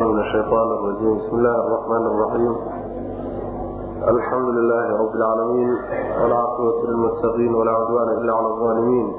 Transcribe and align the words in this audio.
من 0.00 0.18
الشيطان 0.20 0.70
الرجيم 0.72 1.16
بسم 1.18 1.36
الله 1.36 1.56
الرحمن 1.66 2.06
الرحيم 2.06 2.56
الحمد 4.08 4.48
لله 4.48 4.96
رب 4.96 5.14
العالمين 5.14 5.76
والعاقبة 6.22 6.74
للمتقين 6.88 7.54
ولا 7.54 7.70
عدوان 7.70 8.08
إلا 8.08 8.34
على 8.34 8.46
الظالمين 8.46 9.12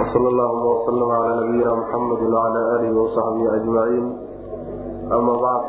وصلى 0.00 0.28
اللهم 0.28 0.66
وسلم 0.66 1.10
على 1.10 1.36
نبينا 1.46 1.74
محمد 1.74 2.22
وعلى 2.32 2.58
آله 2.76 3.00
وصحبه 3.00 3.54
أجمعين 3.56 4.16
أما 5.12 5.32
بعد 5.36 5.62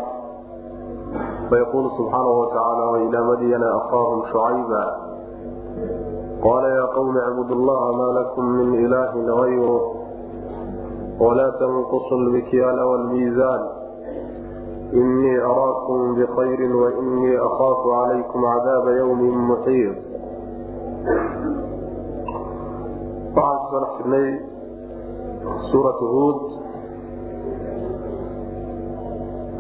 فيقول 1.50 1.92
سبحانه 1.98 2.30
وتعالى 2.30 2.84
وإلى 2.92 3.22
مدين 3.22 3.64
أخاهم 3.64 4.24
شعيبا 4.34 4.86
قال 6.44 6.64
يا 6.64 6.86
قوم 6.86 7.18
اعبدوا 7.18 7.56
الله 7.56 7.92
ما 7.92 8.20
لكم 8.20 8.46
من 8.46 8.86
إله 8.86 9.36
غيره 9.42 10.03
ولا 11.21 11.51
تنقصوا 11.61 12.19
المكيال 12.19 12.79
والميزان 12.91 13.63
إني 15.01 15.35
أراكم 15.45 16.15
بخير 16.15 16.61
وإني 16.77 17.33
أخاف 17.49 17.81
عليكم 18.01 18.41
عذاب 18.47 18.87
يوم 19.03 19.21
محيط 19.51 19.97
waxaan 23.39 23.59
kusoo 23.63 23.81
dhex 23.83 23.93
jirnay 23.99 24.29
suuratu 25.71 26.05
huud 26.15 26.39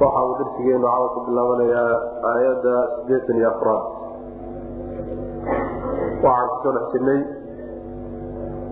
waxa 0.01 0.21
uu 0.27 0.35
darsigeenu 0.41 0.83
caawa 0.87 1.09
ku 1.15 1.19
bilaabanayaa 1.27 1.95
aayadda 2.31 2.75
sideetan 2.97 3.37
iyo 3.41 3.49
afraad 3.53 3.85
waxaan 6.27 6.49
kusoo 6.55 6.73
dhex 6.77 6.87
jirnay 6.95 7.21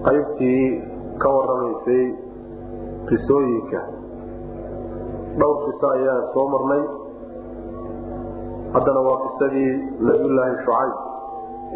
qaybtii 0.06 0.62
ka 1.22 1.28
waramaysay 1.36 2.04
qisooyinka 3.09 3.81
dhowr 5.39 5.57
qiso 5.65 5.87
ayaan 5.95 6.23
soo 6.33 6.45
marnay. 6.53 6.83
Haddana 8.73 9.01
waa 9.07 9.19
qisadii 9.25 9.71
nabiyullaahi 10.07 10.53
shucayb 10.65 10.93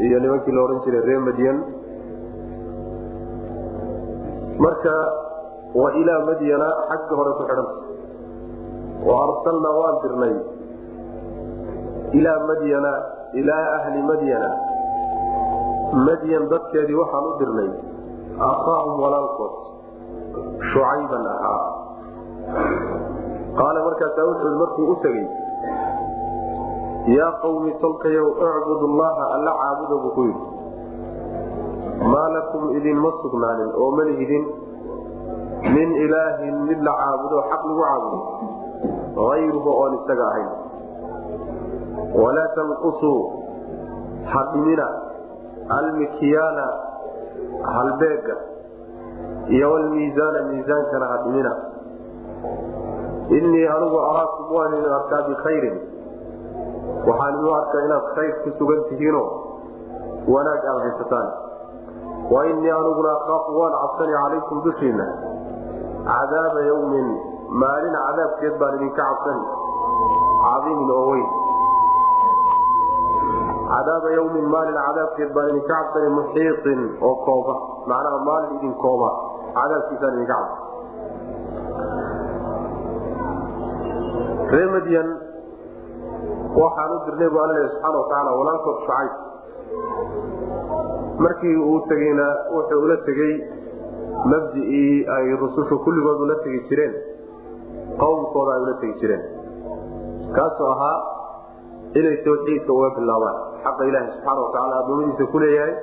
iyo 0.07 0.17
nimankii 0.23 0.53
la 0.55 0.61
odhan 0.65 0.79
jiray 0.85 1.01
reer 1.07 1.21
madyan. 1.27 1.57
Marka 4.63 4.95
wa 5.75 5.89
ilaa 6.01 6.21
madyana 6.29 6.67
xagga 6.89 7.13
hore 7.19 7.31
ku 7.37 7.43
xidhanta 7.49 7.75
wa 9.07 9.15
arsalnaa 9.25 9.75
waan 9.79 9.95
dirnay. 10.03 10.35
Ilaa 12.19 12.39
madyana 12.49 12.91
ilaa 13.39 13.65
ahli 13.77 13.99
madyana. 14.11 14.49
Madyan 16.07 16.43
dadkeedii 16.53 16.95
waxaan 17.01 17.25
u 17.29 17.33
dirnay. 17.41 17.69
Akhaahum 18.51 18.95
walaalkood 19.03 19.53
shucayban 20.75 21.25
ahaa. 21.33 21.67
Qaala 23.57 23.79
markaasaa 23.87 24.27
wuxuu 24.29 24.55
markuu 24.59 24.87
u 24.91 24.95
tegey 25.03 25.27
yaa 27.15 27.31
qawmi 27.43 27.71
tolkayow 27.83 28.27
icbud 28.47 28.81
llaha 28.99 29.25
alla 29.35 29.51
caabuda 29.61 29.95
buu 30.03 30.11
ku 30.17 30.23
yidhi. 30.27 30.43
Maa 32.11 32.27
lakum 32.35 32.63
idinma 32.77 33.11
sugnaanin 33.23 33.71
oo 33.83 33.89
ma 33.97 34.03
lihidin 34.09 34.43
min 35.75 35.89
ilaahin 36.05 36.55
mid 36.69 36.79
la 36.87 36.93
caabudo 37.01 37.37
xaq 37.51 37.61
lagu 37.69 37.81
caabudo 37.87 38.19
ayruhu 39.35 39.69
oon 39.79 39.93
isaga 39.99 40.25
ahayn. 40.31 40.49
Walaa 42.23 42.49
tanqusuu 42.57 43.19
hadhimina 44.33 44.87
almikyaala 45.77 46.67
halbeega 47.75 48.35
iyo 49.47 49.71
wlmiisaana 49.73 50.39
miisaankana 50.49 51.05
hadhimina 51.13 51.51
innii 53.37 53.67
anigu 53.75 53.99
araakum 54.09 54.45
waan 54.55 54.73
idin 54.77 54.93
arkaa 54.99 55.21
bikhayrin 55.29 55.77
waxaan 57.07 57.33
idin 57.39 57.53
arkaa 57.59 57.81
inaad 57.87 58.05
khayr 58.15 58.33
ku 58.43 58.49
sugan 58.59 58.81
tihiinoo 58.89 59.27
wanaag 60.33 60.65
aad 60.71 60.81
haysataan. 60.85 61.27
Wa 62.33 62.45
innii 62.49 62.71
aniguna 62.79 63.11
akaafu 63.17 63.59
waan 63.59 63.73
cabsani 63.81 64.13
calaykum 64.21 64.61
dushiinna. 64.65 65.05
Cadaaba 66.07 66.61
yawmin 66.69 67.07
maalin 67.63 67.95
cadaabkeed 68.05 68.55
baan 68.61 68.75
idinka 68.77 69.03
cabsani. 69.09 69.43
Cadiimin 70.45 70.89
oo 70.95 71.03
weyn. 71.11 71.27
Cadaaba 73.69 74.09
yawmin 74.17 74.45
maalin 74.53 74.77
cadaabkeed 74.85 75.31
baan 75.35 75.49
idinka 75.53 75.73
cabsani 75.73 76.09
muxiiطin 76.17 76.81
oo 77.01 77.15
kooba. 77.25 77.55
Macnaha 77.91 78.17
maalin 78.29 78.55
idin 78.57 78.73
kooba 78.83 79.09
cadaabkiisaan 79.57 80.13
idinka 80.17 80.35
cabsa 80.41 80.63
ree 84.53 84.67
madyan 84.75 85.07
waxaan 86.61 86.91
u 86.95 86.97
dirnay 87.05 87.29
bu 87.33 87.37
alla 87.45 87.55
subxaana 87.73 87.97
watacaala 87.99 88.31
walaalkood 88.39 88.77
shucayb 88.85 89.11
markii 91.25 91.55
uu 91.69 91.79
tegeyna 91.89 92.27
wuxuu 92.55 92.79
ula 92.85 92.97
tegey 93.07 93.33
mabdi'ii 94.31 94.95
ay 95.15 95.25
rusushu 95.41 95.75
kulligood 95.85 96.19
ula 96.25 96.35
tegi 96.43 96.59
jireen. 96.69 96.93
Qowmkooda 98.01 98.51
ay 98.55 98.61
ula 98.65 98.73
tegi 98.81 98.93
jireen. 99.01 99.23
Kaasoo 100.35 100.69
ahaa 100.75 100.97
inay 101.99 102.15
tawxiidka 102.25 102.71
uga 102.77 102.89
bilaabaan. 102.97 103.37
Xaqa 103.65 103.83
ilaahi 103.89 104.07
subxaana 104.13 104.41
watacaala 104.45 104.75
adoomadiisa 104.83 105.25
ku 105.33 105.37
leeyahay 105.43 105.73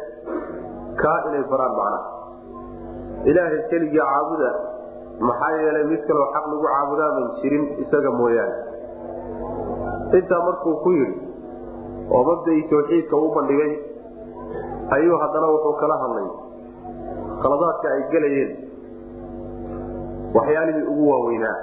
kaa 1.02 1.18
inay 1.28 1.44
baraan 1.52 1.72
macnaha 1.78 2.00
ilaahay 3.30 3.60
keligii 3.70 3.98
caabuda 4.04 4.50
maxaa 5.28 5.50
yeelay 5.62 5.84
mid 5.92 6.02
kaloo 6.08 6.26
xaq 6.34 6.44
lagu 6.50 6.64
caabudaaban 6.66 7.26
jirin 7.42 7.64
isaga 7.82 8.10
mooyaane. 8.20 8.56
Intaa 10.18 10.40
markuu 10.46 10.74
ku 10.84 10.90
yidhi 10.98 11.16
oo 12.14 12.22
mabda'ii 12.30 12.62
tawxiidka 12.72 13.16
u 13.16 13.28
bandhigay 13.36 13.72
ayuu 14.96 15.18
haddana 15.22 15.46
wuxuu 15.54 15.74
kala 15.82 15.96
hadlay. 16.02 16.28
Khaladaadka 17.42 17.86
ay 17.94 18.02
gelayeen 18.12 18.50
waxyaalihii 20.36 20.86
ugu 20.92 21.04
waaweynaa 21.12 21.56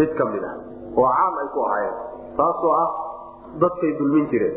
mid 0.00 0.10
ka 0.18 0.24
mid 0.32 0.44
ah 0.50 0.56
oo 1.00 1.08
caam 1.18 1.34
ay 1.42 1.48
ku 1.54 1.60
ahaayeen 1.66 1.96
taasoo 2.38 2.72
ah 2.84 2.88
dadkay 3.62 3.92
dulmin 3.98 4.26
jireen. 4.32 4.56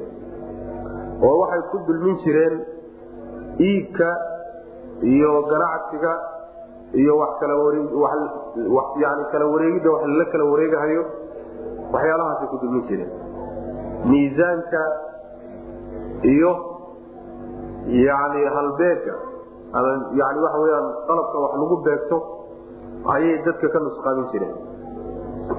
Oo 1.25 1.35
waxay 1.41 1.61
ku 1.71 1.77
dulmin 1.87 2.15
jireen 2.23 2.55
iibka 3.69 4.09
iyo 5.01 5.31
ganacsiga 5.51 6.13
iyo 7.01 7.13
wax 7.17 7.31
kala 7.41 7.55
wareegidda 9.53 9.89
wax 9.95 10.01
lala 10.07 10.25
kala 10.31 10.43
wareegahayo 10.51 11.03
waxyaalahaasay 11.93 12.47
ku 12.51 12.57
dulmin 12.61 12.83
jireen 12.89 13.11
miisaanka 14.11 14.81
iyo 16.33 16.51
yani 18.07 18.41
halbeega 18.55 19.15
ama 19.73 19.89
yani 20.21 20.39
waxa 20.45 20.57
weyaan 20.63 20.87
qalabka 21.09 21.37
wax 21.43 21.51
lagu 21.61 21.75
beegto 21.87 22.17
ayay 23.15 23.35
dadka 23.45 23.67
ka 23.73 23.79
nusqaamin 23.85 24.25
jireen 24.31 24.55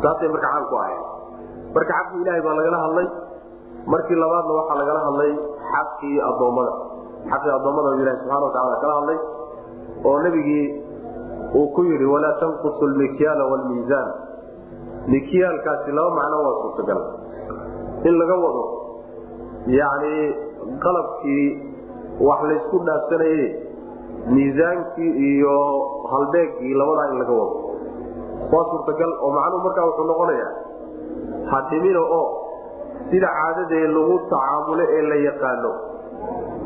taasay 0.03 0.29
marka 0.35 0.49
caan 0.49 0.65
ku 0.71 0.75
ahayd. 0.83 1.03
Marka 1.75 1.93
xaqii 1.99 2.19
ilaahay 2.23 2.43
baa 2.47 2.55
lagala 2.59 2.79
hadlay. 2.85 3.07
Markii 3.93 4.17
labaadna 4.23 4.53
waxaa 4.59 4.77
lagala 4.81 5.01
hadlay 5.07 5.33
xaqii 5.73 6.17
adoommada 6.29 6.73
xaqii 7.33 7.53
addoommada 7.59 7.91
ilahi 8.03 8.17
subxana 8.21 8.45
watacala 8.47 8.77
kala 8.83 8.95
hadlay 9.01 9.19
oo 10.09 10.17
nebigii 10.27 10.65
uu 11.59 11.67
ku 11.75 11.81
yidhi 11.91 12.07
walaa 12.15 12.35
tanqusu 12.43 12.87
lmikyaala 12.93 13.45
wlmiisaan 13.53 14.09
mikyaalkaasi 15.13 15.91
laba 15.99 16.11
macno 16.19 16.37
waa 16.47 16.57
suurtagal. 16.63 17.01
In 18.09 18.15
laga 18.21 18.37
wado 18.45 18.65
yani 19.79 20.15
qalabkii 20.85 21.47
wax 22.29 22.41
laysku 22.51 22.77
dhaafsanaye 22.89 23.45
miisaankii 24.35 25.11
iyo 25.31 25.57
halbeegii 26.13 26.75
labadaa 26.81 27.07
in 27.13 27.19
laga 27.23 27.35
wado. 27.41 27.57
Waa 28.53 28.65
suurtagal 28.71 29.13
oo 29.25 29.31
macnuhu 29.37 29.63
markaa 29.67 29.87
wuxuu 29.89 30.07
noqonayaa 30.13 30.53
hadhimina 31.53 32.01
oo 32.19 32.25
sida 33.11 33.29
caadadee 33.39 33.87
lagu 33.97 34.17
tacaamulo 34.33 34.85
ee 34.97 35.03
la 35.11 35.17
yaqaano 35.29 35.71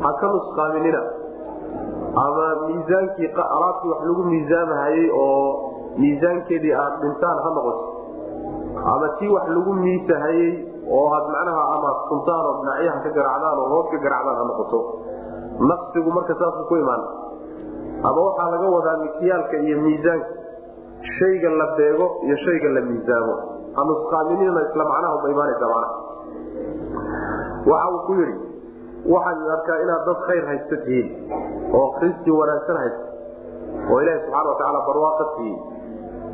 ha 0.03 0.09
ka 0.21 0.27
nusqaaminina 0.35 1.01
ama 2.25 2.45
miisaankii 2.67 3.29
alaabtii 3.55 3.89
wax 3.93 4.01
lagu 4.09 4.23
miisaamahayey 4.31 5.05
oo 5.23 5.41
miisaankeedii 6.01 6.73
aad 6.83 6.93
dhintaan 7.03 7.37
ha 7.45 7.49
noqoto 7.57 7.83
ama 8.93 9.07
tii 9.19 9.29
wax 9.35 9.45
lagu 9.57 9.73
miisahayey 9.83 10.49
oo 10.97 11.05
aad 11.17 11.25
macnaha 11.35 11.63
ama 11.75 11.89
suntaan 12.09 12.45
oo 12.49 12.53
dhinacyaha 12.61 12.99
ka 13.05 13.09
garacdaan 13.17 13.57
oo 13.63 13.67
hoos 13.73 13.87
ka 13.93 13.97
garacdaan 14.05 14.37
ha 14.41 14.43
noqoto 14.51 14.79
naqsigu 15.71 16.09
marka 16.17 16.33
saasuu 16.41 16.65
ku 16.71 16.75
imaan 16.83 17.03
ama 18.09 18.19
waxaa 18.27 18.49
laga 18.55 18.67
wadaa 18.77 18.97
mikyaalka 19.05 19.55
iyo 19.67 19.77
miisaanka 19.85 20.27
shayga 21.19 21.49
la 21.61 21.67
beego 21.77 22.07
iyo 22.25 22.35
shayga 22.45 22.69
la 22.77 22.81
miisaamo 22.89 23.35
hanusqaaminina 23.77 24.61
isla 24.69 24.83
macnaha 24.91 25.29
imaanaysa 25.33 25.65
macnaha 25.73 25.95
waxa 27.71 27.89
uu 27.95 27.99
ku 28.07 28.13
yidhi 28.19 28.35
waxaan 29.05 29.49
arkaa 29.55 29.77
inaad 29.83 30.03
dad 30.09 30.19
khayr 30.27 30.43
haysta 30.51 30.75
tihiin 30.85 31.07
oo 31.79 31.87
kristi 31.99 32.31
wanaagsan 32.39 32.77
haysta 32.83 33.05
oo 33.91 33.99
ilaahi 34.03 34.19
subxana 34.25 34.49
watacaala 34.49 34.79
barwaaqa 34.89 35.25
siiyey. 35.35 35.57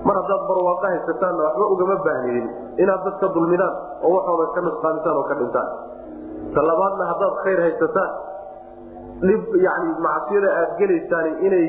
Mar 0.07 0.15
haddaad 0.21 0.43
barwaaqo 0.49 0.85
haysataanna 0.91 1.43
waxba 1.47 1.65
ugama 1.75 1.95
baahnidin 2.07 2.47
inaad 2.83 3.01
dadka 3.07 3.27
dulmidaan 3.35 3.73
oo 4.05 4.11
waxooda 4.17 4.45
ka 4.55 4.61
nusqaamisaan 4.67 5.17
oo 5.19 5.23
ka 5.29 5.35
dhintaan. 5.41 5.69
Talabaadna 6.55 7.03
haddaad 7.11 7.35
khayr 7.43 7.59
haysataan 7.65 8.11
dhib 9.27 9.43
yani 9.67 9.89
macsiyada 10.07 10.49
aad 10.61 10.71
gelaysaan 10.79 11.27
inay 11.47 11.65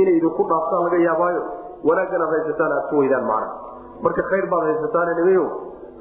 inay 0.00 0.14
idinku 0.18 0.42
dhaaftaan 0.50 0.82
laga 0.86 0.98
yaabaayo 1.08 1.42
wanaaggan 1.88 2.22
aad 2.26 2.32
haysataan 2.36 2.72
aad 2.78 2.84
ku 2.90 2.94
weydaan 3.02 3.24
macna. 3.30 3.48
Marka 4.04 4.22
khayr 4.30 4.46
baad 4.52 4.64
haysataan 4.70 5.14
nimayo 5.20 5.44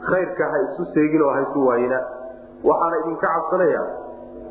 khayrka 0.09 0.43
ha 0.51 0.57
isu 0.67 0.83
seegin 0.95 1.21
oo 1.27 1.31
ha 1.35 1.41
isu 1.47 1.59
waayina. 1.69 1.99
Waxaana 2.67 2.95
idinka 3.03 3.27
cabsanaya 3.35 3.81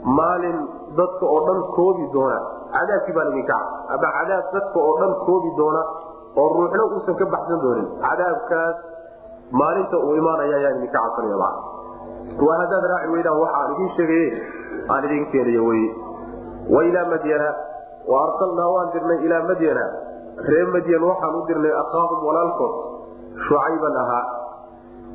maalin 0.04 0.58
dadka 0.98 1.24
oo 1.26 1.40
dhan 1.48 1.60
koobi 1.76 2.04
doona. 2.12 2.38
Cadaabkii 2.74 3.14
baan 3.16 3.28
idinka 3.32 3.56
ama 3.94 4.08
cadaab 4.16 4.44
dadka 4.54 4.78
oo 4.78 4.94
dhan 5.00 5.12
koobi 5.26 5.50
doona 5.58 5.82
oo 6.36 6.48
ruuxna 6.56 6.82
uusan 6.92 7.14
ka 7.20 7.24
baxsan 7.34 7.58
doonin. 7.64 7.86
Cadaabkaas 8.04 8.76
maalinta 9.60 9.96
uu 10.06 10.14
imaanaya 10.20 10.56
ayaan 10.60 10.76
idinka 10.80 10.98
cabsanaya 10.98 11.36
ma 11.44 11.50
waa 12.46 12.56
haddaad 12.62 12.84
raaci 12.92 13.08
weydaan 13.14 13.38
waxaan 13.44 13.70
idiin 13.74 13.90
sheegaye 13.96 14.26
aan 14.92 15.02
idin 15.08 15.24
keenayo 15.32 15.62
wey 15.68 15.82
wailaa 16.74 17.06
madyana 17.12 17.48
wa 18.10 18.16
arsalnaa 18.26 18.68
waan 18.74 18.88
dirnay 18.94 19.18
ilaa 19.26 19.42
madyana 19.50 19.84
ree 20.50 20.64
madyan 20.74 21.02
waxaan 21.10 21.34
u 21.38 21.42
dirnay 21.48 21.72
akhaahum 21.82 22.18
walaalkood. 22.28 22.74
Shucayban 23.46 23.96
ahaa. 24.02 24.24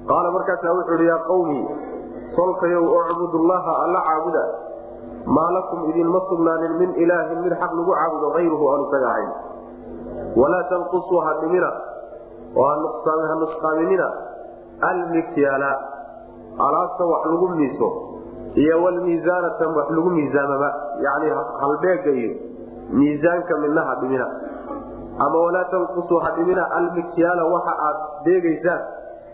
Qaala 0.10 0.30
markaasaa 0.36 0.74
wuxuu 0.78 0.96
ihi 1.00 1.08
yaa 1.12 1.22
qawmi 1.30 1.60
solkayow 2.36 2.84
ucbud 3.00 3.34
llaha 3.50 3.74
alla 3.84 4.00
caabuda 4.08 4.44
maa 5.36 5.50
lakum 5.58 5.80
idinma 5.90 6.20
sugnaanin 6.30 6.74
min 6.82 6.90
ilaahin 7.04 7.40
mid 7.46 7.54
xaq 7.62 7.72
lagu 7.78 7.92
caabudo 7.94 8.28
ayruhu 8.40 8.66
aan 8.74 8.82
isaga 8.88 9.08
ahayn. 9.14 9.32
Walaa 10.42 10.64
tanqusuu 10.72 11.20
ha 11.26 11.32
dhimina 11.42 11.70
oo 12.56 12.66
ha 13.30 13.36
nusqaaminina. 13.44 14.08
Almikyaala 14.90 15.72
alaabta 16.68 17.04
wax 17.12 17.24
lagu 17.32 17.48
miiso 17.60 17.90
iyo 18.56 18.76
wlmiisaanata 18.84 19.66
wax 19.78 19.88
lagu 19.98 20.10
miisaamaba 20.18 20.70
yani 21.06 21.28
halbeega 21.62 22.12
iyo 22.22 22.34
miisaanka 23.00 23.54
midna 23.64 23.82
ha 23.90 23.96
dhimina. 24.02 24.28
Ama 25.20 25.38
walaa 25.46 25.68
tanqusuu 25.74 26.20
ha 26.24 26.32
dhimina 26.38 26.64
almikyaala 26.80 27.44
waxa 27.54 27.74
aad 27.88 27.98
deegaysaan 28.26 28.82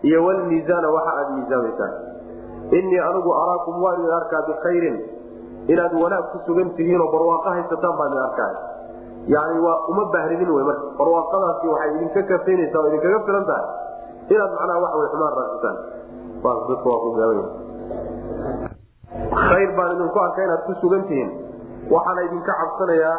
iyo 0.01 0.19
wlmiisaana 0.27 0.87
waxa 0.95 1.11
aad 1.19 1.29
miisaamaysaan. 1.37 1.93
Inii 2.71 2.99
anigu 2.99 3.31
araakum 3.41 3.83
waan 3.83 3.99
idin 4.01 4.13
arkaa 4.19 4.41
bikhayrin 4.49 4.97
inaad 5.73 5.93
wanaag 6.03 6.25
ku 6.31 6.37
sugan 6.47 6.69
tihiinoo 6.77 7.09
barwaaqo 7.13 7.49
haysataan 7.55 7.95
baan 7.99 8.09
idin 8.13 8.23
arkaa 8.29 8.51
yani 9.33 9.57
waa 9.65 9.77
uma 9.91 10.03
baahnidin 10.13 10.49
w 10.55 10.59
marka. 10.69 10.85
Barwaaqadaasi 10.99 11.65
waxay 11.73 11.89
idinka 11.97 12.21
kafaynaysaa 12.31 12.79
oo 12.81 12.87
idinkaga 12.89 13.19
filan 13.27 13.45
tahay. 13.49 13.65
Inaad 14.33 14.51
macnaha 14.57 14.79
waxa 14.83 14.97
way 15.01 15.07
xumaan 15.13 15.33
raasitaan 15.39 15.77
khayr 19.49 19.69
baan 19.77 19.89
idinku 19.95 20.17
arka 20.25 20.39
inaad 20.45 20.61
ku 20.67 20.73
sugan 20.81 21.03
tihiin. 21.09 21.29
Waxaana 21.93 22.21
idinka 22.27 22.53
cabsanayaa 22.61 23.17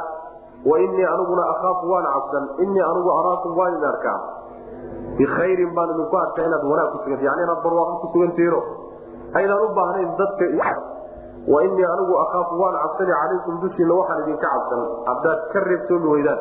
wa 0.66 0.75
inii 0.84 1.06
aniguna 1.14 1.42
akhaafu 1.52 1.84
waan 1.92 2.06
cabsan. 2.14 2.44
Inii 2.64 2.82
anigu 2.90 3.10
araakum 3.19 3.50
waan 3.58 3.72
idin 3.75 3.88
arkaa. 3.92 4.19
Bikhayrin 5.19 5.70
baan 5.75 5.88
idinku 5.94 6.16
arkaa 6.25 6.44
inaad 6.46 6.64
wanaag 6.70 6.88
ku 6.94 6.99
sugan 7.04 7.19
yani 7.26 7.40
inaad 7.46 7.60
barwaaqo 7.66 7.94
ku 8.02 8.06
sugan 8.14 8.31
tihiino 8.38 8.60
aydaan 9.38 9.58
u 9.64 9.69
baahnayn 9.78 10.10
dadka 10.20 10.44
wa 11.52 11.58
inii 11.64 11.84
anigu 11.93 12.14
akhaafu 12.25 12.54
waan 12.62 12.75
cabsani 12.82 13.12
calaykum 13.20 13.54
dushiina 13.64 13.94
waxaan 14.00 14.22
idinka 14.25 14.46
cabsan. 14.54 14.81
Haddaad 15.08 15.40
ka 15.52 15.58
reebtoomi 15.69 16.08
weydaan 16.14 16.40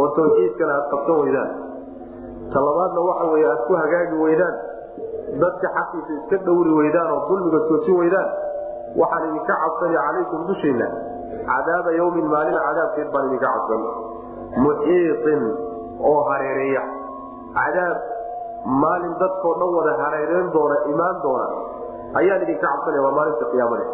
oo 0.00 0.08
tawxiidkana 0.16 0.72
aad 0.78 0.86
qabsan 0.94 1.16
weydaan. 1.24 1.50
Talabaadna 2.54 3.00
waxa 3.08 3.24
wey 3.32 3.44
aad 3.52 3.60
ku 3.68 3.72
hagaagi 3.82 4.16
weydaan. 4.24 4.54
Dadka 5.42 5.66
xaqiisa 5.76 6.12
iska 6.20 6.36
dhowri 6.46 6.72
weydaan 6.80 7.08
oo 7.14 7.20
dulmiga 7.28 7.60
soojin 7.68 7.96
weydaan. 8.02 8.28
Waxaan 9.00 9.22
idinka 9.30 9.54
cabsani 9.64 9.96
calaykum 10.06 10.40
dushiina 10.50 10.86
cadaaba 11.48 11.90
yawmin 12.00 12.26
maalin 12.34 12.58
cadaabkeed 12.66 13.08
baan 13.14 13.24
idinka 13.30 13.48
cabsan. 13.54 13.80
Muxiiin 14.64 15.42
oo 16.10 16.20
hareereeya. 16.28 16.82
Cadaab 17.56 17.96
maalin 18.82 19.14
dadkoo 19.22 19.54
dhan 19.60 19.70
wada 19.78 19.92
hareereen 20.04 20.52
doona 20.52 20.76
imaan 20.92 21.16
doona. 21.24 21.46
Ayaan 22.20 22.42
idinka 22.44 22.66
cabsanaya 22.68 23.02
waa 23.06 23.16
maalinta 23.18 23.44
qiyaamade 23.52 23.86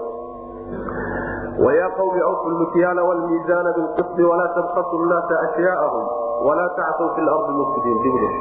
wayaa 1.58 1.90
qawmi 1.98 2.20
awfu 2.30 2.50
lmikyaala 2.50 3.02
wlmiisaana 3.04 3.72
bilqisdi 3.78 4.24
walaa 4.24 4.48
tabkasu 4.58 4.98
nnaasa 5.04 5.34
ashyaaahum 5.46 6.04
walaa 6.48 6.68
tacsaw 6.78 7.08
fi 7.14 7.20
lardi 7.28 7.52
mufsidiin 7.60 8.34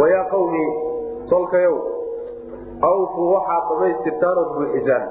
wayaa 0.00 0.24
qawmi 0.34 0.64
solkayow 1.30 1.76
awfu 2.90 3.32
waxaad 3.34 3.64
dhamaystirtaan 3.70 4.38
ood 4.42 4.50
buuxisaan 4.58 5.04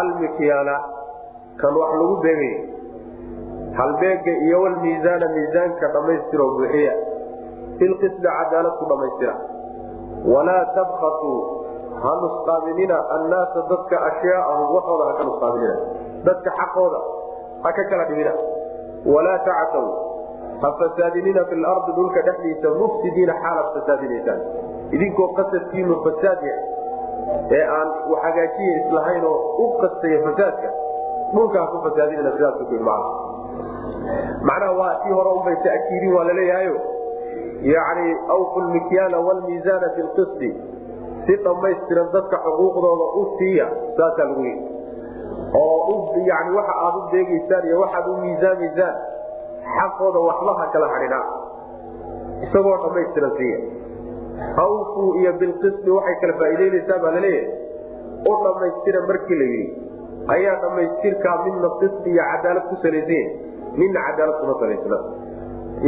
almikyaala 0.00 0.76
kan 1.60 1.74
wax 1.80 1.90
lagu 2.00 2.16
beegay 2.26 2.54
halbeega 3.78 4.32
iyo 4.46 4.62
wlmiisaana 4.62 5.26
miisaanka 5.36 5.88
dhammaystiroo 5.94 6.50
buuxiya 6.58 6.92
filqisdi 7.78 8.28
cadaalad 8.28 8.74
ku 8.80 8.84
dhammaystira 8.92 9.34
walaa 10.34 10.64
tabkasuu 10.78 11.38
ha 12.02 12.12
nusqaaminina 12.24 12.96
annaasa 13.16 13.64
dadka 13.72 13.96
ashyaaahum 14.10 14.68
waxooda 14.76 15.04
ha 15.08 15.14
ka 15.18 15.24
nusqaaminina 15.30 15.76
dadka 16.28 16.50
xaqooda 16.60 17.00
ha 17.64 17.72
ka 17.78 17.84
kala 17.90 18.04
dhimina 18.10 18.32
walaa 19.14 19.38
tacsaw 19.48 19.86
ha 20.62 20.68
fasaadinina 20.80 21.44
fi 21.50 21.54
lardi 21.64 21.92
dhulka 21.98 22.22
dhexdiisa 22.28 22.68
mufsidiina 22.82 23.34
xaalaad 23.42 23.68
fasaadinaysaan 23.78 24.40
idinkoo 24.98 25.28
qasadkiinu 25.38 25.96
fasaad 26.06 26.40
yahay 26.50 26.64
ee 27.58 27.64
aan 27.78 27.88
hagaajiya 28.24 28.72
islahayn 28.80 29.24
oo 29.32 29.38
u 29.64 29.66
qastaya 29.82 30.18
fasaadka 30.28 30.68
dhulka 31.34 31.56
ha 31.62 31.66
ku 31.74 31.78
fasaadinina 31.88 32.32
sidaasman 32.36 33.04
macnaha 34.48 34.72
waa 34.80 34.94
tii 35.04 35.12
hore 35.18 35.30
unbay 35.38 35.56
ta'kiidin 35.68 36.14
waa 36.16 36.24
laleeyahayo 36.30 36.76
yani 37.74 38.16
awfu 38.36 38.60
lmikyaala 38.66 39.18
wlmiisaana 39.28 39.88
fi 39.96 40.02
lqisdi 40.08 40.50
si 41.26 41.34
dhammaystiran 41.46 42.08
dadka 42.16 42.36
xuquuqdooda 42.46 43.06
u 43.20 43.22
siiya 43.38 43.66
saasaa 43.98 44.26
lagu 44.30 44.42
yii 44.48 44.58
oo 45.62 45.96
yani 46.30 46.50
waxa 46.58 46.74
aad 46.84 46.94
u 47.00 47.02
deegaysaan 47.12 47.64
iyo 47.68 47.76
waxaad 47.84 48.06
u 48.12 48.16
miisaamaysaan 48.24 48.94
xaqooda 49.76 50.20
waxba 50.28 50.52
ha 50.60 50.66
kala 50.74 50.88
hadhinaa 50.94 51.24
isagoo 52.46 52.76
dhammaystiran 52.84 53.32
siiya. 53.38 53.58
Awfu 54.64 55.02
iyo 55.20 55.32
bilqisdi 55.40 55.90
waxay 55.96 56.16
kala 56.22 56.32
faa'iideynaysaa 56.40 56.98
baa 57.04 57.12
la 57.16 57.20
leeyahay 57.26 58.30
u 58.30 58.32
dhammaystiran 58.44 59.04
markii 59.10 59.38
la 59.42 59.46
yidhi 59.52 59.66
ayaa 60.34 60.56
dhammaystirkaa 60.62 61.36
midna 61.46 61.68
qisdi 61.80 62.08
iyo 62.14 62.24
cadaalad 62.32 62.64
ku 62.70 62.76
salaysan 62.84 63.26
midna 63.82 64.00
cadaalad 64.08 64.36
kuma 64.40 64.54
salaysna 64.62 64.98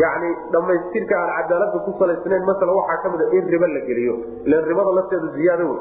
yani 0.01 0.29
dhammaystirka 0.53 1.15
aan 1.21 1.31
cadaalada 1.39 1.79
ku 1.87 1.93
salaysnayn 2.01 2.45
masala 2.51 2.73
waxaa 2.81 3.03
ka 3.03 3.09
mida 3.15 3.27
in 3.39 3.45
riba 3.55 3.67
la 3.77 3.81
geliyo. 3.89 4.15
Ilan 4.47 4.65
ribada 4.71 4.91
lafteedu 4.99 5.29
ziyaado 5.37 5.65
wey 5.73 5.81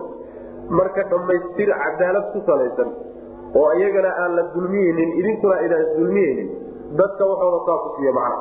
marka 0.79 1.03
dhammaystir 1.11 1.69
cadaalad 1.83 2.25
ku 2.33 2.39
salaysan 2.49 2.89
oo 3.61 3.69
iyagana 3.79 4.11
aan 4.23 4.31
la 4.39 4.43
dulmiyeynin 4.55 5.09
idinkuna 5.19 5.55
idaan 5.67 5.85
dulmiyeynin 5.99 6.49
dadka 6.99 7.23
waxooda 7.31 7.59
saaku 7.67 7.87
siiy 7.97 8.11
macna. 8.19 8.37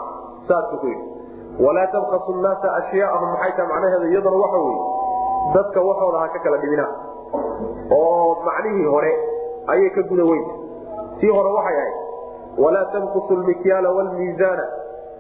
Saasku 0.49 0.77
ku 0.83 0.87
yidhi. 0.87 1.05
Walaa 1.65 1.87
tabkasu 1.95 2.33
nnaasa 2.41 2.69
ashyaaahum 2.81 3.29
maxay 3.35 3.53
taha 3.57 3.69
macnaheeda 3.73 4.07
iyaduna 4.13 4.37
waxa 4.45 4.59
wey 4.67 4.79
dadka 5.55 5.79
waxooda 5.89 6.19
ha 6.23 6.27
ka 6.35 6.39
kala 6.45 6.57
dhibina 6.63 6.87
oo 7.95 8.43
macnihii 8.49 8.87
hore 8.95 9.13
ayay 9.73 9.91
ka 9.97 10.03
guda 10.11 10.25
weynta 10.31 10.55
tii 11.21 11.31
hore 11.37 11.51
waxay 11.59 11.77
ahayd 11.79 11.97
walaa 12.65 12.87
tanqusu 12.95 13.37
lmikyaala 13.43 13.89
wlmiisaana 13.97 14.65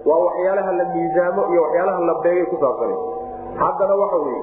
waa 0.09 0.19
waxyaalaha 0.27 0.73
la 0.81 0.85
miisaamo 0.95 1.43
iyo 1.53 1.63
waxyaalaha 1.67 2.01
la 2.11 2.15
beegay 2.25 2.47
ku 2.53 2.57
saabsana 2.63 2.97
haddana 3.63 3.95
waxa 4.03 4.17
weye 4.27 4.43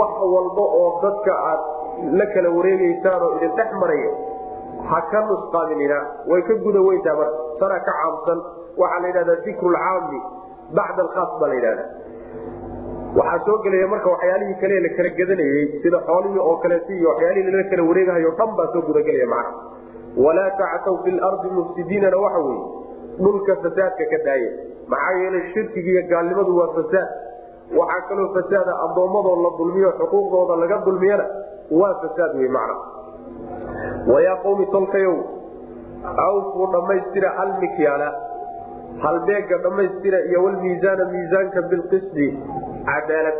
wax 0.00 0.12
walba 0.34 0.64
oo 0.80 0.88
dadka 1.04 1.32
aad 1.50 1.60
la 2.18 2.26
kala 2.34 2.48
wareegeysaan 2.56 3.22
oo 3.26 3.32
idin 3.36 3.52
dhex 3.58 3.70
maraya 3.82 4.10
ha 4.90 4.98
ka 5.12 5.20
nusqaaminina 5.30 5.98
way 6.30 6.42
ka 6.48 6.54
guda 6.64 6.80
weyntaa 6.88 7.14
marka. 7.20 7.38
Tana 7.60 7.78
ka 7.86 7.92
caamsan 8.00 8.38
waxaa 8.82 9.00
la 9.02 9.08
yidhahdaa 9.08 9.42
dikru 9.44 9.74
bacda 10.78 11.02
alkhaas 11.06 11.30
baa 11.40 11.48
la 11.48 11.54
yidhahda 11.58 11.84
waxaa 13.18 13.44
soo 13.46 13.58
gelaya 13.64 13.86
marka 13.92 14.08
waxyaalihii 14.14 14.58
kale 14.62 14.80
la 14.86 14.90
kala 14.96 15.10
gadanayey 15.18 15.64
sida 15.82 15.98
xoolihii 16.08 16.42
oo 16.48 16.56
kaleeti 16.62 16.92
iyo 16.98 17.08
waxyaalihii 17.12 17.50
lala 17.54 17.64
kala 17.70 17.82
wareegahayo 17.90 18.30
dhan 18.38 18.50
baa 18.58 18.68
soo 18.72 18.82
gudagelaya 18.88 19.26
macna. 19.34 19.54
Walaa 20.24 20.50
tactaw 20.60 20.96
fi 21.04 21.10
lardi 21.10 21.48
mufsidiinana 21.58 22.16
waxa 22.24 22.40
weye 22.46 22.62
dhulka 23.24 23.52
fasaadka 23.64 24.04
ka 24.12 24.18
daaya 24.26 24.50
maxaa 24.92 25.18
yeelay 25.22 25.42
shirkiga 25.54 25.90
iyo 25.94 26.02
gaalnimadu 26.12 26.52
waa 26.60 26.70
fasaad. 26.78 27.08
Waxaa 27.78 28.06
kaloo 28.08 28.28
fasaada 28.36 28.72
addoommadoo 28.84 29.36
la 29.44 29.50
dulmiyo 29.58 29.90
xuquuqdooda 30.00 30.54
laga 30.62 30.78
dulmiyana 30.86 31.24
waa 31.80 31.94
fasaad 32.02 32.32
wey 32.40 32.48
macna. 32.56 32.76
Wayaa 34.12 34.36
qawmi 34.44 34.66
tolkayow 34.74 35.16
awfuu 36.26 36.66
dhammaystira 36.74 37.28
almikyaala 37.44 38.08
halbeega 39.04 39.56
dhammaystira 39.64 40.18
iyo 40.30 40.38
walmiisaana 40.44 41.04
miisaanka 41.12 41.62
bilqisdi 41.70 42.26
cadaalad. 42.90 43.38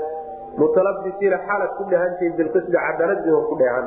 Mutalabisiina 0.61 1.37
xaalad 1.49 1.73
ku 1.79 1.85
dheehantihiin 1.91 2.37
bilqisdi 2.39 2.73
cadaaladoo 2.87 3.41
ku 3.51 3.55
dheehan 3.63 3.87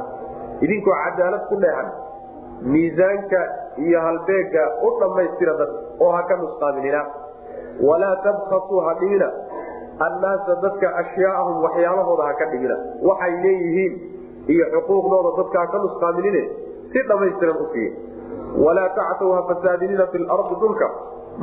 idinkoo 0.66 0.96
cadaalad 1.06 1.44
ku 1.52 1.56
dheehan 1.64 1.88
miisaanka 2.72 3.40
iyo 3.86 4.00
halbeega 4.08 4.64
u 4.88 4.90
dhammaystira 5.00 5.54
dad 5.62 5.72
oo 6.04 6.12
ha 6.16 6.22
ka 6.30 6.36
nusqaaminina 6.44 7.02
walaa 7.88 8.16
tabkasuu 8.26 8.80
ha 8.88 8.94
dhimina 9.00 9.30
annaasa 10.08 10.56
dadka 10.66 10.88
ashyaaahum 11.02 11.64
waxyaalahooda 11.66 12.24
ha 12.30 12.34
ka 12.42 12.46
dhimina 12.54 12.78
waxay 13.10 13.34
leeyihiin 13.46 13.94
iyo 14.56 14.66
xuquuqdooda 14.76 15.32
dadka 15.40 15.60
ha 15.64 15.68
ka 15.74 15.78
nusqaaminine 15.86 16.42
si 16.94 17.00
dhammaystiran 17.10 17.58
u 17.66 17.68
siiya 17.74 17.92
walaa 18.66 18.90
tactaw 19.00 19.32
ha 19.38 19.42
fasaadinina 19.52 20.06
fi 20.14 20.18
lardi 20.30 20.56
dhulka. 20.64 20.88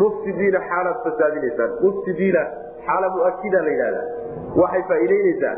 Mufsidiina 0.01 0.59
xaalaad 0.71 0.99
fasaadinaysaan 1.05 1.71
mufsidiina 1.85 2.43
xaala 2.87 3.09
muakida 3.15 3.63
la 3.67 3.71
yidhahda 3.75 4.03
waxay 4.61 4.83
faa'iidaynaysaa. 4.91 5.55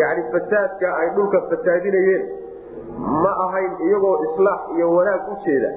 Yani 0.00 0.22
fasaadka 0.34 0.88
ay 1.00 1.08
dhulka 1.16 1.38
fasaadinayeen 1.50 2.22
ma 3.24 3.32
ahayn 3.46 3.72
iyagoo 3.86 4.16
islaax 4.26 4.60
iyo 4.76 4.86
wanaag 4.96 5.28
u 5.32 5.36
jeeda 5.46 5.70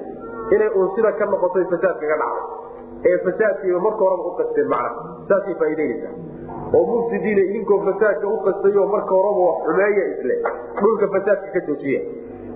inay 0.54 0.70
uun 0.78 0.88
sida 0.96 1.12
ka 1.18 1.24
noqotay 1.32 1.64
fasaadkaga 1.72 2.16
dhacday. 2.22 2.44
Ee 3.08 3.16
fasaadkiiba 3.26 3.80
marka 3.86 4.02
horeba 4.08 4.24
u 4.30 4.34
qasteen 4.40 4.68
macna 4.68 4.90
saasay 5.30 5.54
faa'iidaynaysaa 5.60 6.12
oo 6.78 6.84
mufsidiina 6.90 7.42
idinkoo 7.50 7.78
fasaadka 7.88 8.26
u 8.34 8.36
qastayo 8.46 8.86
marka 8.94 9.14
horeba 9.20 9.42
wax 9.48 9.58
xumeeya 9.66 10.04
isle 10.12 10.34
dhulka 10.80 11.06
fasaadka 11.16 11.48
ka 11.56 11.60
joojiya. 11.68 12.00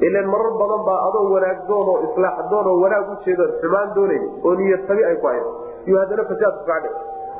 Ilan 0.07 0.27
marar 0.33 0.53
badan 0.61 0.83
baa 0.89 0.99
adoo 1.09 1.25
wanaag 1.35 1.59
doon 1.69 1.89
oo 1.93 1.99
islaax 2.09 2.37
doon 2.51 2.67
oo 2.73 2.77
wanaag 2.85 3.07
u 3.13 3.17
jeedoon 3.25 3.53
xumaan 3.61 3.89
doonayn 3.97 4.25
oo 4.47 4.55
niyad 4.61 4.83
ay 5.11 5.17
ku 5.23 5.27
hayd 5.33 5.47
iyo 5.89 5.97
haddana 6.03 6.25
fasaadku 6.33 6.63
kacdhe 6.71 6.91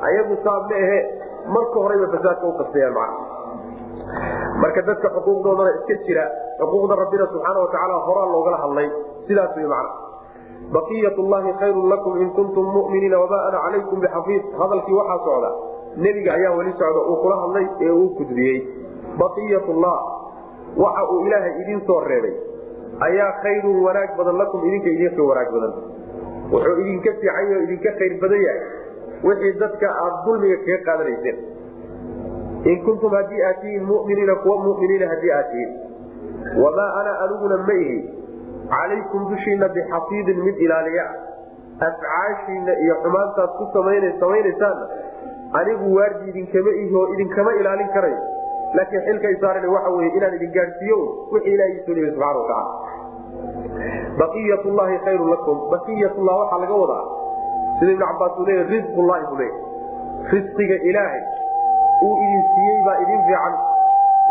ayagu 0.07 0.35
saab 0.45 0.63
ma 0.71 0.75
ahe 0.85 0.97
marka 1.55 1.77
horeyba 1.85 2.07
fasaadka 2.15 2.45
u 2.51 2.53
qastayaan 2.61 2.93
macna 2.99 3.17
marka 4.61 4.81
dadka 4.89 5.07
xuquuqdoodana 5.15 5.71
iska 5.79 5.95
jira 6.07 6.23
xuquuqda 6.59 6.95
rabbina 7.01 7.25
subxaana 7.33 7.59
watacaala 7.63 7.95
horaa 8.07 8.27
loogala 8.33 8.57
hadlay 8.63 8.87
sidaas 9.27 9.55
way 9.57 9.67
macna. 9.73 9.91
Baqiyat 10.75 11.17
llahi 11.31 11.51
khayrun 11.59 11.89
lakum 11.89 12.17
in 12.21 12.29
kuntum 12.37 12.65
muminiina 12.75 13.17
wamaa 13.23 13.41
ana 13.47 13.57
calaykum 13.65 13.99
bixafiid. 14.03 14.43
Hadalkii 14.59 14.93
waxaa 14.99 15.19
socda 15.25 15.49
nebiga 16.03 16.31
ayaa 16.37 16.53
weli 16.57 16.71
socda 16.81 17.01
uu 17.09 17.17
kula 17.23 17.35
hadlay 17.43 17.65
ee 17.85 17.91
uu 17.91 18.09
gudbiyey. 18.17 18.59
Baqiyat 19.21 19.67
llah 19.83 19.99
waxa 20.83 21.03
uu 21.13 21.19
ilaahay 21.27 21.53
idin 21.61 21.81
soo 21.87 21.99
reebay 22.09 22.35
ayaa 23.07 23.31
khayrun 23.43 23.77
wanaag 23.85 24.11
badan 24.17 24.37
lakum 24.41 24.59
idinka 24.67 24.89
idinka 24.95 25.21
wanaag 25.29 25.49
badan. 25.55 25.73
Wuxuu 26.51 26.75
idinka 26.83 27.11
fiican 27.21 27.63
idinka 27.65 27.89
khayr 27.99 28.13
badan 28.21 28.41
yahay. 28.47 28.63
Wixii 29.23 29.53
dadka 29.63 29.87
aad 30.03 30.15
dulmiga 30.25 30.57
kaga 30.65 30.77
qaadanayseen 30.87 31.37
in 32.63 32.83
kuntum 32.85 33.11
haddii 33.13 33.41
aad 33.49 33.61
tihiin 33.61 33.83
muminiina 33.85 34.35
kuwa 34.35 34.57
muminiina 34.63 35.07
haddii 35.07 35.31
aad 35.31 35.51
tihiin 35.51 35.71
wamaa 36.63 36.93
ana 37.01 37.19
aniguna 37.19 37.57
ma 37.67 37.73
ihi. 37.73 37.99
Calaykum 38.69 39.29
dushiina 39.29 39.69
bixafiidin 39.69 40.43
mid 40.43 40.57
ilaaliya. 40.65 41.05
Afcaashiina 41.87 42.73
iyo 42.83 42.95
xumaantaad 43.03 43.49
ku 43.57 43.69
samaynaysaanna 43.73 44.87
anigu 45.59 45.95
waardi 45.95 46.29
idinkama 46.29 46.71
ihi 46.81 47.05
idinkama 47.13 47.53
ilaalin 47.61 47.89
karayo 47.93 48.19
laakiin 48.73 49.01
xilkay 49.07 49.35
saaran 49.41 49.65
waxa 49.75 49.89
wey 49.89 50.09
inaan 50.17 50.35
idin 50.35 50.51
gaadhsiiyo 50.57 50.99
wixii 51.31 51.53
ilaha 51.53 51.69
iisoo 51.69 51.93
dhiibay 51.93 52.11
subxana 52.11 52.39
watacaala 52.39 52.71
baqiyat 54.19 54.65
llahi 54.65 54.99
khayrun 55.05 55.29
lakum. 55.29 55.57
Baqiyatullah 55.71 56.35
waxaa 56.41 56.59
laga 56.65 56.75
wadaa. 56.83 57.05
Sida 57.79 57.91
ibnu 57.91 58.05
cabaas 58.05 58.39
uu 58.39 58.45
leeya 58.45 58.63
risqullahi 58.75 59.25
buu 59.29 59.37
leeya 59.41 59.57
risqiga 60.33 60.75
ilaahay 60.89 61.21
uu 62.07 62.15
idin 62.25 62.43
siiyey 62.53 62.79
baa 62.87 62.97
idin 63.03 63.21
fiican 63.27 63.53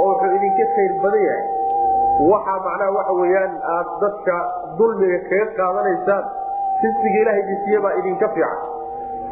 oo 0.02 0.08
wuxuu 0.10 0.34
idinka 0.38 0.64
khayr 0.74 0.92
badan 1.04 1.22
yahay. 1.28 1.44
Waxaa 2.30 2.58
macnaha 2.66 2.90
waxa 2.98 3.12
weyaan 3.20 3.52
aad 3.74 3.88
dadka 4.02 4.36
dulmiga 4.78 5.18
kaga 5.30 5.46
qaadanaysaan 5.58 6.24
risqiga 6.84 7.18
ilaha 7.24 7.38
idin 7.44 7.58
siiye 7.64 7.80
baa 7.86 7.94
idinka 8.00 8.28
fiican. 8.36 8.58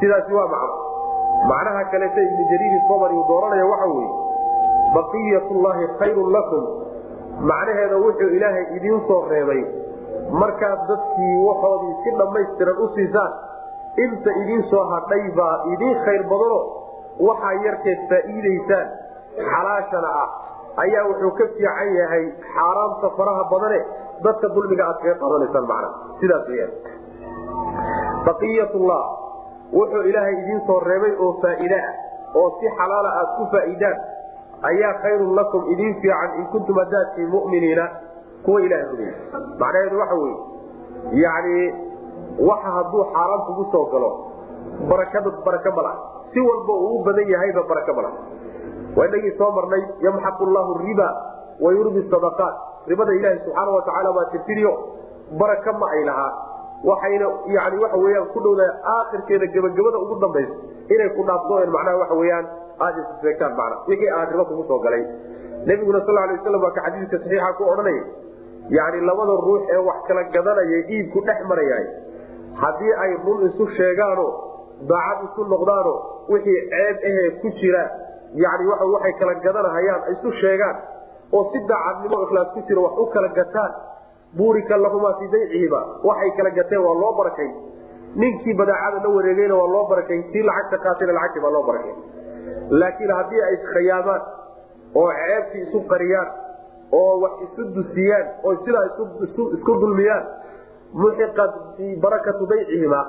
Sidaasi 0.00 0.32
waa 0.38 0.48
macno. 0.54 0.74
Macnaha 1.50 1.82
kaleeta 1.92 2.20
ibnu 2.28 2.44
jariiri 2.52 2.78
sobari 2.88 3.14
uu 3.20 3.26
dooranaya 3.30 3.66
waxa 3.72 3.88
weye 3.94 4.10
baqiyat 4.96 5.48
llahi 5.64 5.84
khayrun 6.00 6.28
lakum. 6.36 6.64
Macnaheeda 7.50 7.96
wuxuu 8.04 8.30
ilaahay 8.36 8.64
idiin 8.76 9.00
soo 9.08 9.20
reebay. 9.32 9.62
Markaad 10.40 10.80
dadkii 10.90 11.34
waxoodii 11.48 11.94
si 12.04 12.10
dhammaystiran 12.20 12.78
u 12.84 12.86
siisaan 12.94 13.32
inta 14.04 14.30
idiin 14.42 14.62
soo 14.70 14.84
hadhay 14.92 15.24
baa 15.38 15.54
idiin 15.74 15.98
khayr 16.06 16.22
badano 16.32 16.60
waxaa 17.28 17.54
yarkeed 17.66 18.00
faa'iidaysaan 18.10 18.86
xalaashana 19.52 20.10
ah. 20.22 20.28
Ayaa 20.84 21.04
wuxuu 21.08 21.30
ka 21.38 21.44
fiican 21.56 21.88
yahay 22.00 22.24
xaaraamta 22.54 23.08
faraha 23.18 23.44
badane 23.52 23.80
dadka 24.24 24.48
dulmiga 24.56 24.84
aad 24.90 24.98
kaga 25.02 25.14
qaadanaysaan 25.22 25.66
macna. 25.70 25.88
Sidaas 26.20 26.44
weyaan 26.48 26.72
baqiyatullah 28.26 29.02
wuxuu 29.72 30.02
ilaahay 30.10 30.34
idiin 30.42 30.60
soo 30.66 30.80
reebay 30.88 31.14
oo 31.24 31.32
faa'iide 31.42 31.78
ah 31.88 31.94
oo 32.40 32.48
si 32.60 32.66
xalaala 32.78 33.10
aad 33.20 33.30
ku 33.38 33.44
faa'iidaan 33.54 33.96
ayaa 34.70 34.92
khayrun 35.04 35.32
lakum 35.38 35.62
idin 35.74 35.94
fiican 36.02 36.30
in 36.40 36.46
kuntum 36.52 36.76
haddaadtii 36.82 37.26
muminiina 37.34 37.84
kuwa 38.44 38.60
ilaha 38.66 38.84
rumeey 38.90 39.14
macnaheedu 39.60 39.98
waxa 40.02 40.16
weye 40.22 40.36
yani 41.24 41.56
waxa 42.50 42.70
hadduu 42.76 43.04
xaaraan 43.14 43.42
kugu 43.48 43.64
soo 43.72 43.84
galo 43.94 44.10
barakada 44.90 45.30
baraka 45.46 45.70
ma 45.78 45.82
laha 45.82 45.98
si 46.32 46.40
walba 46.48 46.72
uu 46.72 47.00
u 47.00 47.04
badan 47.06 47.28
yahayba 47.34 47.62
baraka 47.70 47.92
ma 47.98 48.02
laha 48.02 48.18
waa 48.96 49.06
inagii 49.10 49.34
soo 49.38 49.50
marnay 49.58 49.82
yamxaqu 50.06 50.44
llahu 50.56 50.78
riba 50.86 51.08
wa 51.64 51.72
yurbi 51.72 52.02
sadaqaat. 52.10 52.54
Ribada 52.90 53.12
ilaahi 53.18 53.38
subxaana 53.44 53.70
watacaala 53.76 54.12
baa 54.16 54.24
tirtiriyo 54.32 54.72
baraka 55.40 55.72
ma 55.72 55.86
ay 55.96 56.04
lahaa. 56.08 56.32
Waxayna 56.84 57.26
yani 57.56 57.76
waxa 57.82 57.96
weyaan 58.04 58.26
ku 58.34 58.40
dhowdaa 58.44 58.70
aakhirkeeda 58.94 59.46
gebagabada 59.54 59.98
ugu 60.04 60.16
dambaysa 60.24 60.54
inay 60.94 61.08
ku 61.16 61.24
dhaafsooen 61.28 61.70
macnaha 61.76 61.96
waxa 62.02 62.14
weyaan 62.20 62.46
aada 62.86 63.00
isfeegtaan 63.04 63.56
macna 63.60 63.76
wixii 63.88 64.10
aan 64.16 64.28
ribo 64.32 64.44
kugu 64.50 64.64
soo 64.70 64.78
galay. 64.84 65.02
Nabiguna 65.66 66.00
sal 66.06 66.18
alay 66.24 66.36
waslam 66.38 66.62
waa 66.66 66.70
ka 66.76 66.80
xadiiska 66.86 67.16
saxiixa 67.22 67.52
ku 67.58 67.64
odhanaya 67.72 68.04
yani 68.78 69.00
labada 69.08 69.34
ruux 69.46 69.62
ee 69.74 69.80
wax 69.88 69.98
kala 70.08 70.22
gadanaya 70.36 70.78
iibku 70.94 71.20
dhex 71.28 71.38
marayahay 71.50 71.86
haddii 72.62 72.92
ay 73.04 73.12
run 73.24 73.40
isu 73.48 73.64
sheegaano 73.78 74.26
daacad 74.90 75.24
isu 75.28 75.44
noqdaano 75.54 75.94
wixii 76.32 76.60
ceeb 76.72 76.96
ahee 77.10 77.30
ku 77.42 77.48
jira 77.60 77.82
yani 78.44 78.66
wa 78.70 78.76
waxay 78.94 79.12
kala 79.20 79.34
gadanahayaan 79.46 80.02
isu 80.14 80.32
sheegaan 80.40 80.76
oo 81.32 81.44
si 81.52 81.58
daacadnimo 81.70 82.22
ikhlaas 82.26 82.48
ku 82.54 82.60
jira 82.68 82.80
wax 82.86 82.94
u 82.98 83.06
kala 83.14 83.28
gataan 83.38 83.72
buurika 84.36 84.76
lahumaa 84.84 85.14
fii 85.20 85.28
baycihiba 85.34 85.80
waxay 86.08 86.30
kala 86.38 86.50
gateen 86.58 86.82
waa 86.86 86.94
loo 87.02 87.12
barakay 87.20 87.50
ninkii 88.22 88.54
badaacada 88.60 89.08
la 89.08 89.14
wareegayna 89.16 89.54
waa 89.60 89.68
loo 89.74 89.84
barakay 89.92 90.22
kii 90.32 90.42
lacagta 90.48 90.78
qaatayna 90.84 91.12
lacagtii 91.18 91.42
baa 91.46 91.50
loo 91.56 91.62
barakay 91.70 91.94
laakiin 92.80 93.12
haddii 93.18 93.42
ay 93.48 93.54
iskhayaamaan 93.58 94.22
oo 95.00 95.08
ceebtii 95.20 95.62
isu 95.68 95.80
qariyaan 95.92 96.28
oo 97.00 97.12
wax 97.22 97.32
isu 97.46 97.62
dusiyaan 97.78 98.26
oo 98.44 98.54
sidaa 98.64 98.84
isku 99.56 99.72
dulmiyaan 99.84 100.24
muxiqat 101.02 101.54
barakatu 102.04 102.46
baycihima 102.52 103.00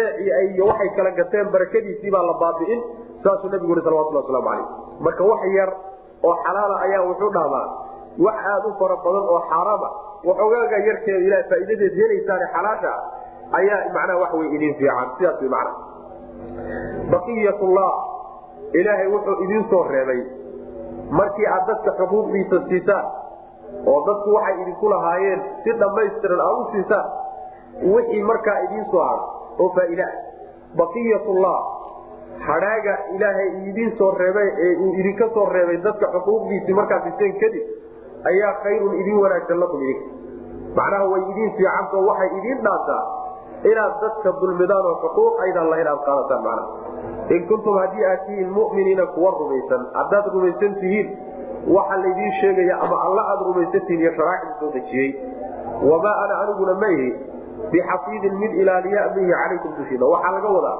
ay 0.00 0.60
waxay 0.68 0.90
kala 0.96 1.10
gateen 1.20 1.46
barakadiisii 1.54 2.10
baa 2.14 2.22
la 2.30 2.34
baabi'in 2.42 2.80
saasuu 3.24 3.48
nabigu 3.54 3.72
ui 3.76 3.82
salawatulli 3.86 4.18
waslamu 4.20 4.46
calayh. 4.48 4.66
Marka 5.04 5.22
wax 5.30 5.42
yar 5.58 5.70
oo 6.28 6.34
xalaala 6.44 6.76
ayaa 6.86 7.02
wuxuu 7.08 7.30
dhahdaa 7.36 7.66
wax 8.26 8.36
aada 8.52 8.66
u 8.68 8.74
fara 8.80 8.96
badan 9.04 9.24
oo 9.32 9.40
xaaraama 9.50 9.88
waxogaaga 10.28 10.76
yarkeeda 10.88 11.18
ilaha 11.26 11.42
faa'iidadeed 11.50 11.94
helaysaane 12.00 12.46
xalaasha 12.54 12.92
ayaa 13.60 13.78
macnaha 13.96 14.18
wax 14.22 14.32
wey 14.40 14.48
idin 14.56 14.74
fiican 14.80 15.08
sidaas 15.18 15.40
macna 15.54 15.72
baqiyatullah 17.12 17.92
ilaahay 18.80 19.08
wuxuu 19.14 19.36
idiin 19.44 19.64
soo 19.70 19.82
reebay. 19.92 20.20
Markii 21.18 21.46
aad 21.54 21.66
dadka 21.70 21.90
xuquuqdiisa 22.00 22.56
siisaan 22.68 23.06
oo 23.92 23.98
dadku 24.06 24.28
waxay 24.36 24.54
idinku 24.62 24.88
lahaayeen 24.94 25.40
si 25.64 25.70
dhammaystiran 25.80 26.40
aad 26.46 26.56
u 26.60 26.64
siisaan 26.72 27.06
wixii 27.94 28.22
markaa 28.30 28.58
idiin 28.66 28.86
soo 28.92 29.02
hado 29.08 29.24
oo 29.58 29.68
faa'iida 29.76 30.06
ah 30.08 30.14
baqiyatullah 30.80 31.58
hadhaaga 32.48 32.94
ilaahay 33.16 33.48
idiin 33.70 33.92
soo 33.98 34.10
reebay 34.22 34.48
ee 34.66 34.72
uu 34.84 34.92
idinka 35.00 35.28
soo 35.34 35.46
reebay 35.56 35.76
dadka 35.86 36.06
xuquuqdiisii 36.14 36.74
markaad 36.80 37.02
siiseen 37.08 37.34
kadib 37.42 37.64
ayaa 38.30 38.52
khayrun 38.64 38.94
idin 39.00 39.18
wanaagsan 39.24 39.60
lakum 39.64 39.82
idinka 39.82 40.06
macnaha 40.78 41.04
way 41.12 41.22
idiin 41.32 41.52
fiicantao 41.58 42.02
waxay 42.10 42.30
idiin 42.38 42.62
dhaantaa 42.66 43.02
inaad 43.72 43.94
dadka 44.04 44.32
dulmidaan 44.40 44.86
oo 44.92 44.96
xuquuq 45.04 45.34
aydan 45.46 45.70
lahayn 45.72 45.88
aad 45.92 46.00
qaadataan 46.08 46.42
macnaha. 46.46 46.70
In 47.34 47.42
kuntum 47.50 47.76
haddii 47.82 48.04
aad 48.12 48.22
tihiin 48.26 48.50
muminiina 48.56 49.06
kuwa 49.14 49.30
rumaysan 49.40 49.82
haddaad 49.98 50.26
rumaysan 50.36 50.74
tihiin 50.80 51.08
waxa 51.76 51.96
laydiin 52.04 52.32
sheegaya 52.40 52.74
ama 52.86 52.96
alla 53.06 53.22
aad 53.32 53.40
rumaysan 53.50 53.82
tihiin 53.86 54.00
iyo 54.04 54.12
sharaaicda 54.18 54.54
soo 54.60 54.70
dejiyey. 54.76 55.10
Wamaa 55.90 56.16
ana 56.24 56.34
aniguna 56.42 56.74
ma 56.82 56.88
ihi 56.96 57.08
bixafiidin 57.72 58.34
mid 58.42 58.52
ilaaliya 58.62 59.02
bihi 59.16 59.30
calaykum 59.40 59.76
dushiina 59.78 60.06
waxaa 60.14 60.32
laga 60.36 60.48
wadaa 60.56 60.76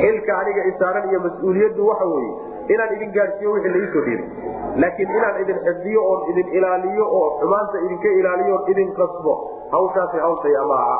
xilka 0.00 0.32
aniga 0.40 0.62
isaaran 0.72 1.08
iyo 1.10 1.20
mas'uuliyaddu 1.26 1.86
waxa 1.90 2.06
weeye 2.14 2.32
inaan 2.74 2.92
idin 2.96 3.12
gaadhsiiyo 3.18 3.52
wixii 3.54 3.72
laiisoo 3.76 4.02
dhiibay 4.08 4.82
laakiin 4.82 5.10
inaan 5.18 5.40
idin 5.44 5.58
xifdiyo 5.66 6.00
oon 6.10 6.20
idin 6.32 6.48
ilaaliyo 6.58 7.06
oo 7.20 7.26
xumaanta 7.40 7.78
idinka 7.86 8.08
ilaaliyo 8.20 8.54
oon 8.58 8.70
idin 8.74 8.92
qasbo 9.00 9.34
hawshaasi 9.74 10.18
hawshaya 10.26 10.64
ma 10.72 10.78
aha 10.84 10.98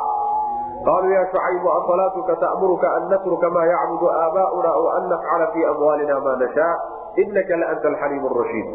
qaaluu 0.87 1.11
ya 1.15 1.23
shucaybu 1.31 1.67
asalaatuka 1.77 2.35
ta'muruka 2.43 2.87
an 2.97 3.03
natruka 3.13 3.49
maa 3.57 3.65
yacbudu 3.73 4.07
aabaa'una 4.21 4.69
aw 4.79 4.85
an 4.97 5.03
nafcala 5.13 5.47
fii 5.53 5.65
amwaalina 5.73 6.19
maa 6.27 6.35
nashaa 6.43 6.73
inaka 7.23 7.59
la 7.61 7.67
anta 7.73 7.87
alxaliim 7.91 8.25
rashiid 8.39 8.67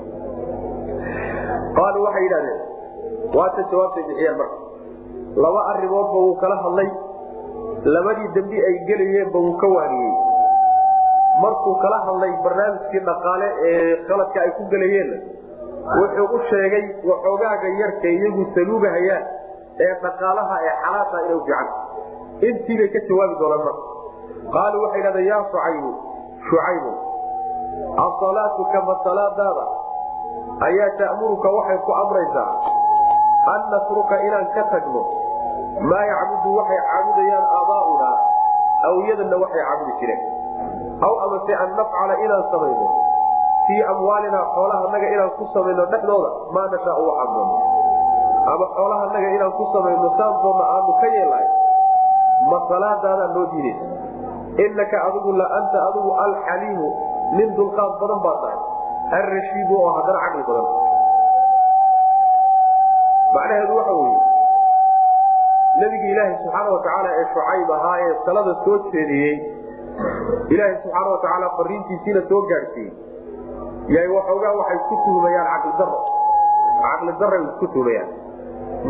qaaluu 1.78 2.04
waxay 2.06 2.22
yidhahdeen 2.26 2.60
waata 3.38 3.62
jawaabtay 3.72 4.04
bixiyeen 4.10 4.38
marka 4.42 4.56
laba 5.44 5.60
arrimoodba 5.72 6.18
wuu 6.24 6.36
kala 6.42 6.56
hadlay. 6.64 6.90
Labadii 7.94 8.28
dembi 8.34 8.58
ay 8.68 8.76
gelayeenba 8.88 9.38
wuu 9.38 9.56
ka 9.62 9.66
waaniyey 9.76 10.14
markuu 11.42 11.74
kala 11.84 11.98
hadlay 12.06 12.32
barnaamijkii 12.44 13.02
dhaqaale 13.08 13.48
ee 13.70 13.96
qaladka 14.08 14.38
ay 14.44 14.50
ku 14.58 14.62
gelayeenna 14.72 15.16
wuxuu 15.98 16.28
u 16.36 16.38
sheegay 16.50 16.84
waxoogaaga 17.10 17.68
yarka 17.80 18.08
iyagu 18.16 18.42
saluugahayaan 18.54 19.24
ee 19.86 19.92
dhaqaalaha 20.04 20.56
ee 20.68 20.74
xalaasha 20.84 21.18
inay 21.26 21.38
fiican. 21.44 21.66
Intiibay 22.48 22.88
ka 22.94 23.00
jawaabi 23.08 23.34
doonaan 23.40 23.62
marka. 23.66 23.82
Qaaluu 24.54 24.82
waxay 24.84 25.02
dhahdeen 25.06 25.28
yaa 25.32 25.42
shucaybu 25.50 25.90
shucaybu 26.48 26.90
asalaatuka 28.06 28.78
ma 28.88 28.94
salaadaada 29.04 29.64
ayaa 30.68 30.90
ta'muruka 31.00 31.48
waxay 31.58 31.78
ku 31.86 31.92
amraysaa 32.02 32.50
an 33.54 33.60
natruka 33.72 34.14
inaan 34.26 34.46
ka 34.56 34.62
tagno 34.72 35.02
maa 35.80 36.04
yacbudu 36.10 36.48
waxay 36.58 36.80
caabudayaan 36.88 37.46
aabaa'una 37.58 38.08
awyadana 38.88 39.36
waxay 39.42 39.62
caabudi 39.68 39.92
jireen. 40.00 40.20
Aw 41.06 41.12
amase 41.26 41.52
an 41.62 41.70
nafcala 41.76 42.14
inaan 42.24 42.44
samayno 42.52 42.86
fii 43.66 43.82
amwaalinaa 43.92 44.44
xoolahanaga 44.56 45.08
inaan 45.14 45.32
ku 45.38 45.44
samayno 45.54 45.84
dhexdooda 45.92 46.30
maa 46.54 46.66
nashaa 46.72 46.96
waxaan 47.08 47.30
doonno 47.36 47.56
ama 48.52 48.66
xoolahanaga 48.76 49.28
inaan 49.36 49.52
ku 49.58 49.64
samayno 49.74 50.08
saan 50.18 50.34
doonna 50.42 50.64
aanu 50.74 50.92
ka 51.02 51.06
yeelahay 51.16 51.48
ma 52.50 52.58
salaadaadaan 52.70 53.32
noo 53.36 53.46
diidaysa. 53.52 53.86
Inaka 54.64 54.96
adigu 55.08 55.32
la 55.40 55.46
anta 55.58 55.78
adigu 55.88 56.10
alxaliimu 56.24 56.88
nin 57.36 57.48
dulqaad 57.58 57.92
badan 58.00 58.20
baa 58.24 58.36
tahay 58.42 58.58
alrashiidu 59.20 59.74
oo 59.82 59.90
haddana 60.00 60.18
caqli 60.24 60.42
badan. 60.48 60.66
Macnaheedu 63.34 63.72
waxa 63.78 63.92
weye 64.00 64.16
nabigi 65.80 66.08
ilaahi 66.12 66.34
subxaana 66.42 66.70
watacaala 66.76 67.08
ee 67.20 67.24
shucayb 67.32 67.70
ahaa 67.78 67.96
ee 68.04 68.12
talada 68.26 68.52
soo 68.64 68.76
jeediyey 68.92 69.34
ilaahi 70.54 70.76
subxaana 70.82 71.10
watacaala 71.14 71.50
fariintiisiina 71.58 72.22
soo 72.30 72.42
gaadhsiiyey 72.50 72.92
yay 73.96 74.06
waxoogaa 74.16 74.54
waxay 74.60 74.78
ku 74.90 74.94
tuhmayaan 75.04 75.48
caqli 75.64 75.72
daro 75.80 75.98
caqli 76.84 77.12
daray 77.20 77.42
ku 77.60 77.66
tuhmayaan. 77.74 78.08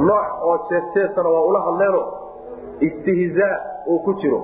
Nooc 0.08 0.28
oo 0.48 0.56
jeesteesana 0.70 1.28
waa 1.34 1.44
ula 1.50 1.60
hadleeno 1.66 2.00
istihzaa 2.88 3.54
uu 3.92 3.98
ku 4.06 4.12
jiro. 4.22 4.40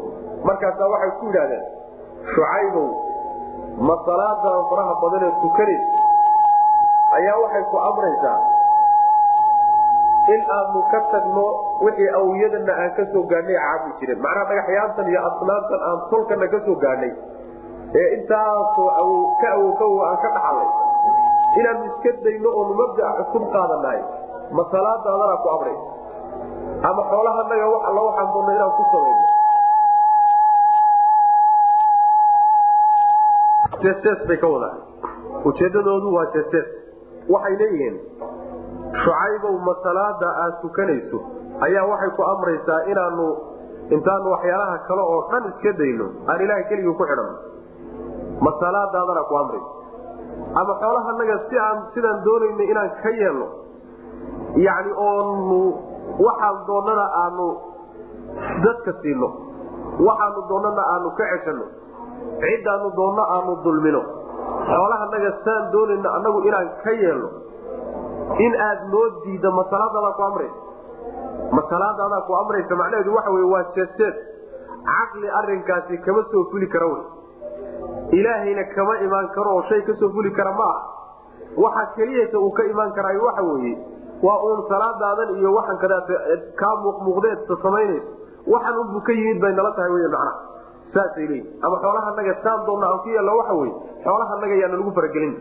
Markaasaa 0.48 0.88
waxay 0.94 1.12
ku 1.20 1.26
yidhahdeen 1.30 1.64
shucaybow 2.34 2.88
ma 3.88 3.94
salaadan 4.06 4.58
faraha 4.70 4.94
badanee 5.02 5.32
tukanaysa 5.42 5.88
ayaa 7.18 7.38
waxay 7.44 7.64
ku 7.72 7.76
amraysaa 7.88 8.38
in 10.30 10.40
aanu 10.56 10.80
ka 10.92 11.00
tagno 11.10 11.46
wixii 11.82 12.10
awiyadana 12.18 12.72
aan 12.82 12.90
ka 12.96 13.02
soo 13.12 13.22
gaadhnay 13.26 13.58
caabudi 13.58 13.94
jireen 14.00 14.20
macnaha 14.22 14.46
dhagaxyaantan 14.50 15.06
iyo 15.10 15.20
asnaamtan 15.28 15.80
aan 15.88 15.98
tolkana 16.10 16.46
ka 16.52 16.58
soo 16.66 16.76
gaadhnay 16.84 17.12
ee 18.00 18.06
intaasoo 18.16 18.88
ka 19.40 19.48
awow 19.56 19.72
ka 19.80 19.84
awow 19.88 19.98
aan 20.08 20.18
ka 20.22 20.28
dhaxalay. 20.36 20.68
Inaanu 21.58 21.84
iska 21.90 22.10
dayno 22.24 22.48
oonu 22.58 22.74
mabdaa 22.80 23.12
cusub 23.18 23.44
qaadanahay 23.54 24.00
ma 24.56 24.62
salaadaadana 24.72 25.36
ku 25.42 25.48
amraysa 25.54 25.86
ama 26.88 27.02
xoolahanaga 27.10 27.66
alla 27.88 28.00
waxaan 28.08 28.28
doonno 28.34 28.52
inaan 28.56 28.72
ku 28.78 28.82
samayno 28.92 29.26
bay 34.28 34.38
ka 34.38 34.48
wadaan. 34.54 34.78
Ujeedadoodu 35.50 36.08
waa 36.14 36.26
waxay 37.28 37.54
leeyihiin 37.60 37.96
shucaybow 39.00 39.56
ma 39.66 39.74
salaada 39.82 40.28
aad 40.44 40.54
tukanayso 40.62 41.18
ayaa 41.66 41.84
waxay 41.92 42.10
ku 42.16 42.22
amraysaa 42.22 42.80
inaanu 42.92 43.26
intaanu 43.96 44.26
waxyaalaha 44.34 44.76
kale 44.88 45.02
oo 45.02 45.20
dhan 45.32 45.44
iska 45.52 45.72
dayno 45.80 46.06
aan 46.28 46.40
ilaahay 46.44 46.64
keligii 46.68 46.94
ku 47.00 47.04
xidhanno 47.10 47.36
ma 48.44 48.50
ku 49.30 49.34
amraysa 49.42 49.70
ama 50.60 50.72
xoolahanaga 50.82 51.36
si 51.48 51.56
aan 51.58 51.78
sidaan 51.94 52.18
doonayna 52.24 52.64
inaan 52.72 52.90
ka 53.02 53.10
yeelno 53.20 53.46
yacni 54.66 54.92
oonu 55.08 55.60
waxaan 56.20 56.56
doonnana 56.66 57.04
aanu 57.24 57.46
dadka 58.64 58.92
siino. 59.02 59.28
Waxaanu 60.06 60.40
doonnana 60.48 60.82
aanu 60.92 61.08
ka 61.16 61.24
ceshanno. 61.32 61.66
Ciddaanu 62.40 62.88
doonno 62.96 63.22
aanu 63.34 63.52
dulmino. 63.64 64.02
Xoolahanaga 64.68 65.30
saan 65.44 65.64
doonayna 65.72 66.08
annagu 66.16 66.38
inaan 66.48 66.68
ka 66.84 66.90
yeelno 66.90 67.28
in 68.46 68.52
aad 68.66 68.80
noo 68.92 69.06
diiddo 69.24 69.50
ma 69.58 69.64
salaadaadaa 69.70 70.12
ku 70.18 70.22
amraysa 70.22 70.60
ma 71.56 71.62
salaadaadaa 71.72 72.20
ku 72.28 72.32
amraysa 72.42 72.74
macnaheedu 72.82 73.14
waxa 73.18 73.30
wey 73.36 73.46
waa 73.54 73.64
jeesteed 73.76 74.14
caqli 74.90 75.28
arinkaasi 75.40 75.98
kama 76.06 76.22
soo 76.32 76.44
fuli 76.50 76.66
kara 76.74 76.86
wey. 76.92 77.02
Ilaahayna 78.18 78.64
kama 78.74 78.94
imaan 79.06 79.28
karo 79.34 79.50
oo 79.56 79.62
shay 79.68 79.82
ka 79.88 79.92
soo 80.00 80.10
fuli 80.16 80.30
kara 80.38 80.52
ma 80.60 80.64
aha. 80.64 80.80
Waxa 81.64 81.84
keliyata 81.96 82.38
uu 82.38 82.50
ka 82.58 82.62
imaan 82.72 82.92
karaayo 82.96 83.22
waxa 83.28 83.42
weeye 83.50 83.74
waa 84.26 84.38
uun 84.48 84.60
salaadaadan 84.72 85.30
iyo 85.38 85.52
waxan 85.58 85.78
kadaat 85.84 86.08
kaa 86.60 86.74
muuqmuuqdeedsa 86.82 87.54
samaynaysa 87.62 88.08
waxan 88.54 88.78
unbuu 88.82 89.00
ka 89.06 89.12
yimid 89.12 89.38
bay 89.44 89.52
nala 89.54 89.70
tahay 89.78 89.90
wey 89.96 90.08
macnaha. 90.08 90.32
Saasay 90.94 91.26
leeyihiin 91.30 91.64
ama 91.66 91.76
xoolahanaga 91.84 92.34
saan 92.44 92.66
doonna 92.66 92.86
aan 92.90 93.00
ku 93.04 93.08
yeelno 93.16 93.36
waxa 93.40 93.54
weye 93.60 93.72
xoolahanaga 94.04 94.54
yaana 94.62 94.76
lagu 94.80 94.92
faragelin 94.98 95.32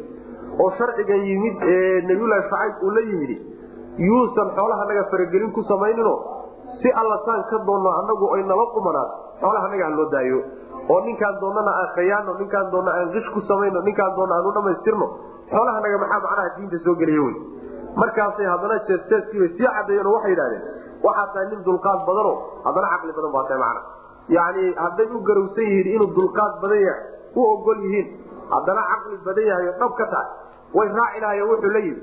oo 0.64 0.70
sharcigan 0.80 1.22
yimid 1.30 1.56
ee 1.74 2.02
nabiyullaahi 2.10 2.50
shacayb 2.52 2.84
uu 2.88 2.92
la 2.98 3.02
yimidi 3.10 3.38
yuusan 4.08 4.50
xoolahanaga 4.58 5.04
faragelin 5.12 5.52
ku 5.58 5.62
samaynino 5.72 6.14
si 6.82 6.90
alla 7.02 7.18
saan 7.26 7.44
ka 7.52 7.58
doonno 7.70 7.90
anagu 8.02 8.26
ay 8.36 8.44
nala 8.52 8.66
qumanaad 8.76 9.10
xoolahanaga 9.42 9.84
aan 9.88 9.96
loo 10.00 10.10
daayo 10.16 10.40
oo 10.90 11.00
ninkaan 11.08 11.40
doonnana 11.42 11.72
aan 11.82 11.90
khayaano 11.96 12.32
ninkaan 12.42 12.72
doonna 12.72 12.92
aan 13.00 13.12
qish 13.16 13.30
ku 13.34 13.42
samayno 13.50 13.82
ninkaan 13.90 14.16
doonna 14.18 14.36
aan 14.38 14.46
u 14.50 14.52
dhamaystirno 14.58 15.08
xoolahanaga 15.54 15.98
maxaa 16.04 16.22
macnaha 16.26 16.50
diinta 16.58 16.78
soo 16.86 16.96
geliya 17.02 17.22
wey 17.28 17.36
markaasay 18.02 18.46
haddana 18.54 18.80
jeesteeskiibay 18.90 19.50
sii 19.58 19.68
caddeeyeen 19.76 20.08
oo 20.08 20.14
waxay 20.18 20.32
yidhahdeen 20.34 20.64
waxaa 21.04 21.46
nin 21.52 21.64
dulqaad 21.66 22.00
badano 22.08 22.34
haddana 22.66 22.88
caqli 22.94 23.12
badan 23.18 23.32
baa 23.38 23.58
macna 23.64 23.82
yacni 24.38 24.66
hadday 24.84 25.08
u 25.16 25.20
garowsan 25.30 25.66
yihiin 25.72 25.88
inuu 25.96 26.10
dulqaad 26.18 26.54
badan 26.62 26.82
yahay 26.88 27.04
u 27.36 27.42
ogol 27.54 27.80
yihiin 27.86 28.08
haddana 28.54 28.82
caqli 28.92 29.18
badan 29.26 29.46
yahay 29.52 29.68
oo 29.72 29.78
dhab 29.82 29.94
ka 30.00 30.06
tahay 30.14 30.30
way 30.78 30.88
raaci 31.00 31.20
lahayen 31.24 31.48
wuxuu 31.52 31.72
la 31.76 31.80
yimi 31.80 32.02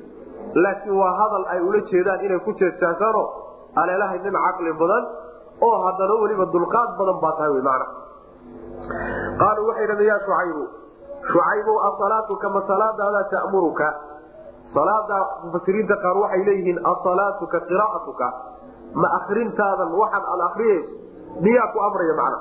laakiin 0.65 0.97
waa 1.03 1.13
hadal 1.21 1.45
ay 1.55 1.61
ula 1.69 1.81
jeedaan 1.91 2.21
inay 2.27 2.41
ku 2.47 2.53
jeestaasaano 2.61 3.23
aleelahay 3.83 4.19
nin 4.27 4.37
caqli 4.47 4.73
badan 4.83 5.05
oo 5.69 5.77
haddana 5.87 6.15
weliba 6.23 6.47
dulqaad 6.57 6.91
badan 7.01 7.17
baa 7.25 7.33
tahay 7.39 7.63
macna. 7.69 7.87
Qaaluu 9.41 9.67
waxay 9.71 9.87
dhahdeen 9.91 10.09
yaa 10.11 10.21
shucaybu 10.27 10.65
shucaybow 11.31 11.77
asalaatuka 11.89 12.47
ma 12.55 12.61
salaadaada 12.71 13.21
ta'muruka? 13.33 13.89
Salaada 14.75 15.19
mufasiriinta 15.45 15.97
qaar 16.05 16.17
waxay 16.23 16.43
leeyihiin 16.49 16.79
asalaatuka 16.93 17.59
qiraa'atuka 17.71 18.27
ma 19.03 19.09
akrintaadan 19.21 19.91
waxaad 20.01 20.25
aad 20.33 20.41
akriyayso 20.49 20.89
miyaa 21.45 21.69
ku 21.75 21.79
amraya 21.89 22.15
macna? 22.21 22.39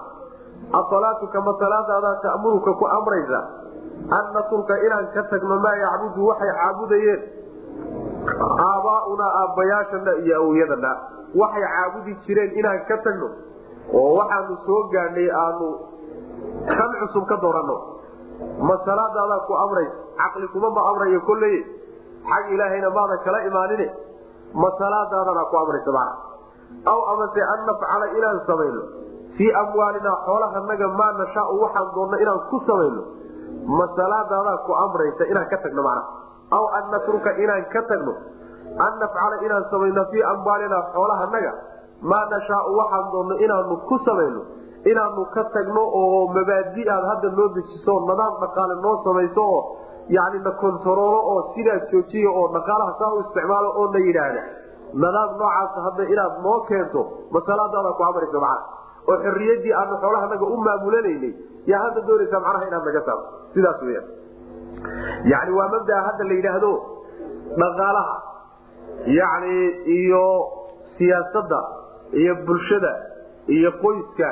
Asalaatuka 0.82 1.38
ma 1.48 1.52
salaadaada 1.62 2.12
ta'muruka 2.26 2.72
ku 2.82 2.86
amraysa 2.98 3.40
an 4.06 4.26
natruka 4.34 4.76
inaan 4.86 5.08
ka 5.14 5.24
tagno 5.32 5.56
maa 5.60 5.76
yacbudu 5.76 6.28
waxay 6.30 6.52
caabudayeen. 6.60 7.22
Aabaaunaa 8.68 9.32
aabbayaashana 9.42 10.12
iyo 10.24 10.36
awyadana 10.42 10.92
waxay 11.36 11.66
caabudi 11.76 12.18
jireen 12.26 12.52
inaan 12.60 12.86
ka 12.88 12.98
tagno. 13.04 13.28
Oo 13.94 14.16
waxaanu 14.20 14.58
soo 14.66 14.82
gaadhnay 14.94 15.30
aanu 15.32 15.68
kan 16.68 16.92
cusub 17.02 17.26
ka 17.28 17.36
dooranno. 17.42 17.78
Ma 18.62 18.76
ku 19.48 19.54
amraysa 19.54 19.96
caqli 20.18 20.48
kuma 20.54 20.70
ma 20.70 20.82
amrayo 20.92 21.20
kolley 21.26 21.66
xag 22.30 22.46
ilaahayna 22.54 22.90
maadan 22.90 23.20
kala 23.26 23.40
imaanine. 23.44 23.88
Ma 24.54 24.70
ku 25.52 25.56
amraysa 25.58 25.92
aw 26.86 27.00
amase 27.12 27.42
an 27.42 27.60
nafcala 27.66 28.06
inaan 28.18 28.40
samayno. 28.48 28.82
Fii 29.38 29.52
amwaalinaa 29.52 30.18
xoolahanaga 30.26 30.88
maa 31.00 31.12
nashaau 31.20 31.60
waxaan 31.62 31.88
doonno 31.96 32.18
inaan 32.24 32.42
ku 32.50 32.58
samayno 32.68 33.02
ma 33.68 33.86
salaadaadaa 33.98 34.58
ku 34.68 34.72
amraysa 34.84 35.24
inaan 35.32 35.48
ka 35.54 35.58
tagno 35.66 35.82
mana 35.88 36.04
aw 36.58 36.64
an 36.80 36.86
natruka 36.94 37.32
inaan 37.44 37.66
ka 37.74 37.82
tagno? 37.92 38.14
An 38.86 38.94
nafcala 39.02 39.36
inaan 39.46 39.66
samayno 39.72 40.04
fii 40.12 40.24
amwaalinaa 40.32 40.84
xoolahanaga 40.94 41.52
maa 42.12 42.26
nashaau 42.34 42.76
waxaan 42.80 43.12
doonno 43.14 43.36
inaanu 43.46 43.76
ku 43.90 43.98
samayno? 44.08 44.42
Inaanu 44.92 45.26
ka 45.36 45.44
tagno 45.56 45.84
oo 46.02 46.22
mabaadi 46.36 46.84
aad 46.96 47.04
hadda 47.12 47.30
noo 47.38 47.48
dejiso 47.58 47.94
nidaam 48.10 48.34
dhaqaale 48.44 48.76
noo 48.86 48.96
samayso 49.08 49.42
oo 49.56 49.62
yani 50.18 50.40
na 50.46 50.52
kontaroolo 50.62 51.20
oo 51.32 51.40
sidaas 51.56 51.84
joojiya 51.92 52.30
oo 52.40 52.46
dhaqaalaha 52.56 52.94
saa 53.00 53.12
u 53.16 53.20
isticmaalo 53.26 53.70
oo 53.82 53.88
na 53.96 54.00
yidhaahda. 54.08 54.44
Nidaam 55.04 55.32
noocaas 55.42 55.76
hadda 55.88 56.04
inaad 56.14 56.34
noo 56.46 56.60
keento 56.70 57.02
masalaadaada 57.36 57.92
ku 58.00 58.04
amaraysa 58.10 58.40
macana 58.40 58.64
oo 59.10 59.18
xorriyadii 59.26 59.74
aanu 59.82 59.98
xoolahanaga 60.04 60.46
u 60.46 60.58
maamulanaynay 60.68 61.34
yaa 61.72 61.82
hadda 61.86 62.02
doonaysaa 62.10 62.40
macnaha 62.46 62.68
inaad 62.70 62.86
naga 62.90 63.02
saarto 63.08 63.28
sidaas 63.56 63.82
weya 63.90 64.02
yani 65.34 65.52
waa 65.60 65.68
mabdaa 65.76 66.02
hadda 66.08 66.24
la 66.30 66.34
yidhaahdo 66.40 66.72
dhaqaalaha 67.62 68.16
yani 69.20 69.56
iyo 70.00 70.24
siyaasadda 70.98 71.60
iyo 72.22 72.34
bulshada 72.48 72.92
iyo 73.58 73.72
qoyska 73.84 74.30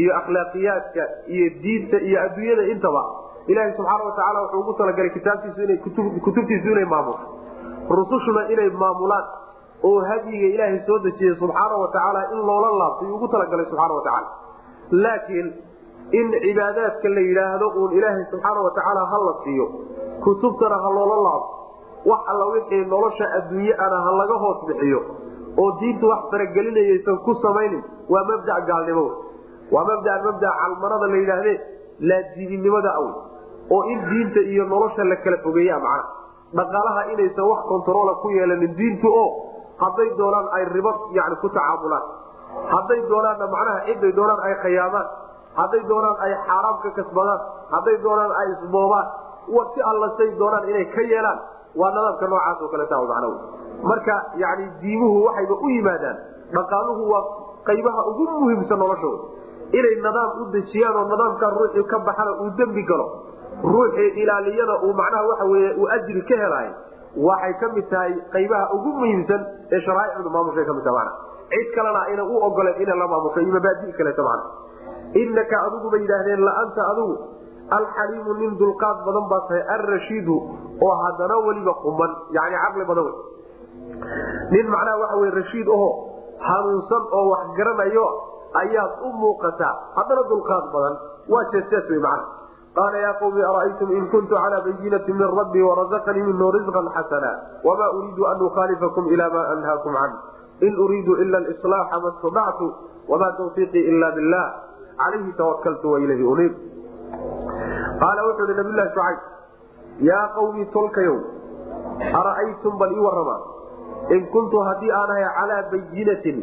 iyo 0.00 0.10
akhlaaqiyaadka 0.20 1.02
iyo 1.36 1.46
diinta 1.64 1.96
iyo 2.08 2.18
adduunyada 2.26 2.64
intaba 2.74 3.02
ilaahay 3.52 3.72
subxaana 3.78 4.04
watacaala 4.08 4.40
wuxuu 4.42 4.60
ugu 4.60 4.72
talagalay 4.80 5.10
kitaabtiisu 5.16 5.60
ina 5.66 5.76
kutubtiisu 6.26 6.68
inay 6.74 6.84
maamusho 6.84 7.26
rusushuna 7.98 8.42
inay 8.54 8.70
maamulaan 8.82 9.24
oo 9.88 10.00
hadyiga 10.10 10.46
ilaahay 10.54 10.80
soo 10.88 10.98
dejiyey 11.06 11.34
subxaana 11.42 11.76
watacaala 11.84 12.20
in 12.34 12.40
loola 12.50 12.70
laabto 12.80 13.04
yuu 13.08 13.16
ugu 13.18 13.28
talagalay 13.34 13.66
subxaana 13.70 13.94
watacaala 13.94 14.28
laakiin 15.04 15.48
in 16.20 16.26
cibaadaadka 16.44 17.08
la 17.16 17.20
yidhaahdo 17.28 17.66
uun 17.80 17.92
ilaahay 17.98 18.24
subxaana 18.32 18.60
watacaala 18.66 19.02
ha 19.12 19.18
la 19.28 19.34
siiyo 19.44 19.66
kutubtana 20.24 20.76
ha 20.84 20.88
loola 20.98 21.16
laabto 21.26 21.52
wax 22.10 22.20
alla 22.32 22.44
wixii 22.54 22.84
nolosha 22.94 23.26
adduunye 23.38 23.74
ana 23.86 23.98
ha 24.06 24.10
laga 24.20 24.36
hoos 24.44 24.58
bixiyo 24.70 25.00
oo 25.62 25.70
diintu 25.80 26.08
wax 26.12 26.22
faragelinayaysan 26.32 27.18
ku 27.26 27.34
samaynin 27.44 27.82
waa 28.14 28.24
mabda 28.30 28.60
gaalnimo 28.70 29.06
waa 29.76 29.84
mabda 29.90 30.18
mabda 30.26 30.48
calmanada 30.60 31.06
la 31.12 31.16
yidhaahde 31.22 31.54
laadiininimada 32.10 32.90
aw 33.00 33.06
oo 33.76 33.82
in 33.92 34.00
diinta 34.10 34.40
iyo 34.52 34.64
nolosha 34.72 35.04
la 35.12 35.16
kala 35.24 35.38
fogeeya 35.44 35.78
macna. 35.84 36.04
Dhaqaalaha 36.58 37.02
inaysan 37.12 37.44
wax 37.50 37.60
kontaroola 37.70 38.12
ku 38.22 38.28
yeelanin 38.36 38.74
diintu 38.80 39.08
oo 39.20 39.28
hadday 39.82 40.08
doonaan 40.18 40.46
ay 40.58 40.64
ribo 40.74 40.92
yani 41.18 41.36
ku 41.42 41.48
tacaamulaan 41.48 42.04
hadday 42.74 43.00
doonaanna 43.12 43.46
macnaha 43.54 43.80
ciday 43.88 44.12
doonaan 44.18 44.40
ay 44.48 44.54
khayaamaan 44.64 45.06
hadday 45.58 45.82
doonaan 45.88 46.16
ay 46.26 46.32
xaaraam 46.48 46.76
ka 46.84 46.90
kasbadaan 46.98 47.40
hadday 47.74 47.96
doonaan 48.06 48.32
ay 48.40 48.46
isboobaan 48.54 49.06
si 49.74 49.80
alla 49.90 50.08
doonaan 50.38 50.68
inay 50.68 50.86
ka 50.94 51.02
yeelaan 51.12 51.38
waa 51.80 51.90
nadaamka 51.90 52.26
noocaas 52.32 52.62
oo 52.62 52.68
kaleeta 52.68 53.02
macna 53.02 53.28
marka 53.90 54.14
yani 54.36 54.70
diimuhu 54.82 55.24
waxayba 55.26 55.54
u 55.54 55.68
yimaadaan 55.76 56.16
dhaqaaluhu 56.54 57.02
waa 57.12 57.24
qaybaha 57.68 58.00
ugu 58.10 58.24
muhiimsan 58.40 58.78
noloshooda. 58.78 59.24
Inay 59.72 59.94
nadaam 60.06 60.30
u 60.40 60.44
dejiyaan 60.52 60.96
oo 60.96 61.04
nadaamkaa 61.08 61.50
ruuxii 61.50 61.84
ka 61.92 61.98
baxana 61.98 62.32
uu 62.42 62.50
dembi 62.58 62.82
galo 62.90 63.06
ruuxii 63.62 64.10
ilaaliyana 64.22 64.74
uu 64.84 64.92
macnaha 64.92 65.28
waxa 65.28 65.44
wey 65.52 65.66
uu 65.80 65.86
ajri 65.96 66.22
ka 66.28 66.36
helaay 66.42 66.68
waxay 67.26 67.54
ka 67.60 67.68
mid 67.74 67.88
tahay 67.90 68.12
qaybaha 68.34 68.64
ugu 68.76 68.90
muhiimsan 69.00 69.46
ee 69.72 69.80
sharaaicdu 69.86 70.30
maamushay 70.30 70.64
ka 70.64 70.72
mid 70.78 70.84
taha 70.84 70.96
mana 70.98 71.12
cid 71.54 71.68
kalena 71.74 72.00
ayna 72.10 72.24
u 72.24 72.36
ogoleen 72.48 72.82
ina 72.82 72.94
la 73.02 73.06
maamusho 73.08 73.40
iyo 73.40 73.52
mabaadi 73.56 73.92
kaleeta 73.98 74.22
mana 74.22 74.42
inaka 75.22 75.56
adigu 75.66 75.90
bay 75.94 76.00
yidhaahdeen 76.04 76.42
laanta 76.48 76.82
adigu 76.92 77.14
alxaliimu 77.78 78.32
nin 78.40 78.52
dulqaad 78.62 78.98
badan 79.06 79.24
baa 79.32 79.42
tahay 79.48 79.62
alrashiidu 79.76 80.36
oo 80.86 80.94
haddana 81.04 81.36
weliba 81.46 81.72
quman 81.84 82.10
yani 82.38 82.56
caqli 82.64 82.84
badan 82.90 83.04
wey. 83.08 83.16
Nin 84.54 84.66
macnaha 84.74 84.96
waxa 85.02 85.16
wey 85.22 85.30
rashiid 85.40 85.68
aho 85.76 85.88
hanuunsan 86.48 87.02
oo 87.18 87.24
wax 87.32 87.44
garanayo 87.58 88.06
ayaad 88.62 88.92
u 89.06 89.12
muuqataa 89.22 89.74
haddana 89.96 90.22
dulqaad 90.32 90.64
badan 90.74 90.94
waa 91.32 91.44
jeesjees 91.54 91.86
wey 91.90 92.00
macna 92.06 92.24
qaala 92.76 92.98
yaa 93.06 93.14
qawmi 93.22 93.42
ara'aytum 93.50 93.88
in 93.98 94.04
kuntu 94.12 94.34
calaa 94.34 94.60
bayinati 94.66 95.12
min 95.18 95.28
rabbii 95.40 95.62
warazaqanii 95.70 96.24
minhu 96.28 96.50
risqan 96.58 96.86
xasana 96.96 97.30
wamaa 97.66 97.90
uriidu 97.98 98.22
an 98.32 98.38
ukhaalifakum 98.48 99.04
ila 99.14 99.26
ma 99.36 99.42
anhaakum 99.54 99.94
can 100.00 100.12
in 100.68 100.74
uriidu 100.84 101.12
ila 101.24 101.38
lislaaxa 101.48 102.00
ma 102.04 102.10
stadactu 102.18 102.66
wamaa 103.12 103.32
tawfiiqii 103.40 103.84
ila 103.92 104.10
billah 104.18 104.46
calayhi 105.02 105.32
tawakaltu 105.40 105.86
wailayhi 105.94 106.24
uniib 106.34 106.54
qaala 108.02 108.26
wuxuu 108.28 108.46
ihi 108.50 108.56
nabiylahi 108.60 108.88
shucayb 108.94 109.18
yaa 110.10 110.26
qawmi 110.36 110.66
tolkayow 110.76 111.16
ara'aytum 112.20 112.78
bal 112.82 112.92
ii 112.98 113.04
warama 113.08 113.36
in 114.16 114.26
kuntu 114.34 114.58
haddii 114.68 114.92
aan 115.00 115.10
ahay 115.16 115.26
calaa 115.38 115.62
bayinatin 115.72 116.38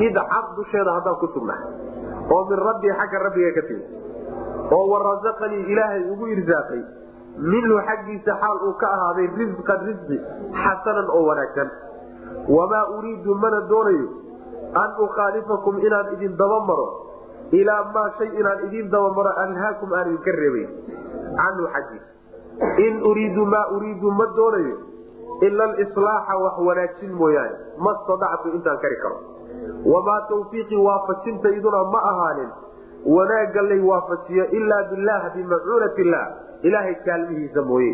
mid 0.00 0.14
cad 0.32 0.46
dusheeda 0.56 0.92
haddaan 0.96 1.16
ku 1.22 1.26
sugnaa. 1.34 1.60
Oo 2.34 2.42
min 2.50 2.58
rabbii 2.58 2.92
xagga 3.00 3.18
rabbiga 3.24 3.50
ka 3.56 3.62
timi. 3.68 3.84
Oo 4.76 4.84
warazaqanii 4.92 5.62
ilaahay 5.72 6.02
ugu 6.12 6.26
irsaaqay 6.34 6.82
minhu 7.38 7.74
xaggiisa 7.88 8.32
xaal 8.42 8.58
uu 8.68 8.74
ka 8.80 8.86
ahaaday 8.96 9.26
risqan 9.40 9.80
risqi 9.88 10.16
xasanan 10.62 11.08
oo 11.16 11.22
wanaagsan. 11.28 11.68
Wamaa 12.56 12.84
uriidu 12.98 13.34
mana 13.34 13.60
doonayo 13.70 14.06
an 14.82 14.90
ukhaalifakum 15.06 15.78
inaan 15.86 16.12
idin 16.16 16.36
dabamaro 16.40 16.86
ilaa 17.52 17.84
maa 17.94 18.10
shay 18.18 18.28
inaan 18.40 18.64
idin 18.66 18.90
dabamaro 18.90 19.32
anhaakum 19.44 19.92
aan 19.92 20.08
idinka 20.12 20.36
reebay 20.40 20.66
canhu 21.40 21.68
xaggiisa 21.74 22.82
in 22.86 23.02
uriidu 23.10 23.46
maa 23.54 23.64
uriidu 23.76 24.10
ma 24.20 24.26
doonayo 24.36 24.76
ila 25.48 25.64
alislaaxa 25.64 26.36
wax 26.44 26.58
wanaajin 26.68 27.12
mooyaane 27.22 27.56
ma 27.86 27.94
stadactu 28.02 28.54
intaan 28.58 28.78
kari 28.84 28.96
karo 29.02 29.18
wamaa 29.94 30.20
tawfiiqii 30.30 30.80
waafajintayduna 30.86 31.84
ma 31.94 32.00
ahaanin 32.12 32.50
wanaagga 33.16 33.62
lay 33.70 33.80
waafajiyo 33.90 34.46
ilaa 34.60 34.82
bilah 34.90 35.20
bimacuunat 35.34 35.98
illah 36.04 36.24
ilaahay 36.62 36.94
kaalmihiisa 37.08 37.62
mooye 37.70 37.92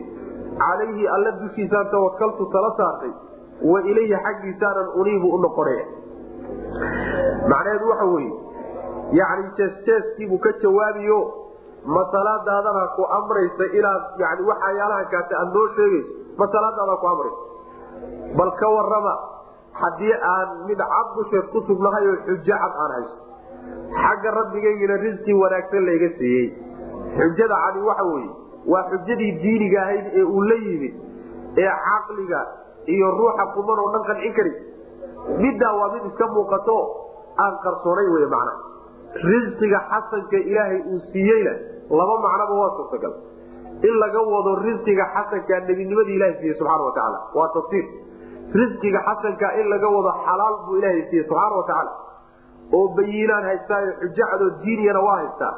calayhi 0.62 1.08
alla 1.16 1.30
dushiisaan 1.42 1.90
tawakaltu 1.96 2.46
tala 2.54 2.70
saartay 2.80 3.12
wa 3.72 3.82
ilayhi 3.92 4.16
xaggiisaanan 4.26 4.88
uniibu 5.02 5.34
u 5.34 5.42
noqonaya 5.42 5.84
macnaheedu 7.50 7.88
waxa 7.90 8.04
weye 8.14 8.32
yani 9.20 9.44
jeesjeeskiibuu 9.58 10.38
ka 10.46 10.52
jawaabiyo 10.62 11.18
masalaadaadana 11.96 12.84
ku 12.96 13.02
amraysa 13.18 13.64
inaad 13.78 14.02
yani 14.24 14.42
waxayaalaha 14.50 15.04
kaate 15.14 15.34
aad 15.40 15.50
noo 15.56 15.66
sheegayso 15.76 16.12
masalaadaada 16.42 16.96
ku 17.02 17.06
amraysa 17.14 17.40
bal 18.38 18.50
ka 18.60 18.68
warama 18.76 19.14
haddii 19.80 20.14
aan 20.34 20.48
mid 20.68 20.78
cad 20.78 21.08
ku 21.52 21.58
sugnahay 21.68 22.06
oo 22.12 22.16
xujo 22.26 22.54
cad 22.62 22.74
aan 22.84 22.92
hayso 22.96 23.16
xagga 24.02 24.30
rabbigaygina 24.38 24.96
risqi 25.06 25.32
wanaagsan 25.42 25.84
layga 25.88 26.08
siiyey. 26.18 26.46
Xujada 27.18 27.56
cadi 27.64 27.80
waxa 27.88 28.04
weye 28.12 28.30
waa 28.72 28.84
xujadii 28.90 29.30
diiniga 29.42 29.80
ahayd 29.82 30.06
ee 30.20 30.24
uu 30.24 30.42
la 30.50 30.56
yimid 30.66 30.94
ee 31.64 31.70
caqliga 31.88 32.40
iyo 32.94 33.10
ruuxa 33.18 33.44
kuman 33.54 33.78
oo 33.84 33.90
dhan 33.94 34.04
qancin 34.08 34.32
kari 34.38 34.52
middaa 35.44 35.72
waa 35.80 35.92
mid 35.94 36.04
iska 36.10 36.26
muuqato 36.36 36.76
aan 37.44 37.54
qarsoonayn 37.64 38.10
wey 38.14 38.26
macna 38.34 38.52
risqiga 39.14 39.78
xasanka 39.90 40.36
ilaahay 40.36 40.80
uu 40.92 41.00
siiyeyna 41.12 41.52
laba 41.90 42.14
macnoba 42.26 42.54
waa 42.60 42.70
suurtagal. 42.76 43.14
In 43.88 43.94
laga 44.02 44.20
wado 44.34 44.54
risqiga 44.66 45.04
xasanka 45.14 45.60
nebinimadii 45.68 46.16
ilahay 46.18 46.34
siiyey 46.40 46.56
subxana 46.58 46.84
watacaala 46.88 47.18
waa 47.34 47.48
tafsiir. 47.56 47.84
Risqiga 48.60 49.00
xasanka 49.08 49.52
in 49.60 49.68
laga 49.74 49.88
wado 49.96 50.10
xalaal 50.26 50.56
buu 50.66 50.76
ilaahay 50.80 51.02
siiyey 51.10 51.24
subxaana 51.28 51.56
watacaala 51.60 51.92
oo 52.72 52.88
bayiinaan 52.96 53.44
haystaayo 53.44 53.92
xujo 54.00 54.50
diiniyana 54.64 55.00
waa 55.00 55.16
haystaa 55.16 55.54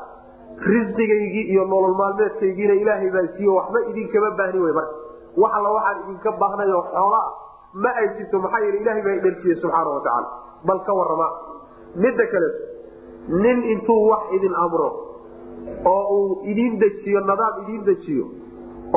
risqigaygii 0.73 1.47
iyo 1.53 1.65
nolol 1.65 1.95
maalmeedkaygiina 2.01 2.75
ilaahay 2.83 3.11
baa 3.11 3.27
siiye 3.37 3.51
waxba 3.59 3.81
idinkama 3.91 4.31
baahni 4.39 4.61
wey 4.65 4.73
marka 4.73 4.95
wax 5.43 5.53
waxaan 5.77 5.99
idinka 6.05 6.33
baahnay 6.43 6.71
oo 6.73 6.83
xoolaa 6.93 7.29
ma 7.83 7.91
ay 8.01 8.09
jirto 8.19 8.39
maxaa 8.45 8.61
yeele 8.65 8.79
ilahay 8.83 9.03
baa 9.07 9.15
idharsiiye 9.21 9.57
subxaana 9.63 9.91
watacaala 9.97 10.29
bal 10.67 10.81
ka 10.87 10.93
warama 11.01 11.29
midda 12.05 12.27
kale 12.33 12.49
nin 13.29 13.59
intuu 13.73 14.09
wax 14.11 14.23
idin 14.37 14.55
amro 14.65 14.89
oo 15.93 16.03
uu 16.17 16.43
idin 16.53 16.79
dejiyo 16.83 17.21
nadaam 17.31 17.63
idin 17.65 17.85
dejiyo 17.89 18.25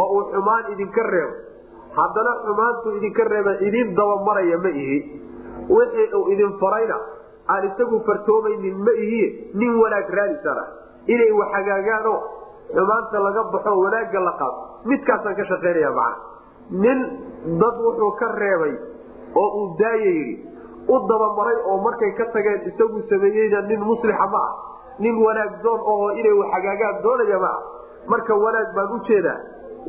oo 0.01 0.07
uu 0.17 0.23
xumaan 0.31 0.71
idinka 0.73 1.03
reebo 1.03 1.35
haddana 1.99 2.31
xumaantuu 2.45 2.95
idinka 2.99 3.23
reeba 3.33 3.51
idin 3.67 3.95
dabamaraya 3.95 4.57
ma 4.65 4.69
ihi. 4.69 4.97
Wixii 5.69 6.07
uu 6.17 6.27
idin 6.33 6.51
farayna 6.59 6.97
aan 7.53 7.63
isagu 7.69 7.99
fartoomaynin 8.07 8.75
ma 8.85 8.91
ihiye 9.03 9.27
nin 9.53 9.71
wanaag 9.81 10.09
raadisana 10.19 10.63
inay 11.07 11.31
wax 11.39 11.49
hagaagaanoo 11.57 12.19
xumaanta 12.75 13.19
laga 13.25 13.43
baxo 13.53 13.71
wanaagga 13.83 14.19
la 14.27 14.33
qaado 14.41 14.59
midkaasaan 14.91 15.35
ka 15.39 15.43
shaqaynaya 15.51 15.91
macana 15.91 16.17
nin 16.83 16.99
dad 17.63 17.75
wuxuu 17.85 18.11
ka 18.19 18.27
reebay 18.41 18.73
oo 19.41 19.49
uu 19.61 19.67
daaya 19.79 20.11
yidhi 20.17 20.35
u 20.87 20.95
dabamaray 21.11 21.57
oo 21.69 21.77
markay 21.87 22.11
ka 22.19 22.25
tageen 22.35 22.61
isagu 22.71 23.01
sameeyeyna 23.09 23.61
nin 23.69 23.81
muslixa 23.89 24.27
ma 24.35 24.41
ah. 24.47 24.51
Nin 24.99 25.15
wanaag 25.25 25.61
doon 25.63 25.79
oo 25.93 26.09
inay 26.11 26.35
hagaagaan 26.53 27.01
doonaya 27.03 27.39
ma 27.45 27.51
ah. 27.55 27.61
Marka 28.07 28.33
wanaag 28.45 28.69
baan 28.75 28.91
u 28.95 28.99
jeedaa 29.09 29.37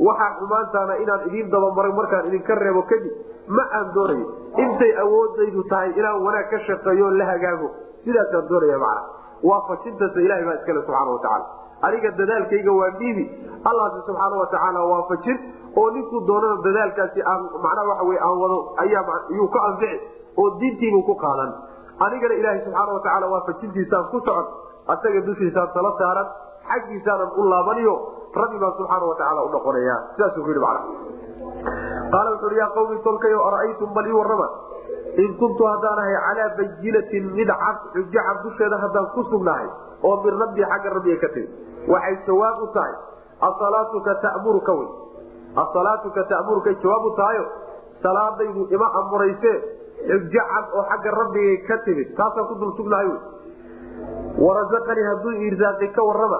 waxaa 0.07 0.31
xumaantaana 0.39 0.93
inaan 1.03 1.21
idiin 1.27 1.49
dabamaray 1.53 1.91
markaan 1.99 2.27
idinka 2.29 2.55
reebo 2.55 2.81
kadib 2.91 3.13
ma 3.57 3.63
aan 3.77 3.87
doonayo. 3.95 4.27
Intay 4.63 4.91
awoodaydu 5.03 5.63
tahay 5.71 5.91
inaan 5.99 6.19
wanaag 6.25 6.49
ka 6.51 6.59
shaqeeyo 6.67 7.09
la 7.19 7.25
hagaago. 7.31 7.69
Sidaasaan 8.05 8.47
doonaya 8.51 8.77
macna 8.77 9.01
waafajintaasa 9.49 10.19
ilahay 10.25 10.45
baa 10.45 10.55
iskale 10.59 10.79
subxaana 10.83 11.11
watacaala 11.15 11.45
aniga 11.87 12.11
dadaalkayga 12.19 12.71
waa 12.79 12.91
dhiibi. 12.99 13.25
Allahsi 13.69 13.99
subxaana 14.07 14.35
watacaala 14.43 14.79
waafajin 14.91 15.37
oo 15.79 15.89
ninkuu 15.95 16.21
doonana 16.27 16.57
dadaalkaasi 16.67 17.19
aan 17.31 17.41
macnaha 17.65 17.87
waxa 17.91 18.03
wey 18.09 18.19
aan 18.27 18.37
wado 18.43 18.57
ayayuu 18.83 19.47
ka 19.55 19.59
anfici 19.69 19.99
oo 20.41 20.47
diintiibuu 20.59 21.03
ku 21.09 21.15
qaadan. 21.23 21.51
Anigana 22.05 22.33
ilaahay 22.39 22.61
subxaana 22.65 22.91
watacaala 22.97 23.27
waafajintiisaan 23.33 24.05
ku 24.11 24.19
socon. 24.27 24.45
Asaga 24.93 25.19
dushiisaan 25.27 25.69
tala 25.75 25.91
saaran 26.01 26.27
xaggiisaanan 26.69 27.29
u 27.35 27.41
laabaniyo 27.51 27.95
rabbi 28.41 28.57
baan 28.63 28.73
subxaana 28.79 29.05
watacaala 29.11 29.41
u 29.43 29.49
noqonaya 29.55 29.95
sidaasuu 30.15 30.43
ku 30.45 30.49
yidhi 30.53 30.63
macna. 30.63 30.81
Qaala 32.13 32.29
wuxu 32.33 32.45
uhi 32.49 32.57
yaa 32.61 32.71
qawmi 32.77 32.95
tolkayo 33.07 33.39
ara'aytum 33.49 33.89
bal 33.97 34.07
ii 34.11 34.15
warrama 34.19 34.47
in 35.23 35.31
kuntu 35.41 35.63
haddaan 35.71 35.99
ahay 36.03 36.15
calaa 36.25 36.49
bayinatin 36.57 37.23
mid 37.37 37.49
cad 37.61 37.77
xujo 37.93 38.09
cad 38.27 38.37
dusheeda 38.45 38.77
haddaan 38.83 39.07
ku 39.15 39.21
sugnahay 39.31 39.67
oo 40.07 40.15
min 40.23 40.33
rabbii 40.43 40.65
xagga 40.71 40.89
rabbiga 40.95 41.17
ka 41.23 41.29
timi 41.35 41.49
waxay 41.93 42.15
jawaab 42.27 42.61
u 42.63 42.67
tahay 42.77 42.93
asalaatuka 43.49 44.13
tamuruka 44.25 44.73
wy 44.79 44.87
asalaatuka 45.63 46.21
ta'muruka 46.31 46.69
jawaab 46.83 47.03
u 47.05 47.11
tahayo? 47.19 47.45
Salaadaydu 48.03 48.61
ima 48.75 48.87
amurayse 48.99 49.53
cad 50.07 50.65
oo 50.73 50.83
xagga 50.89 51.11
rabbigay 51.19 51.57
ka 51.67 51.77
timid 51.85 52.15
taasaan 52.17 52.47
ku 52.47 52.55
dul 52.55 52.73
wy 52.93 53.11
warasaqanii 54.45 55.07
hadduu 55.11 55.33
irsaaqi 55.49 55.87
ka 55.97 56.03
warrama 56.09 56.39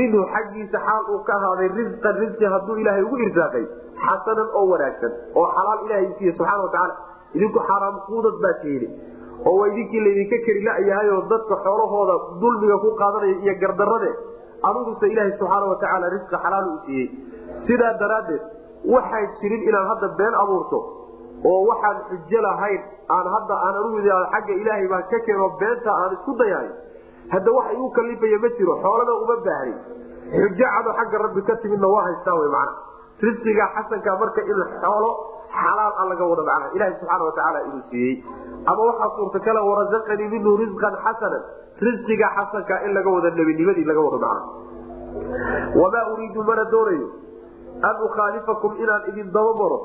minhu 0.00 0.24
xaggiisa 0.34 0.78
xaal 0.86 1.04
uu 1.14 1.22
ka 1.26 1.32
ahaaday 1.38 1.68
risqan 1.78 2.14
risqi 2.22 2.44
hadduu 2.54 2.76
ilaahay 2.82 3.02
ugu 3.02 3.16
irsaaqay 3.26 3.64
xasanan 4.04 4.48
oo 4.54 4.66
wanaagsan 4.72 5.12
oo 5.34 5.46
xalaal 5.56 5.80
ilahay 5.86 6.06
siiye 6.18 6.32
subxana 6.38 6.62
watacaala 6.62 6.94
idinku 7.34 7.58
xaaraam 7.68 7.96
kuudad 8.06 8.36
baa 8.44 8.54
tiidi 8.62 8.88
oo 9.46 9.56
waa 9.60 9.68
idinkii 9.72 10.04
laydinka 10.06 10.36
keri 10.46 10.62
la-yahayoo 10.68 11.20
dadka 11.34 11.54
xoolahooda 11.66 12.14
dulmiga 12.40 12.76
ku 12.84 12.94
qaadanaya 13.02 13.34
iyo 13.42 13.54
gardarade 13.62 14.10
aniguse 14.70 15.06
ilaahay 15.12 15.32
subxaana 15.38 15.66
watacaala 15.74 16.06
risqi 16.16 16.36
xalaal 16.44 16.66
u 16.74 16.78
siiyey. 16.86 17.08
Sidaa 17.66 17.92
daraaddeed 18.02 18.42
waxaan 18.94 19.26
jirin 19.40 19.62
inaan 19.68 19.86
hadda 19.90 20.08
been 20.20 20.34
abuurto 20.42 20.78
oo 21.50 21.60
waxaan 21.70 21.96
xujo 22.10 22.40
lahayn 22.46 22.80
aan 23.16 23.26
hadda 23.34 23.54
aan 23.66 23.74
anugu 23.80 23.98
xagga 24.34 24.52
ilaahay 24.62 24.86
baan 24.92 25.04
ka 25.12 25.18
keeno 25.26 25.48
beenta 25.60 25.90
aan 26.02 26.12
isku 26.16 26.32
dayahay 26.42 26.70
hadda 27.34 27.50
wax 27.58 27.66
igu 27.76 27.88
kalifaya 27.98 28.38
ma 28.44 28.48
jiro 28.58 28.74
xoolana 28.84 29.12
uma 29.24 29.36
baahni 29.46 29.74
xujo 30.32 30.54
cado 30.62 30.90
xagga 31.00 31.18
rabbi 31.26 31.42
ka 31.50 31.54
timidna 31.62 31.88
waa 31.94 32.04
haystaa 32.08 32.34
wy 32.42 32.48
macna. 32.56 32.72
Risqiga 33.22 33.64
xasanka 33.74 34.12
marka 34.20 34.40
in 34.52 34.60
xoolo 34.82 35.10
xalaal 35.56 35.92
a 36.00 36.04
laga 36.10 36.24
wado 36.30 36.42
macna 36.50 36.66
ilahi 36.76 36.92
subxaana 37.00 37.24
watacaala 37.28 37.58
inuu 37.68 37.82
siiyey. 37.90 38.14
Ama 38.70 38.82
waxaa 38.88 39.10
suurtakala 39.16 39.60
warasaqanii 39.68 40.28
minhu 40.34 40.56
risqan 40.62 40.94
xasanan. 41.04 41.42
Risqiga 41.86 42.26
xasanka 42.38 42.74
in 42.86 42.90
laga 42.96 43.10
wado 43.16 43.28
nebinimadii 43.38 43.84
laga 43.90 44.00
wado 44.06 44.18
macna 44.24 44.42
wamaa 45.80 46.04
uriidu 46.12 46.42
mana 46.48 46.64
doonayo 46.72 47.08
an 47.88 47.96
ukhaalifakum 48.06 48.72
inaan 48.82 49.02
idin 49.12 49.30
dabamaro 49.36 49.78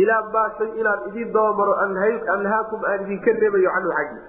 ilaa 0.00 0.48
shay 0.58 0.70
inaan 0.80 1.00
idin 1.10 1.32
dabamaro 1.32 1.74
anhaakum 2.34 2.80
aan 2.90 3.00
idinka 3.06 3.32
reebayo 3.42 3.70
canhu 3.76 3.90
xaggi 3.98 4.20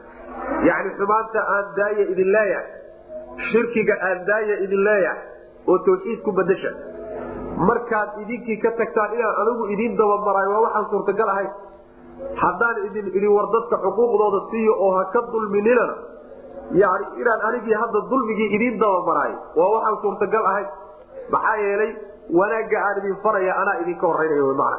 yani 0.69 0.89
xumaanta 0.99 1.39
aan 1.55 1.65
daaya 1.77 2.03
idin 2.13 2.31
leeyahay 2.35 2.67
shirkiga 3.51 3.95
aan 4.09 4.25
daaya 4.29 4.55
idin 4.65 4.83
leeyahay 4.87 5.21
oo 5.71 5.77
tawxiid 5.87 6.19
ku 6.25 6.31
badasha 6.39 6.71
markaad 7.69 8.09
idinkii 8.23 8.57
ka 8.65 8.71
tagtaan 8.81 9.13
inaan 9.19 9.35
anigu 9.43 9.63
idin 9.75 9.97
dabamarayo 10.01 10.49
waa 10.55 10.63
waxaan 10.67 10.85
suurtagal 10.93 11.29
ahayn 11.35 11.51
haddaan 12.43 12.77
idin 12.87 13.07
idin 13.19 13.31
dadka 13.55 13.75
xuquuqdooda 13.85 14.39
siiyo 14.51 14.73
oo 14.85 14.91
ha 14.97 15.03
ka 15.15 15.21
dulmininana 15.31 15.95
yani 16.81 17.05
inaan 17.21 17.41
anigii 17.49 17.77
hadda 17.83 17.99
dulmigii 18.11 18.49
idin 18.57 18.79
dabamaraayo 18.83 19.37
waa 19.59 19.69
waxaan 19.75 19.97
suurtagal 20.03 20.45
ahayn 20.51 20.67
maxaa 21.35 21.55
yeelay 21.63 21.91
wanaagga 22.39 22.77
aan 22.87 22.97
idin 23.01 23.15
faraya 23.23 23.53
anaa 23.61 23.77
idinka 23.83 24.07
horeynayo 24.11 24.53
mana 24.61 24.77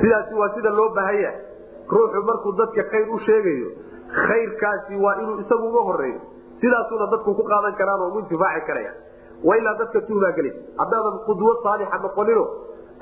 sidaasi 0.00 0.34
waa 0.34 0.50
sida 0.54 0.70
loo 0.70 0.88
baahanya. 0.96 1.32
Ruuxu 1.92 2.20
markuu 2.28 2.52
dadka 2.60 2.82
khayr 2.92 3.08
u 3.14 3.18
sheegayo 3.26 3.68
khayrkaasi 4.26 4.96
waa 5.04 5.14
inuu 5.22 5.40
isagu 5.44 5.66
uga 5.70 5.82
horeeyo 5.88 6.20
sidaasuna 6.60 7.06
dadku 7.12 7.34
ku 7.34 7.42
qaadan 7.50 7.74
karaan 7.80 8.00
oo 8.00 8.08
ugu 8.08 8.18
intifaaci 8.24 8.66
karaya. 8.66 8.92
Waa 9.44 9.56
ilaa 9.60 9.74
dadka 9.80 10.00
tuhmaa 10.08 10.32
gelaysa 10.36 10.60
haddaadan 10.80 11.18
qudwo 11.26 11.52
saalixa 11.64 11.98
noqonino 12.06 12.44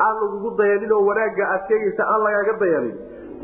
aan 0.07 0.17
lagugu 0.23 0.51
dayanin 0.61 0.93
wanaagga 1.09 1.45
aad 1.55 1.63
sheegaysa 1.69 2.03
aan 2.13 2.23
lagaaga 2.27 2.55
dayanin. 2.63 2.97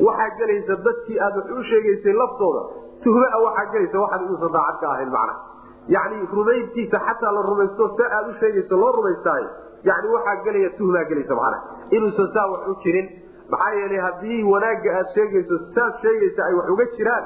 Waxaa 0.06 0.30
gelaysa 0.40 0.74
dadkii 0.86 1.18
aad 1.26 1.34
wax 1.40 1.48
u 1.58 1.62
sheegaysay 1.70 2.14
laftooda 2.22 2.62
tuhmaa 3.04 3.38
waxaa 3.46 3.70
gelaysa 3.74 3.98
waxaan 4.04 4.24
inuusan 4.26 4.52
daacad 4.56 4.80
ka 4.80 4.86
ahayn 4.94 5.10
macna. 5.16 5.34
Yani 5.94 6.16
rumayntiisa 6.32 6.98
xataa 7.08 7.32
la 7.36 7.42
rumaysto 7.50 7.84
se 7.98 8.04
aad 8.18 8.26
u 8.30 8.34
sheegayso 8.40 8.74
loo 8.82 8.92
rumaystaayo 8.98 9.48
yani 9.88 10.08
waxaa 10.16 10.36
gelaya 10.46 10.70
tuhmaa 10.78 11.04
gelaysa 11.10 11.34
macna 11.40 11.58
inuusan 11.96 12.28
saa 12.36 12.46
wax 12.52 12.62
u 12.72 12.74
jirin 12.84 13.06
maxaa 13.54 13.72
yeelay 13.80 14.00
haddii 14.06 14.40
wanaagga 14.52 14.90
aad 15.00 15.08
sheegayso 15.16 15.58
saad 15.76 15.94
sheegaysa 16.04 16.40
ay 16.48 16.54
wax 16.60 16.68
uga 16.74 16.86
jiraan 16.98 17.24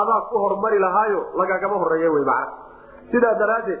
adaa 0.00 0.20
ku 0.30 0.38
hormari 0.44 0.78
lahaayo 0.86 1.20
lagagama 1.40 1.76
horreeya 1.82 2.10
wy 2.16 2.22
macna. 2.30 2.52
Sidaa 3.12 3.34
daraaddeed 3.42 3.80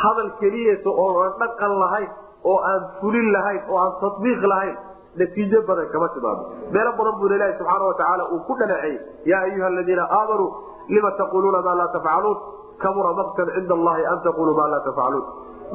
hadal 0.00 0.30
keliyasa 0.40 0.90
oo 1.02 1.10
aan 1.24 1.34
dhaqan 1.42 1.72
lahayn 1.82 2.10
oo 2.50 2.58
aan 2.70 2.82
fulin 3.00 3.28
lahayn 3.36 3.60
oo 3.70 3.78
aan 3.82 3.92
tatbiiq 4.02 4.42
lahayn 4.52 4.76
natiijo 5.20 5.60
badan 5.68 5.86
kama 5.92 6.08
timaado. 6.14 6.42
Meelo 6.74 6.90
badan 6.98 7.14
buu 7.20 7.30
ilahi 7.36 7.54
subxaana 7.58 7.84
watacaala 7.90 8.24
uu 8.34 8.40
ku 8.48 8.54
dhaleeceeyey 8.60 8.98
yaa 9.30 9.42
ayuha 9.48 9.66
aladiina 9.72 10.04
aamanuu 10.18 10.48
lima 10.94 11.10
taquluuna 11.20 11.60
maa 11.66 11.76
laa 11.80 11.88
tafcaluun 11.96 12.38
kabura 12.82 13.12
maktan 13.20 13.48
cinda 13.56 13.74
allahi 13.78 14.04
an 14.12 14.18
taquluu 14.26 14.54
maa 14.60 14.68
laa 14.74 14.82
tafcaluun 14.88 15.24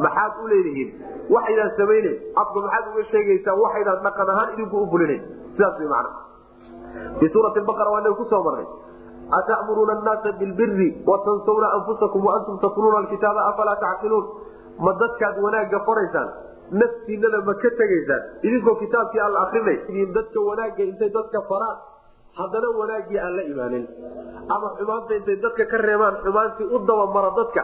maxaad 0.05 0.33
u 0.43 0.47
leedihiin? 0.51 0.89
Waxaydaan 1.33 1.71
samaynen 1.77 2.15
afka 2.41 2.57
maxaad 2.65 2.85
uga 2.93 3.03
sheegaysaan 3.11 3.57
waxaydaan 3.63 3.99
dhaqan 4.05 4.29
ahaan 4.33 4.49
idinku 4.53 4.75
u 4.83 4.87
fulinayn 4.93 5.23
sidaas 5.55 5.75
wy 5.79 5.87
mana 5.93 6.09
fii 7.19 7.29
suurati 7.33 7.59
baqara 7.69 7.89
waa 7.93 8.01
inaga 8.01 8.15
ku 8.21 8.25
soo 8.31 8.43
marnay. 8.47 8.65
Atamuruuna 9.37 9.93
naasa 10.05 10.31
bilbiri 10.39 10.89
watansawna 11.07 11.67
anfusakum 11.77 12.21
waantum 12.27 12.57
tatluuna 12.63 12.97
alkitaaba 13.03 13.41
afalaa 13.51 13.75
tacqiluun 13.83 14.25
ma 14.85 14.91
dadkaad 15.01 15.35
wanaagga 15.45 15.79
faraysaan 15.87 16.29
naftiinada 16.81 17.39
ma 17.47 17.53
ka 17.63 17.69
tegaysaan? 17.79 18.21
Idinkoo 18.43 18.75
kitaabkii 18.83 19.19
aan 19.25 19.31
la 19.33 19.39
akrinay 19.47 19.77
dadka 20.17 20.39
wanaagga 20.49 20.83
intay 20.91 21.09
dadka 21.17 21.39
faraan 21.49 21.77
haddana 22.39 22.69
wanaaggii 22.79 23.19
aan 23.25 23.33
la 23.37 23.43
imaanin. 23.53 23.85
Ama 24.55 24.67
xumaanta 24.77 25.13
intay 25.19 25.37
dadka 25.45 25.63
ka 25.71 25.77
reebaan 25.87 26.15
xumaantii 26.23 26.67
u 26.75 26.77
dabamara 26.87 27.31
dadka 27.39 27.63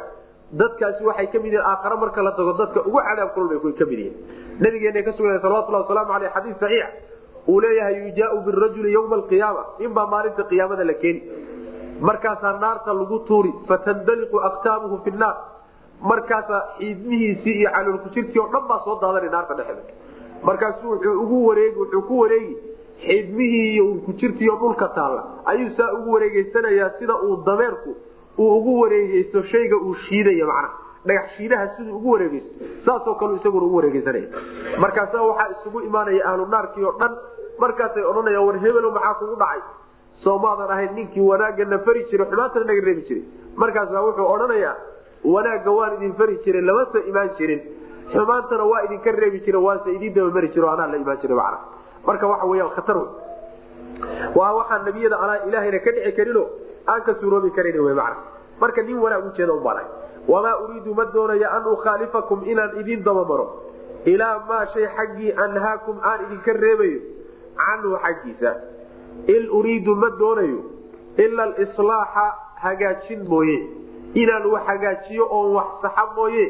dadkaasi 0.53 1.03
waxay 1.03 1.27
ka 1.33 1.39
mid 1.39 1.53
yihiin 1.53 1.65
aakhare 1.71 1.95
marka 2.03 2.21
la 2.21 2.31
tago 2.31 2.53
dadka 2.61 2.79
ugu 2.87 2.99
cadaab 3.07 3.33
kulul 3.33 3.59
bay 3.63 3.73
ka 3.79 3.85
mid 3.85 3.99
yihiin. 3.99 4.15
Nabigeena 4.59 5.03
ka 5.07 5.11
sugna 5.17 5.39
salawatulhi 5.41 5.81
wasalaamu 5.83 6.13
aleyh 6.17 6.31
xadiis 6.35 6.57
saxiix. 6.59 6.87
Uu 7.47 7.59
leeyahay 7.61 7.95
yujaau 8.07 8.41
birajuli 8.45 8.91
ywma 8.97 9.15
alqiyaama. 9.19 9.63
Inbaa 9.79 10.07
maalinta 10.13 10.43
qiyaamada 10.49 10.83
la 10.83 10.93
keeni. 10.93 11.21
Markaasaa 12.01 12.57
naarta 12.59 12.93
lagu 12.93 13.19
tuuri 13.27 13.51
fatandaliqu 13.67 14.37
aktaabuhu 14.49 14.97
fi 15.03 15.11
naar 15.11 15.35
markaasaa 16.01 16.61
xiidmihiisii 16.79 17.55
iyo 17.59 17.69
caloolkujirkii 17.75 18.39
oo 18.39 18.47
dhan 18.53 18.67
baa 18.69 18.79
soo 18.85 18.95
daadanay 19.01 19.29
naarta 19.29 19.53
dhexeeda 19.53 19.83
markaasu 20.47 20.87
wuxuu 20.91 21.15
ugu 21.23 21.47
wareegi 21.47 21.79
wuxuu 21.79 22.01
ku 22.07 22.19
wareegi 22.19 22.55
xiidmihii 23.05 23.73
iyo 23.73 23.83
urkujirtiiyo 23.91 24.55
dhulka 24.61 24.87
taalla. 24.95 25.23
Ayuu 25.45 25.69
saa 25.77 25.91
ugu 25.97 26.13
wareegeysanayaa 26.13 26.89
sida 26.99 27.15
uu 27.15 27.35
dameerku 27.45 27.95
uu 28.43 28.49
ugu 28.57 28.73
wareegeysto 28.81 29.43
shayga 29.51 29.75
uu 29.87 29.95
shiidaya 30.05 30.45
macnaha 30.51 30.69
dhagax 31.09 31.27
shiidaha 31.37 31.65
siduu 31.77 31.95
ugu 31.99 32.09
wareegeysto 32.15 32.51
saasoo 32.85 33.15
kale 33.21 33.35
isaguna 33.39 33.65
ugu 33.69 33.75
wareegeysanaya 33.79 34.27
markaasa 34.83 35.21
waxaa 35.29 35.49
isugu 35.55 35.79
imaanaya 35.89 36.25
ahlu 36.31 36.45
naarkii 36.55 36.83
oo 36.91 36.95
dhan. 37.01 37.13
Markaasay 37.61 38.03
odhanayaan 38.09 38.45
war 38.47 38.57
hebelo 38.63 38.89
maxaa 38.97 39.13
kugu 39.19 39.35
dhacay? 39.41 39.61
Soomaadan 40.23 40.69
ahayn 40.75 40.93
ninkii 40.97 41.23
wanaagga 41.29 41.65
na 41.71 41.77
fari 41.87 42.03
jiray 42.11 42.27
xumaantana 42.31 42.65
naga 42.69 42.81
reebi 42.87 43.01
jiray. 43.09 43.23
Markaasa 43.61 44.03
wuxuu 44.05 44.27
odhanayaa 44.35 44.75
wanaagga 45.33 45.71
waan 45.79 45.93
idin 45.97 46.13
fari 46.19 46.35
jiray 46.45 46.61
lamasa 46.69 46.99
imaan 47.11 47.29
jirin. 47.39 47.59
Xumaantana 48.13 48.63
waa 48.71 48.81
idinka 48.87 49.11
reebi 49.21 49.39
jira 49.45 49.59
waase 49.67 49.89
idin 49.97 50.13
dabamari 50.17 50.49
jiro 50.55 50.69
anaa 50.73 50.87
la 50.93 50.97
imaan 51.03 51.19
jiray 51.23 51.35
macna. 51.41 51.59
Marka 52.07 52.25
waxa 52.31 52.45
weyaan 52.51 52.71
khatar 52.77 52.97
waa 54.39 54.51
waxaan 54.59 54.85
nabiyada 54.87 55.17
anaa 55.25 55.37
ilaahayna 55.47 55.79
ka 55.85 55.91
dhici 55.95 56.11
karino 56.19 56.43
aan 56.87 57.01
ka 57.03 57.13
suuroobi 57.21 57.51
karan 57.51 57.79
wy 57.85 57.93
macna 57.93 58.17
marka 58.59 58.81
nin 58.83 58.97
wanaag 58.99 59.25
ujeeda 59.31 59.53
u 59.53 59.59
baray 59.63 59.85
wamaa 60.27 60.55
uriidu 60.63 60.93
ma 60.93 61.05
doonaya 61.05 61.49
an 61.57 61.65
ukhaalifakum 61.73 62.43
inaan 62.45 62.79
idin 62.79 63.03
dabamaro. 63.03 63.47
Ilaa 64.05 64.39
maa 64.47 64.65
shay 64.73 64.85
xaggii 64.97 65.31
anhaakum 65.45 65.97
aan 66.03 66.19
idinka 66.25 66.53
reebayo. 66.53 66.99
Canhu 67.57 67.97
xaggiisa. 68.03 68.51
In 69.27 69.49
uriidu 69.51 69.95
ma 69.95 70.09
doonayo. 70.19 70.59
Ila 71.17 71.43
alislaaxa 71.43 72.25
hagaajin 72.63 73.25
mooye. 73.27 73.57
Inaan 74.13 74.45
wax 74.51 74.63
hagaajiyo 74.67 75.25
oon 75.31 75.53
wax 75.55 75.67
saxa 75.81 76.05
mooye. 76.15 76.45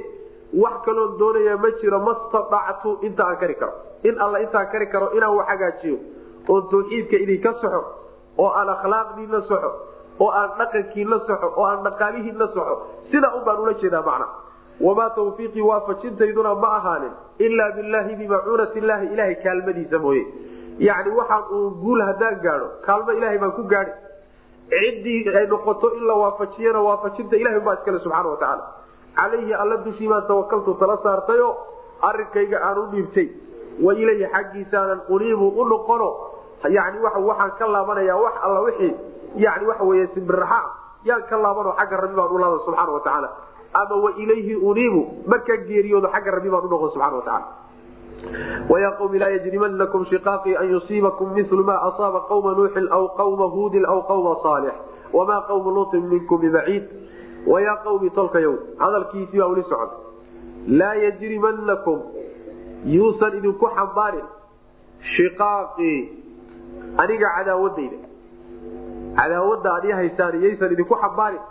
Wax 0.53 0.73
kaloon 0.85 1.17
doonaya 1.17 1.57
ma 1.57 1.71
jiro 1.81 1.99
mastaactu 1.99 2.97
inta 3.01 3.23
aan 3.25 3.37
kari 3.37 3.55
karo. 3.55 3.73
In 4.03 4.19
alla 4.21 4.39
intaan 4.45 4.67
kari 4.71 4.87
karo 4.91 5.09
inaan 5.17 5.35
wax 5.37 5.47
hagaajiyo. 5.47 5.97
Oo 6.49 6.61
tawxiidka 6.61 7.17
idinka 7.17 7.53
soxo 7.61 7.81
oo 8.37 8.49
aan 8.59 8.69
akhlaaqdiina 8.75 9.41
soxo 9.47 9.71
oo 10.19 10.29
aan 10.41 10.51
dhaqankiina 10.59 11.19
soxo 11.27 11.53
oo 11.55 11.65
aan 11.65 11.83
dhaqaalihiina 11.83 12.47
soxo 12.53 12.75
sidaa 13.11 13.33
un 13.35 13.59
ula 13.63 13.73
jeedaa 13.73 14.01
macna. 14.01 14.27
Wamaa 14.81 15.09
tawfiiqii 15.09 15.61
waafajintayduna 15.61 16.55
ma 16.55 16.67
ahaanin 16.75 17.11
ilaa 17.39 17.71
bilaahi 17.77 18.15
bimacuunati 18.15 18.79
illaahi 18.79 19.07
ilahay 19.13 19.35
kaalmadiisa 19.43 19.99
mooye. 19.99 20.23
Yacni 20.79 21.11
waxaan 21.19 21.43
uun 21.51 21.73
guul 21.81 22.01
haddaan 22.01 22.39
gaadho 22.43 22.67
kaalmo 22.85 23.11
ilahay 23.11 23.37
baan 23.37 23.51
ku 23.51 23.63
gaadhi. 23.63 23.91
Ciddii 24.69 25.35
ay 25.35 25.47
noqoto 25.47 25.91
in 25.97 26.07
la 26.07 26.13
waafajiyana 26.13 26.81
waafajinta 26.81 27.35
ilahay 27.35 27.59
baa 27.59 27.73
iskale 27.73 27.99
subxaana 27.99 28.29
watacaala 28.29 28.65
calayhi 29.15 29.53
alla 29.53 29.77
dushii 29.85 30.07
baan 30.07 30.27
tawakaltu 30.27 30.73
tala 30.79 30.97
saartayo 31.03 31.49
arrinkayga 32.01 32.61
aan 32.63 32.77
u 32.77 32.85
dhiibtay. 32.91 33.27
Wa 33.83 33.93
ilayhi 33.93 34.27
xaggiisaanan 34.33 35.01
uniibu 35.09 35.47
u 35.61 35.65
noqono. 35.65 36.09
Yani 36.69 36.99
waxaan 36.99 37.51
ka 37.59 37.67
laabanaya 37.67 38.15
wax 38.15 38.33
alla 38.43 38.59
wixii 38.61 38.95
yani 39.36 39.66
waxa 39.66 39.84
wey 39.84 40.06
simbiraxa 40.14 40.60
yaan 41.04 41.22
ka 41.30 41.36
laabano 41.36 41.72
xagga 41.78 41.96
rabbi 41.96 42.14
baan 42.16 42.30
u 42.30 42.38
laaba 42.38 42.58
subxaana 42.66 42.92
watacaala 42.92 43.28
ama 43.74 43.96
wa 44.04 44.10
ilayhi 44.16 44.54
uniibu 44.56 45.02
markaan 45.26 45.66
geeriyoodo 45.68 46.08
xagga 46.08 46.30
rabbi 46.30 46.48
baan 46.50 46.64
unoqon 46.68 46.90
subxana 46.90 47.16
watacaala 47.16 47.64
وya 48.70 48.90
qوم 48.98 49.12
laa 49.20 49.28
yجrimanaكم 49.36 50.04
شiقاaqي 50.04 50.56
an 50.56 50.66
yuصiibaكم 50.72 51.34
mil 51.34 51.62
ma 51.64 51.76
aصاaba 51.88 52.20
qومa 52.28 52.52
نuuxi 52.56 52.80
aw 52.90 53.08
qومa 53.16 53.46
hudin 53.54 53.84
aw 53.86 54.00
qومa 54.08 54.34
صاalح 54.44 54.74
وma 55.12 55.40
qوم 55.48 55.64
luطin 55.74 56.02
minkm 56.08 56.38
bbaciid 56.40 56.84
وya 57.46 57.74
qوmi 57.84 58.10
tolkayow 58.10 58.54
hadalkiisii 58.78 59.38
baa 59.38 59.48
weli 59.48 59.62
socon 59.62 59.90
laa 60.78 60.94
yجrimanaكم 60.94 61.98
yuusan 62.86 63.36
idinku 63.38 63.66
xambaarin 63.76 64.26
shiqaaqii 65.16 65.98
aniga 67.02 67.28
cadaawadayda 67.36 67.98
cadaawada 69.15 69.73
ad 69.75 69.85
haysaan 69.91 70.41
yaysan 70.43 70.71
idinku 70.73 70.95
xambaarin 71.01 71.41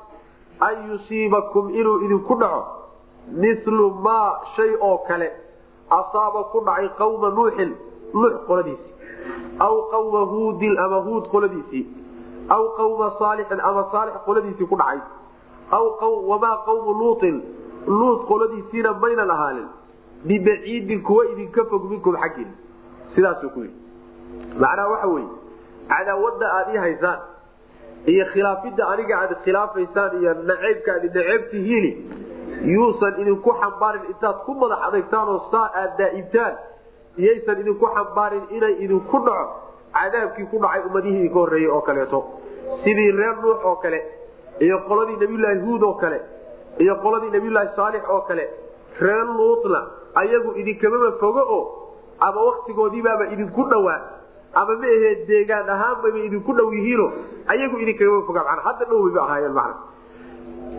an 0.61 0.91
yusiibakum 0.91 1.71
inuu 1.71 1.99
idinku 2.05 2.35
dhaco. 2.35 2.63
Milu 3.33 3.91
ma 3.91 4.41
shay 4.57 4.75
oo 4.81 4.99
kale 5.09 5.31
asaaba 5.91 6.45
ku 6.53 6.61
dhacay 6.65 6.89
qawma 6.99 7.31
nuuxin 7.31 7.73
nuux 8.15 8.35
qoladiisii. 8.47 8.95
Aw 9.61 9.75
qawma 9.91 10.21
huudin 10.33 10.79
ama 10.79 11.01
huud 11.07 11.29
qoladiisii. 11.29 11.87
Aw 12.49 12.63
qawma 12.77 13.13
saalixin 13.19 13.61
ama 13.61 13.89
saalix 13.93 14.15
qoladiisii 14.25 14.67
ku 14.67 14.77
dhacay. 14.77 15.01
Wamaa 16.29 16.57
qawmu 16.67 16.93
luutin 17.01 17.43
luut 17.87 18.27
qoladiisiina 18.29 18.93
maynan 18.93 19.31
ahaanin 19.31 19.69
bibaciidin 20.25 21.03
kuwa 21.03 21.27
idinka 21.33 21.65
fog 21.65 21.91
minkum 21.91 22.17
xaggiina 22.17 22.51
sidaasuu 23.15 23.51
ku 23.51 23.61
yidhi. 23.61 23.77
Macnaha 24.59 24.89
waxa 24.89 25.09
weeye 25.09 25.29
cadaawada 25.89 26.47
aad 26.53 26.75
ii 26.75 26.79
haysaan 26.79 27.19
iyo 28.07 28.25
khilaafidda 28.33 28.89
aniga 28.89 29.19
aad 29.21 29.33
khilaafaysaan 29.45 30.21
iyo 30.23 30.35
naceybka 30.35 30.93
aad 30.95 31.05
naceebtihiini 31.05 31.91
yuusan 32.75 33.21
idinku 33.23 33.51
xambaarin 33.61 34.05
intaad 34.13 34.37
ku 34.47 34.55
madax 34.55 34.79
adagtaan 34.89 35.29
oo 35.29 35.41
saa 35.53 35.67
aad 35.83 35.93
daaibtaan 35.99 36.55
iyaysan 37.19 37.61
idinku 37.61 37.87
xambaarin 37.97 38.45
inay 38.57 38.75
idinku 38.85 39.19
dhaco 39.27 39.47
cadaabkii 39.99 40.47
ku 40.53 40.59
dhacay 40.63 40.83
ummadihii 40.89 41.19
idinka 41.21 41.39
horreeyey 41.41 41.71
oo 41.71 41.81
kaleeto. 41.81 42.19
Sidii 42.85 43.11
reer 43.19 43.37
nuux 43.43 43.61
oo 43.65 43.77
kale 43.83 44.01
iyo 44.61 44.79
qoladii 44.89 45.17
nabiyulaahi 45.23 45.61
huud 45.67 45.83
oo 45.83 45.95
kale 46.03 46.21
iyo 46.79 46.95
qoladii 47.03 47.31
nabiyulaahi 47.37 47.69
saalix 47.77 48.03
oo 48.15 48.21
kale 48.29 48.45
reer 49.01 49.27
luutna 49.39 49.81
ayagu 50.15 50.53
idinkamaba 50.61 51.13
fogo 51.21 51.43
oo 51.57 51.65
ama 52.21 52.41
waktigoodiibaaba 52.49 53.27
idinku 53.35 53.63
dhowaa 53.71 54.01
ama 54.55 54.75
ma 54.77 54.87
ahee 54.87 55.15
deegaan 55.29 55.69
ahaanbaba 55.69 56.19
idinku 56.19 56.53
dhow 56.59 56.73
yihiino 56.75 57.07
ayagu 57.47 57.79
idinkamaba 57.85 58.27
foga 58.27 58.45
mana 58.49 58.63
hadda 58.69 58.85
dhowbayba 58.91 59.21
ahaayeen 59.27 59.53
mana 59.53 59.75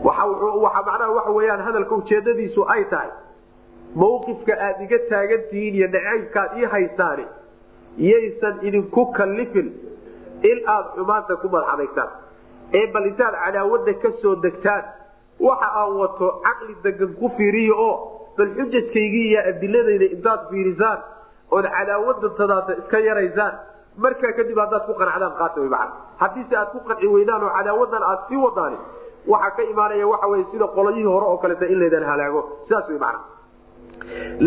waxa 0.04 0.82
macnaha 0.88 1.12
waxa 1.18 1.32
weyaan 1.32 1.62
hadalka 1.62 1.96
ujeedadiisu 1.96 2.66
ay 2.70 2.84
tahay. 2.90 3.10
Mawqifka 3.96 4.54
aad 4.68 4.82
iga 4.86 5.00
taagan 5.10 5.42
tihiin 5.50 5.76
iyo 5.76 5.88
nacaybkaad 5.88 6.58
ii 6.58 6.66
haysaani 6.74 7.26
yaysan 7.98 8.60
idinku 8.62 9.06
kallifin 9.18 9.74
in 10.44 10.58
aad 10.68 10.86
xumaanta 10.96 11.36
ku 11.42 11.50
madax 11.50 11.74
adagtaan 11.74 12.10
ee 12.74 12.86
bal 12.94 13.06
intaad 13.12 13.36
cadaawada 13.46 13.94
ka 13.94 14.10
degtaan 14.44 14.84
waxa 15.40 15.70
aan 15.82 15.92
wato 16.02 16.28
caqli 16.46 16.76
degan 16.84 17.14
ku 17.20 17.30
fiiriyo 17.38 17.76
oo 17.88 17.96
bal 18.38 18.50
xujajkaygii 18.58 19.26
iyo 19.32 19.42
adiladayda 19.52 20.06
intaad 20.16 20.40
fiirisaan 20.50 21.00
ood 21.58 21.66
cadaawada 21.78 22.30
tadaata 22.40 22.74
iska 22.82 23.00
yaraysaan 23.10 23.54
markaa 24.04 24.32
kadib 24.40 24.58
haddaad 24.64 24.84
ku 24.90 24.94
qanacdaan 25.02 25.34
qaata 25.42 25.60
way 25.64 25.70
macana 25.70 25.94
haddiise 26.24 26.56
aad 26.62 26.70
ku 26.76 26.80
qanci 26.90 27.08
weydaan 27.16 27.44
oo 27.48 27.52
cadaawadan 27.58 28.04
aad 28.12 28.20
sii 28.30 28.42
wadaani 28.46 28.78
waxaa 29.34 29.56
ka 29.58 29.64
imaanaya 29.74 30.08
waxa 30.14 30.28
wey 30.34 30.44
sida 30.52 30.68
qolayihii 30.78 31.10
hore 31.14 31.26
oo 31.32 31.38
kaleeta 31.44 31.66
in 31.74 31.80
laydan 31.84 32.04
halaago. 32.12 32.42
Sidaas 32.68 32.88
way 32.90 33.00
macana 33.06 33.20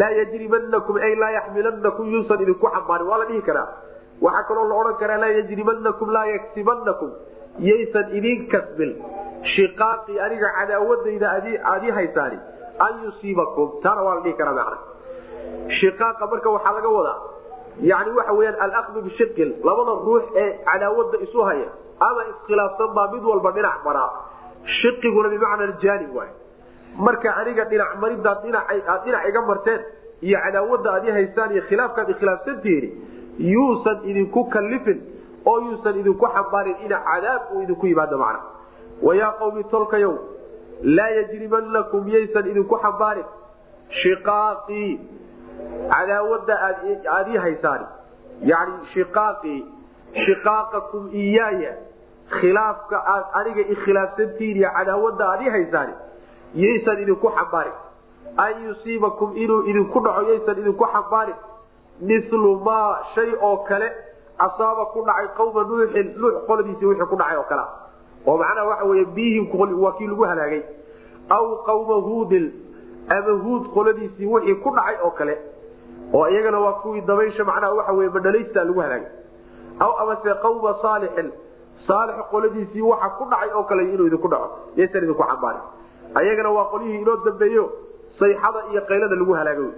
laa 0.00 0.10
yajrimanakum 0.20 0.96
ay 1.06 1.14
laa 1.22 1.30
yaxmilanakum 1.38 2.06
yuusan 2.12 2.40
idinku 2.44 2.66
xambaarin. 2.74 3.06
Waa 3.10 3.18
la 3.22 3.24
dhihi 3.30 3.42
karaa. 3.48 3.68
Waxaa 4.24 4.44
kaloo 4.48 4.64
la 4.70 4.74
odhan 4.80 4.96
karaa 5.02 5.18
laa 5.22 5.32
yajrimanakum 5.38 6.08
laa 6.16 6.24
yaktibanakum 6.34 7.10
yaysan 7.68 8.06
idin 8.18 8.48
kasbin. 8.52 8.92
Shiqaaqii 9.54 10.18
aniga 10.26 10.48
cadaawadayda 10.58 11.26
aad 11.36 11.84
ii 11.84 11.90
haysaani 11.98 12.38
an 12.86 12.92
yusiibakum. 13.04 13.68
Taana 13.82 14.02
waa 14.06 14.14
la 14.14 14.20
dhihi 14.26 14.36
karaa 14.40 14.54
macna 14.60 14.78
shiqaaqa 15.80 16.26
marka 16.32 16.50
waxaa 16.56 16.72
laga 16.78 16.88
wadaa. 16.98 17.18
Yani 17.90 18.10
waxa 18.18 18.32
weyaan 18.38 18.56
alaqdu 18.66 19.02
bishiqin 19.06 19.48
labada 19.68 19.92
ruux 20.06 20.22
ee 20.42 20.48
cadaawada 20.68 21.18
isu 21.26 21.40
haya 21.48 21.68
ama 22.08 22.22
iskhilaafsan 22.32 22.94
baa 22.96 23.08
mid 23.14 23.24
walba 23.30 23.50
dhinac 23.56 23.78
maraa. 23.84 24.10
Shiqiguna 24.80 25.28
bimacna 25.34 25.64
aljaanib 25.70 26.14
waay. 26.16 26.30
Marka 27.06 27.30
aniga 27.40 27.64
dhinac 27.70 27.90
maridaad 28.02 28.38
aad 28.56 29.04
dhinac 29.04 29.22
iga 29.30 29.40
marteen 29.50 29.80
iyo 30.26 30.38
cadaawada 30.44 30.90
aad 30.96 31.04
i 31.08 31.10
haystaan 31.16 31.50
iyo 31.54 31.62
khilaafkaad 31.68 32.08
ikhilaafsantihiin 32.14 32.90
yuusan 33.54 33.98
idinku 34.10 34.44
kallifin 34.54 34.98
oo 35.50 35.58
yuusan 35.66 35.98
idinku 36.00 36.26
xambaarin 36.34 36.76
ina 36.86 36.98
cadaab 37.08 37.42
uu 37.54 37.62
idinku 37.62 37.86
yimaado 37.86 38.18
macna. 38.18 38.40
Wayaa 39.02 39.32
qawmi 39.40 39.64
tolkayow 39.72 40.14
laa 40.96 41.10
yajrimanakum 41.18 42.08
yaysan 42.14 42.46
idinku 42.52 42.76
xambaarin. 42.84 43.24
Shiqaaqii 44.02 44.90
cadaawada 45.90 46.54
aad 46.62 47.28
ii 47.28 47.36
haysaani. 47.36 47.86
Yani 48.50 48.72
shiqaaqii 48.94 49.64
shiqaaqakum 50.26 51.08
iyaaya 51.12 51.72
khilaafka 52.40 53.02
aad 53.14 53.24
aniga 53.40 53.60
ikhilaafsantihiin 53.74 54.56
iyo 54.56 54.70
cadaawada 54.76 55.28
aad 55.32 55.42
ii 55.42 55.50
haysaani 55.56 55.92
yaysan 56.54 57.02
idinku 57.02 57.30
xambaarin. 57.38 57.72
An 58.36 58.64
yusiibakum 58.66 59.36
inuu 59.36 59.62
idinku 59.70 60.00
dhaco 60.00 60.22
yaysan 60.22 60.58
idinku 60.58 60.86
xambaarin. 60.92 61.34
Milu 62.00 62.56
maa 62.64 62.98
shay 63.14 63.32
oo 63.40 63.56
kale 63.56 63.92
asaaba 64.38 64.84
ku 64.86 65.04
dhacay 65.06 65.28
qawma 65.36 65.62
nuuxin 65.62 66.14
nuux 66.16 66.34
qoladiisii 66.46 66.86
wixii 66.86 67.06
ku 67.10 67.16
dhacay 67.16 67.36
oo 67.36 67.48
kale. 67.48 67.62
Oo 68.26 68.36
macnaha 68.36 68.66
waxa 68.66 68.84
wey 68.84 69.04
biyihim 69.04 69.80
waa 69.82 69.92
kii 69.92 70.06
lagu 70.06 70.24
halaagay. 70.24 70.62
Aw 71.28 71.56
qawma 71.66 71.94
huudin 71.94 72.52
ama 73.08 73.32
huud 73.42 73.66
qoladiisii 73.74 74.26
wixii 74.26 74.54
ku 74.54 74.70
dhacay 74.70 74.96
oo 75.04 75.10
kale 75.10 75.38
oo 76.12 76.26
iyagana 76.28 76.58
waa 76.60 76.72
kuwii 76.82 77.00
dabaysha 77.00 77.44
macnaha 77.44 77.74
waxa 77.74 77.92
wey 77.92 78.08
madhalaysta 78.08 78.64
lagu 78.64 78.80
halaagay. 78.80 79.08
Aw 79.80 79.92
amase 80.02 80.34
qawma 80.42 80.72
saalixin 80.82 81.28
saalix 81.86 82.16
qoladiisii 82.30 82.82
waxa 82.90 83.08
ku 83.18 83.24
dhacay 83.30 83.50
oo 83.54 83.62
kale 83.70 83.82
inuu 83.94 84.06
idinku 84.06 84.28
dhaco 84.28 84.48
yaysan 84.76 85.04
idinku 85.04 85.22
xambaarin 85.30 85.62
ayagana 86.20 86.50
waa 86.56 86.64
qolyihii 86.72 87.00
inoo 87.02 87.16
dambeeyo 87.24 87.64
sayxada 88.20 88.60
iyo 88.72 88.80
qaylada 88.88 89.16
lagu 89.16 89.32
halaagay. 89.32 89.70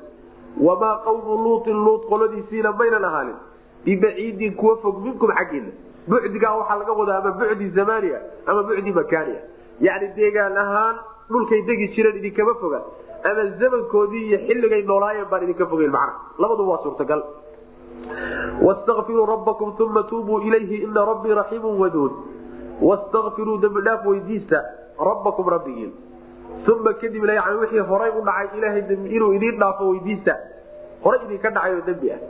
Wamaa 0.67 0.97
qawmu 1.05 1.37
luutin 1.45 1.77
luut 1.85 2.03
qoladiisiina 2.11 2.73
maynan 2.73 3.05
ahaanin. 3.05 3.37
Bibaciidin 3.85 4.55
kuwa 4.55 4.77
fog 4.83 5.03
minkum 5.05 5.31
xaggiina 5.39 5.71
bucdigaa 6.09 6.55
waxaa 6.61 6.77
laga 6.79 6.93
wadaa 6.93 7.19
ama 7.19 7.31
bucdi 7.41 7.69
zamania 7.71 8.19
ama 8.47 8.63
bucdi 8.63 8.93
makaania 8.93 9.41
yani 9.81 10.09
deegaan 10.17 10.57
ahaan 10.57 10.97
dhulkay 11.31 11.63
degi 11.69 11.89
jireen 11.95 12.17
idinkama 12.21 12.55
foga 12.61 12.81
ama 13.31 13.45
zamankoodii 13.61 14.25
iyo 14.29 14.39
xilligay 14.47 14.83
noolaayeen 14.91 15.29
baan 15.31 15.43
idinka 15.47 15.67
fogeyn 15.73 15.91
macna 15.97 16.15
labaduba 16.43 16.71
waa 16.73 16.83
suurtagal 16.87 17.23
wastakfiruu 18.67 19.27
rabbakum 19.27 19.75
uma 19.81 20.03
tuubuu 20.03 20.41
ilayhi 20.41 20.77
ina 20.87 21.05
rabbii 21.05 21.35
raxiimu 21.41 21.81
waduud 21.81 22.13
wastakfiruu 22.83 23.59
dembidhaaf 23.65 24.07
weydiista 24.07 24.63
rabbakum 25.09 25.49
rabbigiin 25.49 25.93
uma 26.73 26.93
kadibna 26.95 27.33
yani 27.39 27.57
wixii 27.63 27.79
horay 27.91 28.11
u 28.19 28.23
dhacay 28.25 28.59
ilaahay 28.59 28.83
inuu 29.17 29.33
idiin 29.39 29.59
dhaafo 29.63 29.89
weydiista 29.91 30.37
horay 31.05 31.21
idinka 31.27 31.51
dhacay 31.51 31.75
oo 31.75 31.83
dembi 31.87 32.13
ah 32.13 32.21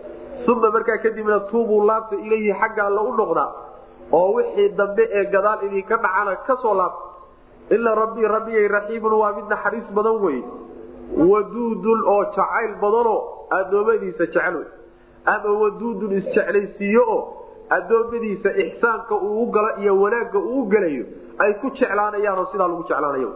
uma 0.52 0.70
markaa 0.70 0.98
kadibna 1.02 1.40
tuubuu 1.50 1.84
laabta 1.86 2.16
ilayhi 2.16 2.52
xagga 2.60 2.86
alla 2.86 3.02
u 3.02 3.12
noqdaa 3.20 3.50
oo 4.12 4.32
wixii 4.36 4.68
dambe 4.80 5.08
ee 5.18 5.24
gadaal 5.34 5.64
idinka 5.68 5.96
dhacana 5.96 6.36
ka 6.46 6.56
soo 6.62 6.74
laabta 6.74 7.74
ila 7.76 7.94
rabbii 8.02 8.26
rabbigay 8.34 8.68
raxiimun 8.68 9.12
waa 9.22 9.32
mid 9.36 9.46
naxariis 9.54 9.84
badan 9.98 10.16
wey 10.24 10.38
waduudun 11.32 12.00
oo 12.14 12.24
jacayl 12.36 12.74
badanoo 12.82 13.18
addoommadiisa 13.58 14.26
jecel 14.26 14.56
ama 15.34 15.50
waduudun 15.62 16.12
isjeclaysiiyo 16.20 17.04
oo 17.16 17.20
addoommadiisa 17.76 18.50
ixsaanka 18.64 19.14
uu 19.14 19.46
galo 19.56 19.70
iyo 19.82 20.00
wanaagga 20.00 20.38
uu 20.38 20.64
gelayo 20.72 21.04
ay 21.38 21.52
ku 21.62 21.70
jeclaanayaanoo 21.70 22.46
sidaa 22.52 22.68
lagu 22.68 22.82
jeclaanayo. 22.88 23.30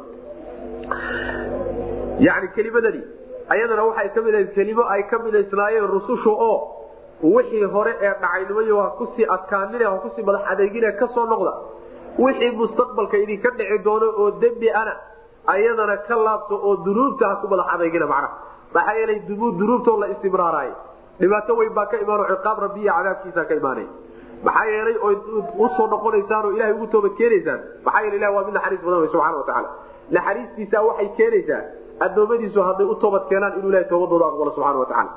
Yani 2.27 2.49
kelimadani 2.55 3.03
ayadana 3.49 3.85
waxay 3.85 4.09
ka 4.15 4.21
mid 4.23 4.37
kelimo 4.55 4.83
ay 4.95 5.03
ka 5.11 5.19
midaysnaayeen 5.19 5.87
rusushu 5.95 6.31
oo 6.31 6.57
wixii 7.23 7.65
hore 7.75 7.93
ee 8.01 8.13
dhacaynimay 8.23 8.71
ha 8.83 8.91
ku 8.99 9.07
sii 9.17 9.27
adkaanin 9.37 9.83
ha 9.83 9.99
ku 10.05 10.11
sii 10.17 10.23
madax 10.23 10.43
adeegine 10.53 10.93
ka 11.01 11.09
soo 11.15 11.27
noqda. 11.27 11.53
Wixii 12.19 12.51
mustaqbalka 12.61 13.17
idinka 13.25 13.51
dhici 13.59 13.79
doono 13.85 14.07
oo 14.23 14.31
dembi 14.31 14.71
ana 14.71 14.95
ayadana 15.55 15.97
ka 16.09 16.17
laabto 16.27 16.55
oo 16.69 16.75
dunuubta 16.87 17.25
ha 17.31 17.35
ku 17.43 17.47
madax 17.53 17.67
adeegina 17.75 18.07
macnaha. 18.07 18.37
maxaa 18.75 18.95
yeelay 18.99 19.19
dunuubtoo 19.61 19.97
la 20.03 20.07
istimraaraay 20.15 20.71
dhibaato 21.21 21.53
weyn 21.61 21.73
baa 21.79 21.87
ka 21.93 21.97
imaan 22.05 22.25
ciqaab 22.33 22.59
rabbi 22.67 22.81
iyo 22.85 22.93
cadaabkiisa 22.99 23.45
ka 23.49 23.55
imaanay. 23.61 23.87
maxaa 24.47 24.67
yeelay 24.75 24.97
ood 25.09 25.21
u 25.65 25.69
soo 25.77 25.87
noqonaysaan 25.95 26.45
oo 26.49 26.53
ilahay 26.57 26.73
ugu 26.77 26.87
toobad 26.95 27.15
keenaysaan. 27.21 27.61
maxaa 27.87 28.03
yeele 28.05 28.17
ilah 28.21 28.31
waa 28.37 28.45
mid 28.47 28.55
naxariis 28.59 28.83
badan 28.87 29.01
wey 29.05 29.09
subxana 29.15 29.37
watacaala 29.41 29.69
naxariistiisa 30.17 30.79
waxay 30.89 31.09
keenaysaa 31.19 31.63
addoommadiisu 32.07 32.61
hadday 32.69 32.87
u 32.87 32.95
toobad 33.05 33.25
keenaan 33.31 33.53
inuu 33.59 33.71
ilahay 33.73 33.89
toobadooda 33.93 34.27
aqbalo 34.31 34.51
subxana 34.57 34.79
watacaala 34.85 35.11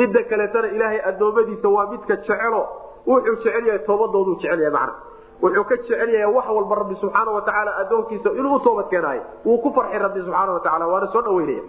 midda 0.00 0.20
kaleetana 0.30 0.68
ilaahay 0.76 1.00
addoommadiisa 1.10 1.68
waa 1.76 1.86
midka 1.92 2.14
jecelo. 2.16 2.62
wuxuu 3.10 3.36
jecel 3.44 3.66
yahay 3.68 3.82
toobadoodu 3.88 4.32
jecel 4.42 4.60
yahay 4.64 4.72
macna 4.76 4.94
wuxuu 5.42 5.64
ka 5.70 5.76
jecel 5.76 6.10
yahay 6.14 6.34
wax 6.36 6.46
walba 6.56 6.74
rabbi 6.80 6.94
subxaana 7.00 7.30
watacaala 7.30 7.76
addoonkiisa 7.82 8.30
inuu 8.38 8.54
u 8.54 8.60
toobad 8.60 8.88
keenaayo 8.90 9.22
wuu 9.44 9.58
ku 9.58 9.72
farxi 9.74 9.98
rabbi 9.98 10.20
subxaana 10.26 10.52
watacaala 10.52 10.86
waana 10.86 11.06
soo 11.12 11.22
dhaweynaya. 11.22 11.62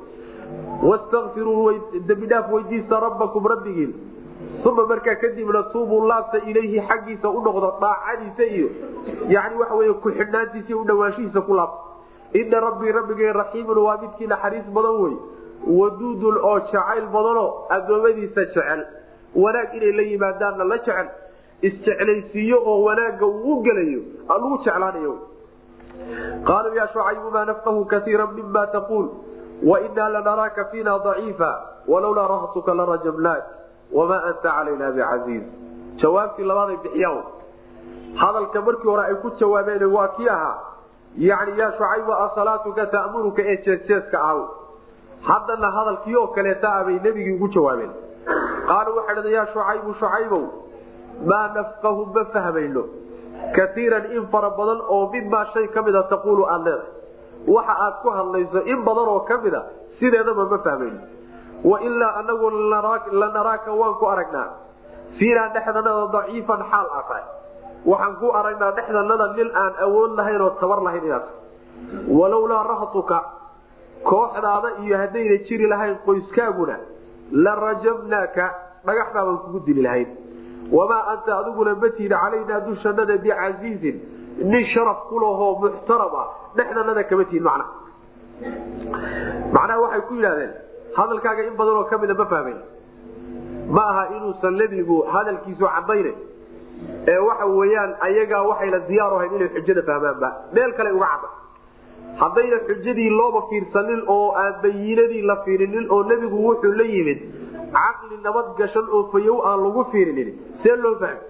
Wastakfiruu 0.83 1.71
dembidhaaf 2.07 2.51
weydiista 2.51 2.99
rabbakum 2.99 3.45
rabbigiin. 3.47 3.93
Uma 4.65 4.85
markaa 4.85 5.15
kadibna 5.15 5.63
tuubuu 5.63 6.07
laabta 6.07 6.37
ilayhi 6.37 6.81
xaggiisa 6.87 7.29
u 7.29 7.41
noqdo 7.41 7.69
daacadiisa 7.81 8.43
iyo 8.43 8.67
yani 9.27 9.55
waxa 9.59 9.75
wey 9.75 9.93
ku-xidhnaantiisa 9.93 10.67
iyo 10.69 10.81
udhawaanshihiisa 10.81 11.41
ku 11.41 11.53
laabta 11.53 11.79
ina 12.33 12.59
rabbii 12.59 12.91
rabbigay 12.91 13.31
raxiimun 13.33 13.77
waa 13.77 13.97
midkii 14.01 14.27
naxariis 14.27 14.65
badan 14.75 14.95
wey 15.03 15.13
waduudun 15.79 16.37
oo 16.43 16.59
jacayl 16.59 17.05
badanoo 17.13 17.65
addoommadiisa 17.69 18.45
jecel. 18.45 18.85
Wanaag 19.35 19.73
inay 19.75 19.91
la 19.91 20.01
yimaadaanna 20.11 20.63
la 20.63 20.77
jecel 20.77 21.07
isjeclaysiiyo 21.61 22.57
oo 22.65 22.83
wanaagga 22.83 23.25
uu 23.25 23.61
gelayo 23.63 24.01
lagu 24.29 24.57
jeclaanayo. 24.65 25.13
Qaaluu 26.47 26.75
yaa 26.75 26.87
shucaybu 26.93 27.31
maa 27.31 27.45
nafqahu 27.45 27.85
kaiira 27.85 28.27
mima 28.27 28.67
taquul 28.67 29.07
wainaa 29.63 30.09
lanaraaka 30.09 30.65
fiina 30.71 30.99
daciifa 31.05 31.51
walowlaa 31.87 32.27
rahtuka 32.27 32.73
larajabnaak 32.73 33.43
wamaa 33.93 34.21
anta 34.29 34.49
calayna 34.51 34.91
bicasiiz 34.91 35.43
jawaabtii 36.01 36.43
labaaday 36.51 36.77
bixiyaan. 36.83 37.23
Hadalka 38.21 38.61
markii 38.61 38.87
hore 38.89 39.03
ay 39.07 39.15
ku 39.23 39.29
jawaabeen 39.39 39.83
waa 39.95 40.07
kii 40.07 40.29
ahaa. 40.29 40.55
Yani 41.17 41.59
yaa 41.59 41.71
shucaybu 41.71 42.13
asalaatuka 42.13 42.85
ta'muruka 42.85 43.41
ee 43.51 43.57
jeesjeeska 43.65 44.19
ahaw. 44.21 44.41
Haddana 45.21 45.71
hadalkii 45.71 46.15
oo 46.15 46.27
kaleeta 46.27 46.73
ah 46.75 46.83
bay 46.83 46.99
nebigii 47.03 47.33
ugu 47.35 47.47
jawaabeen. 47.47 47.91
Qaaluu 48.67 48.95
waxay 48.97 49.15
dhaheen 49.15 49.33
yaa 49.35 49.45
shucaybu 49.53 49.93
shucaybow 49.99 50.43
maa 51.29 51.47
nafqahu 51.55 52.05
ma 52.15 52.23
fahmayno. 52.33 52.83
Kaiiran 53.55 54.05
in 54.15 54.27
fara 54.31 54.49
badan 54.49 54.81
oo 54.89 55.09
mimaa 55.13 55.45
shay 55.53 55.67
ka 55.73 55.81
mida 55.81 56.03
taquulu 56.09 56.43
aad 56.53 56.63
leedahay. 56.67 56.91
Waxa 57.47 57.73
aad 57.85 57.95
ku 58.03 58.09
hadlayso 58.17 58.59
in 58.65 58.83
badan 58.87 59.07
oo 59.13 59.19
ka 59.29 59.37
mida 59.43 59.61
sideedaba 59.99 60.45
ma 60.51 60.57
fahmayno. 60.67 60.99
Wailaa 61.63 62.13
anagu 62.19 62.49
lanaraaka 63.21 63.71
waan 63.81 63.95
ku 63.99 64.05
aragnaa. 64.13 64.47
Fiinaa 65.19 65.49
dhexdanada 65.53 66.07
daciifan 66.15 66.61
xaal 66.71 66.87
aa 66.97 67.03
tahay. 67.09 67.23
Waxaan 67.85 68.15
ku 68.19 68.27
aragnaa 68.39 68.71
dhexdanada 68.77 69.25
nin 69.37 69.49
aan 69.63 69.73
awood 69.85 70.11
lahayn 70.19 70.41
oo 70.41 70.49
tabar 70.61 70.79
lahayn 70.87 71.03
inaad 71.05 71.25
walowlaa 72.17 72.63
rahtuka 72.71 73.17
kooxdaada 74.09 74.69
iyo 74.83 74.97
haddayna 74.97 75.37
jiri 75.47 75.67
lahayn 75.67 75.95
qoyskaaguna 76.05 76.75
la 77.45 77.53
rajabnaaka 77.55 78.45
dhagaxdaabaan 78.87 79.37
kugu 79.43 79.59
dili 79.67 79.81
lahayn 79.81 80.07
wamaa 80.71 81.03
anta 81.13 81.37
adiguna 81.39 81.75
matiida 81.83 82.17
calaynaa 82.23 82.59
dushanada 82.67 83.17
bicasiizin 83.17 83.97
nin 84.51 84.65
sharaf 84.73 84.99
kulahoo 85.09 85.51
muxtaram 85.63 86.15
ah 86.21 86.27
dhexdanada 86.57 87.03
kama 87.09 87.25
tihin 87.31 87.43
macna 87.43 87.65
macnaha 89.55 89.79
waxay 89.85 90.01
ku 90.09 90.13
yidhahdeen 90.19 90.53
hadalkaaga 90.97 91.43
in 91.49 91.55
badan 91.59 91.75
oo 91.81 91.85
kamida 91.91 92.13
ma 92.21 92.25
fahmayn 92.33 92.59
ma 93.77 93.83
aha 93.91 94.03
inuusan 94.17 94.57
nebigu 94.61 94.97
hadalkiisu 95.13 95.65
cadayna 95.75 96.11
ee 97.13 97.17
waxa 97.27 97.45
weeyaan 97.59 97.91
ayagaa 98.07 98.43
waxayna 98.51 98.79
diyaaru 98.89 99.15
ahayn 99.19 99.35
inay 99.37 99.49
xujada 99.55 99.81
fahmaanba 99.89 100.29
meel 100.57 100.71
kale 100.79 100.91
uga 100.97 101.07
cadda 101.13 101.29
haddayna 102.21 102.57
xujadii 102.67 103.09
looba 103.19 103.41
fiirsanin 103.49 104.01
oo 104.15 104.27
aan 104.43 104.53
bayiinadii 104.63 105.21
la 105.31 105.35
fiirinin 105.45 105.85
oo 105.95 106.03
nebigu 106.11 106.37
wuxuu 106.47 106.73
la 106.81 106.85
yimid 106.95 107.19
caqli 107.75 108.17
nabad 108.25 108.45
gashan 108.59 108.85
oo 108.97 109.03
fayow 109.13 109.37
aan 109.49 109.59
lagu 109.65 109.83
fiirinin. 109.91 110.29
See 110.63 110.75
loo 110.83 110.95
fahmi? 110.99 111.21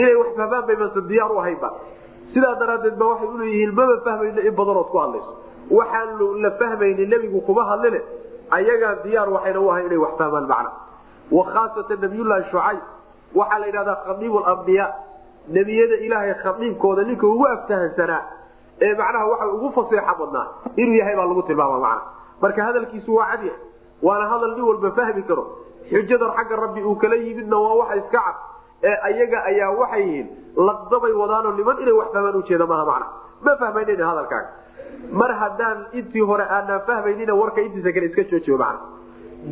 Inay 0.00 0.14
wax 0.20 0.28
fahmaan 0.38 0.64
bay 0.68 0.76
mase 0.82 1.00
diyaar 1.10 1.32
u 1.32 1.38
ahaynba 1.42 1.70
sidaa 2.34 2.54
daraaddeed 2.60 2.96
ba 3.00 3.04
waxay 3.12 3.28
uleeyihiin 3.34 3.72
maba 3.78 3.96
fahmayno 4.06 4.40
in 4.48 4.54
badanood 4.58 4.88
ku 4.92 4.98
hadlayso. 5.02 5.32
Waxaan 5.70 6.08
la 6.44 6.50
fahmayni 6.60 7.06
nebigu 7.12 7.40
kuma 7.46 7.62
hadline. 7.70 8.00
Ayagaa 8.56 8.94
diyaar 9.04 9.28
waxayna 9.36 9.60
u 9.60 9.68
ahay 9.70 9.84
inay 9.88 9.98
wax 10.04 10.12
fahmaan 10.20 10.46
macna. 10.52 10.70
Wa 11.36 11.42
khaasatan 11.52 11.98
nabiyullaahi 12.04 12.44
shucayb 12.50 12.80
waxaa 13.38 13.58
la 13.62 13.66
yidhahdaa 13.66 13.96
khadiibu 14.06 14.38
lambiyaa 14.46 14.90
nebiyada 15.56 15.96
ilaahay 16.06 16.34
khadiibkooda 16.42 17.02
ninka 17.08 17.26
ugu 17.26 17.44
aftahansanaa 17.54 18.22
ee 18.86 18.92
macnaha 19.00 19.26
waxa 19.32 19.46
ugu 19.56 19.68
faseexa 19.76 20.14
badnaa 20.20 20.46
inuu 20.82 20.94
yahay 21.00 21.16
baa 21.18 21.26
lagu 21.30 21.42
tilmaama 21.48 21.78
macna. 21.86 22.02
Marka 22.42 22.60
hadalkiisu 22.68 23.14
waa 23.18 23.26
cadya 23.32 23.52
waana 24.02 24.26
hadal 24.32 24.52
nin 24.56 24.64
walba 24.68 24.90
fahmi 24.98 25.22
karo 25.28 25.44
xujadan 25.90 26.30
xagga 26.36 26.56
rabbi 26.64 26.80
uu 26.82 26.96
kala 27.02 27.16
yimidna 27.16 27.56
waa 27.64 27.74
waxa 27.80 27.96
iska 28.02 28.18
cad. 28.26 28.36
Ee 28.88 28.96
ayaga 29.08 29.38
ayaa 29.50 29.70
waxay 29.80 30.02
yihiin 30.02 30.26
laqdabay 30.68 31.12
wadaanoo 31.20 31.52
niman 31.58 31.76
inay 31.82 31.92
wax 32.00 32.08
fahmaan 32.14 32.36
ujeeda 32.40 32.66
maaha 32.72 32.84
macna. 32.90 33.06
Ma 33.44 33.52
fahmaynan 33.62 34.02
hadalkaaga. 34.10 34.48
Mar 35.20 35.30
haddaan 35.40 35.78
intii 35.98 36.20
hore 36.30 36.44
aanaan 36.56 36.80
fahmaynina 36.88 37.34
warka 37.40 37.60
intiisa 37.66 37.92
kale 37.96 38.06
iska 38.10 38.22
joojiyo 38.30 38.56
macna. 38.58 38.80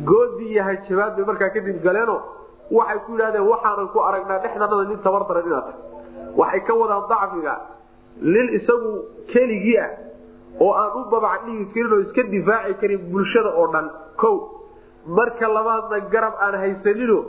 Goodi 0.09 0.45
iyo 0.53 0.63
hajabaad 0.67 1.15
bay 1.17 1.25
markaa 1.29 1.49
kadib 1.55 1.81
galeeno 1.83 2.15
waxay 2.71 2.99
ku 3.05 3.11
yidhahdeen 3.13 3.45
waxaanan 3.51 3.87
ku 3.93 3.99
aragnaa 4.07 4.39
dhexdanada 4.43 4.83
nin 4.89 4.99
tabar 5.05 5.23
daran 5.29 5.45
inaad 5.49 5.65
tahay. 5.65 5.79
Waxay 6.41 6.61
ka 6.67 6.73
wadaan 6.81 7.03
dacfiga 7.11 7.53
nin 8.33 8.47
isagu 8.57 8.91
keligii 9.33 9.77
ah 9.85 9.89
oo 10.61 10.71
aan 10.81 10.91
u 10.97 11.01
babac 11.11 11.45
dhigi 11.45 11.65
karin 11.73 11.93
oo 11.93 11.99
iska 12.05 12.23
difaaci 12.33 12.73
karin 12.81 13.01
bulshada 13.11 13.49
oo 13.59 13.67
dhan 13.73 13.87
ko 14.21 14.29
marka 15.07 15.47
labaadna 15.47 15.99
garab 16.13 16.35
aan 16.39 16.55
haysanino 16.63 17.19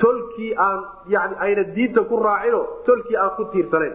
tolkii 0.00 0.54
aan 0.58 0.80
yani 1.06 1.34
ayna 1.38 1.62
diinta 1.74 2.02
ku 2.10 2.16
raacino 2.18 2.60
tolkii 2.86 3.16
aan 3.16 3.30
ku 3.36 3.44
tiirsanayn. 3.52 3.94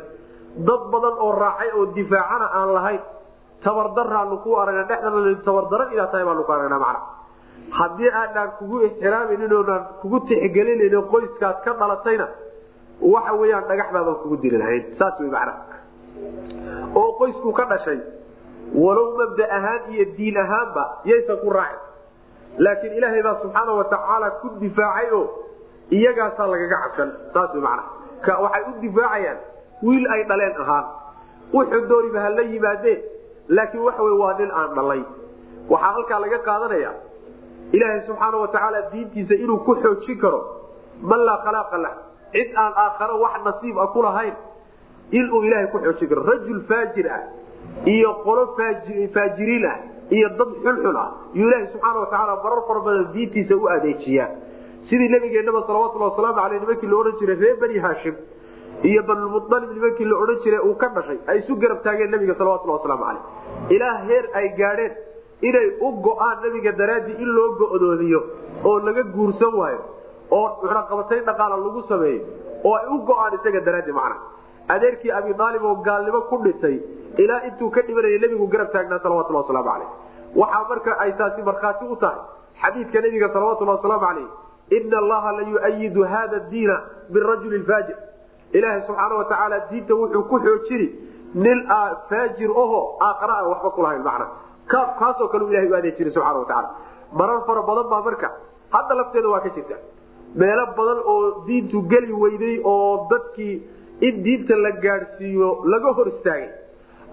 Dad 0.68 0.82
badan 0.92 1.16
oo 1.20 1.32
raacay 1.36 1.70
oo 1.78 1.86
difaacana 1.96 2.48
aan 2.60 2.70
lahayn 2.74 3.02
tabardaraanu 3.64 4.38
ku 4.44 4.56
aragna 4.56 4.84
dhexdana 4.88 5.36
tabardaran 5.46 5.92
inaad 5.94 6.12
tahay 6.12 6.26
baanu 6.26 6.44
ku 6.48 6.52
aragnaa 6.52 6.80
macna. 6.80 7.00
Haddii 7.70 8.10
aanaan 8.22 8.52
kugu 8.60 8.78
ixtiraamaynin 8.88 9.54
oonaan 9.54 9.84
kugu 10.02 10.20
tixgelinayn 10.28 10.96
qoyskaad 11.12 11.58
ka 11.66 11.72
dhalatayna 11.80 12.28
waxa 13.02 13.34
weyaan 13.42 13.68
dhagax 13.70 13.90
baabaan 13.94 14.18
kugu 14.24 14.36
dili 14.42 14.58
lahayn 14.58 14.84
saas 15.00 15.20
wey 15.20 15.30
macna. 15.30 15.54
Oo 16.96 17.12
qoysku 17.20 17.52
ka 17.54 17.66
dhashay 17.72 18.00
walow 18.74 19.18
mabda 19.20 19.46
ahaan 19.58 19.82
iyo 19.94 20.06
diin 20.18 20.38
ahaanba 20.38 20.84
yaysan 21.06 21.38
ku 21.44 21.50
raacin 21.52 21.80
laakiin 22.66 22.94
ilaahay 23.00 23.22
baa 23.28 23.36
subxaana 23.44 23.72
watacaala 23.80 24.30
ku 24.42 24.48
difaacay 24.64 25.08
oo 25.20 25.26
iyagaasaa 25.98 26.48
lagaga 26.54 26.78
cabsan. 26.84 27.10
Saas 27.34 27.54
wey 27.56 27.62
macna 27.62 28.40
waxay 28.46 28.64
u 28.70 28.74
difaacayaan 28.86 29.38
wiil 29.88 30.06
ay 30.16 30.22
dhaleen 30.30 30.56
ahaan. 30.64 30.86
Wuxuu 31.54 31.88
dooniba 31.90 32.20
ha 32.26 32.30
la 32.38 32.44
yimaadeen 32.52 33.00
laakiin 33.48 33.84
waxa 33.88 34.04
wey 34.08 34.16
waa 34.22 34.34
nin 34.40 34.52
aan 34.52 34.76
dhalay. 34.78 35.02
Waxaa 35.70 35.92
halkaa 35.96 36.20
laga 36.26 36.40
qaadanaya 36.48 36.92
ilaahay 37.72 38.02
subxaana 38.08 38.38
watacaala 38.44 38.82
diintiisa 38.92 39.34
inuu 39.44 39.58
ku 39.66 39.76
xoojin 39.84 40.18
karo. 40.22 40.40
Man 41.02 41.20
laa 41.26 41.38
khalaaqa 41.46 41.78
lah. 41.86 41.94
Cid 42.34 42.50
aan 42.64 42.74
aakharo 42.86 43.16
wax 43.24 43.42
nasiib 43.46 43.78
a 43.80 43.88
ku 43.94 44.02
lahayn 44.06 44.36
inuu 45.12 45.42
ilaahay 45.48 45.68
ku 45.74 45.80
xoojin 45.86 46.10
karo. 46.10 46.22
Rajul 46.32 46.60
faajir 46.70 47.08
ah 47.18 47.24
iyo 47.86 48.14
qolo 48.26 48.44
faajiriin 49.14 49.66
ah 49.66 49.78
iyo 50.18 50.28
dad 50.40 50.50
xulxul 50.64 50.98
ah. 51.04 51.08
Yuu 51.38 51.48
ilaahay 51.50 51.68
subxaana 51.74 52.00
watacaala 52.04 52.36
marar 52.44 52.62
fara 52.68 52.80
badan 52.88 53.08
diintiisa 53.14 53.56
u 53.56 53.68
adeejiyaa. 53.76 54.30
Sidii 54.90 55.10
nabigeenaba 55.16 55.62
salawatulli 55.68 56.06
wasalaamu 56.10 56.40
aleyh 56.46 56.62
nimankii 56.64 56.88
la 56.92 56.98
odhan 57.02 57.16
jiray 57.20 57.36
reer 57.44 57.58
bani 57.64 57.78
haashim 57.86 58.16
iyo 58.90 59.02
banulmualib 59.10 59.72
nimankii 59.78 60.06
la 60.12 60.16
odhan 60.24 60.40
jiray 60.46 60.62
uu 60.70 60.76
ka 60.82 60.88
dhashay 60.96 61.18
ay 61.28 61.38
isu 61.42 61.56
garab 61.62 61.84
taageen 61.86 62.12
nabiga 62.16 62.36
salawatulli 62.40 62.74
wasalaamu 62.78 63.04
caleyh 63.06 63.76
ilaa 63.76 63.96
heer 64.08 64.26
ay 64.40 64.48
gaadheen 64.60 64.94
inay 65.50 65.68
u 65.86 65.92
go'aan 66.08 66.38
nabiga 66.46 66.72
daraadii 66.82 67.16
in 67.24 67.30
loo 67.38 67.48
go'doodiyo 67.62 68.22
oo 68.70 68.80
laga 68.88 69.04
guursan 69.16 69.54
waayo 69.62 69.82
oo 70.40 70.48
cunaqabatayn 70.62 71.24
dhaqaala 71.30 71.56
lagu 71.66 71.82
sameeyo 71.92 72.22
oo 72.68 72.74
ay 72.80 72.86
u 72.96 72.98
go'aan 73.12 73.34
isaga 73.40 73.62
daraadii 73.68 73.96
macna. 74.00 74.18
Adeerkii 74.74 75.12
abi 75.20 75.32
aalib 75.46 75.64
oo 75.70 75.76
gaalnimo 75.88 76.22
ku 76.32 76.38
dhintay 76.46 76.76
ilaa 77.24 77.42
intuu 77.50 77.70
ka 77.76 77.82
dhimanaya 77.88 78.20
nebigu 78.26 78.48
garab 78.54 78.72
taagnaa 78.76 79.00
salawatullah 79.06 79.42
wasalaamu 79.44 79.70
caleyh 79.72 79.90
waxaa 80.42 80.68
marka 80.72 80.92
ay 81.06 81.12
taasi 81.22 81.42
markhaati 81.50 81.86
u 81.94 81.96
tahay 82.04 82.20
xadiidka 82.62 83.02
nebiga 83.08 83.30
salawatullah 83.36 83.76
wasalaamu 83.80 84.06
caleyh 84.08 84.28
ina 84.78 84.98
allaha 85.04 85.32
la 85.38 85.44
yuayidu 85.52 86.04
hada 86.14 86.40
diina 86.52 86.76
birajuli 87.14 87.60
faajir. 87.70 87.98
Ilaahay 88.58 88.82
subxaana 88.88 89.16
watacaala 89.22 89.58
diinta 89.70 89.94
wuxuu 90.02 90.24
ku 90.30 90.38
xoojini 90.46 90.88
nin 91.46 91.60
faajir 92.10 92.52
aho 92.64 92.80
aakhara 93.08 93.34
aan 93.40 93.48
waxba 93.54 93.70
kulahayn 93.78 94.04
macna. 94.08 94.28
Kaasoo 95.00 95.28
kale 95.32 95.44
u 95.44 95.50
ilahay 95.54 95.70
u 95.72 95.76
adeejina 95.80 96.12
subxana 96.14 96.40
watacaala 96.44 96.70
marar 97.20 97.42
fara 97.48 97.62
badan 97.70 97.90
baa 97.94 98.02
marka 98.08 98.30
hadda 98.76 98.96
lafteeda 99.00 99.30
waa 99.34 99.42
ka 99.46 99.50
jirta. 99.58 99.76
Meelo 100.42 100.66
badan 100.78 101.00
oo 101.14 101.44
diintu 101.48 101.82
geli 101.92 102.14
weyday 102.24 102.56
oo 102.64 103.08
dadkii 103.12 103.56
in 104.08 104.24
diinta 104.26 104.56
la 104.66 104.72
gaadhsiiyo 104.86 105.50
laga 105.74 105.94
hor 105.98 106.08
istaagay 106.14 106.50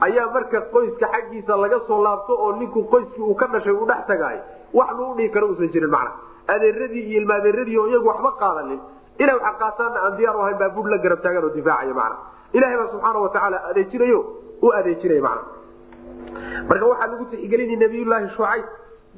ayaa 0.01 0.27
marka 0.35 0.61
qoyska 0.75 1.07
xaggiisa 1.15 1.57
laga 1.63 1.79
soo 1.89 2.03
laabto 2.07 2.33
oo 2.45 2.53
ninku 2.61 2.81
qoyskii 2.93 3.23
uu 3.23 3.35
ka 3.35 3.47
dhashay 3.53 3.73
uu 3.73 3.87
dhex 3.91 4.03
tagaay 4.11 4.39
wax 4.75 4.89
lagu 4.99 5.15
dhihi 5.19 5.31
karo 5.35 5.47
uusan 5.49 5.69
jirin 5.73 5.91
macna. 5.91 6.11
Adeeradii 6.55 7.03
iyo 7.11 7.21
ilmaadeeradii 7.23 7.79
oo 7.79 7.87
iyagu 7.91 8.09
waxba 8.09 8.31
qaadanin. 8.43 8.81
Inay 9.19 9.35
waxa 9.35 9.53
qaataanna 9.63 9.99
aan 10.07 10.17
diyaar 10.19 10.37
u 10.37 10.41
ahayn 10.43 10.59
baa 10.59 10.69
bur 10.77 10.87
la 10.93 10.99
garab 11.05 11.21
taagan 11.23 11.45
oo 11.45 11.51
difaacaya 11.57 11.95
macna. 11.95 12.17
Ilahay 12.57 12.77
baa 12.81 12.89
subxaana 12.93 13.19
watacaala 13.25 13.59
adeejinayo 13.71 14.19
u 14.63 14.73
adeejinaya 14.79 15.23
macna. 15.23 15.43
Marka 16.69 16.87
waxaa 16.93 17.07
lagu 17.13 17.25
tixgelinay 17.33 17.77
nabiyullaahi 17.85 18.29
shucayb 18.37 18.65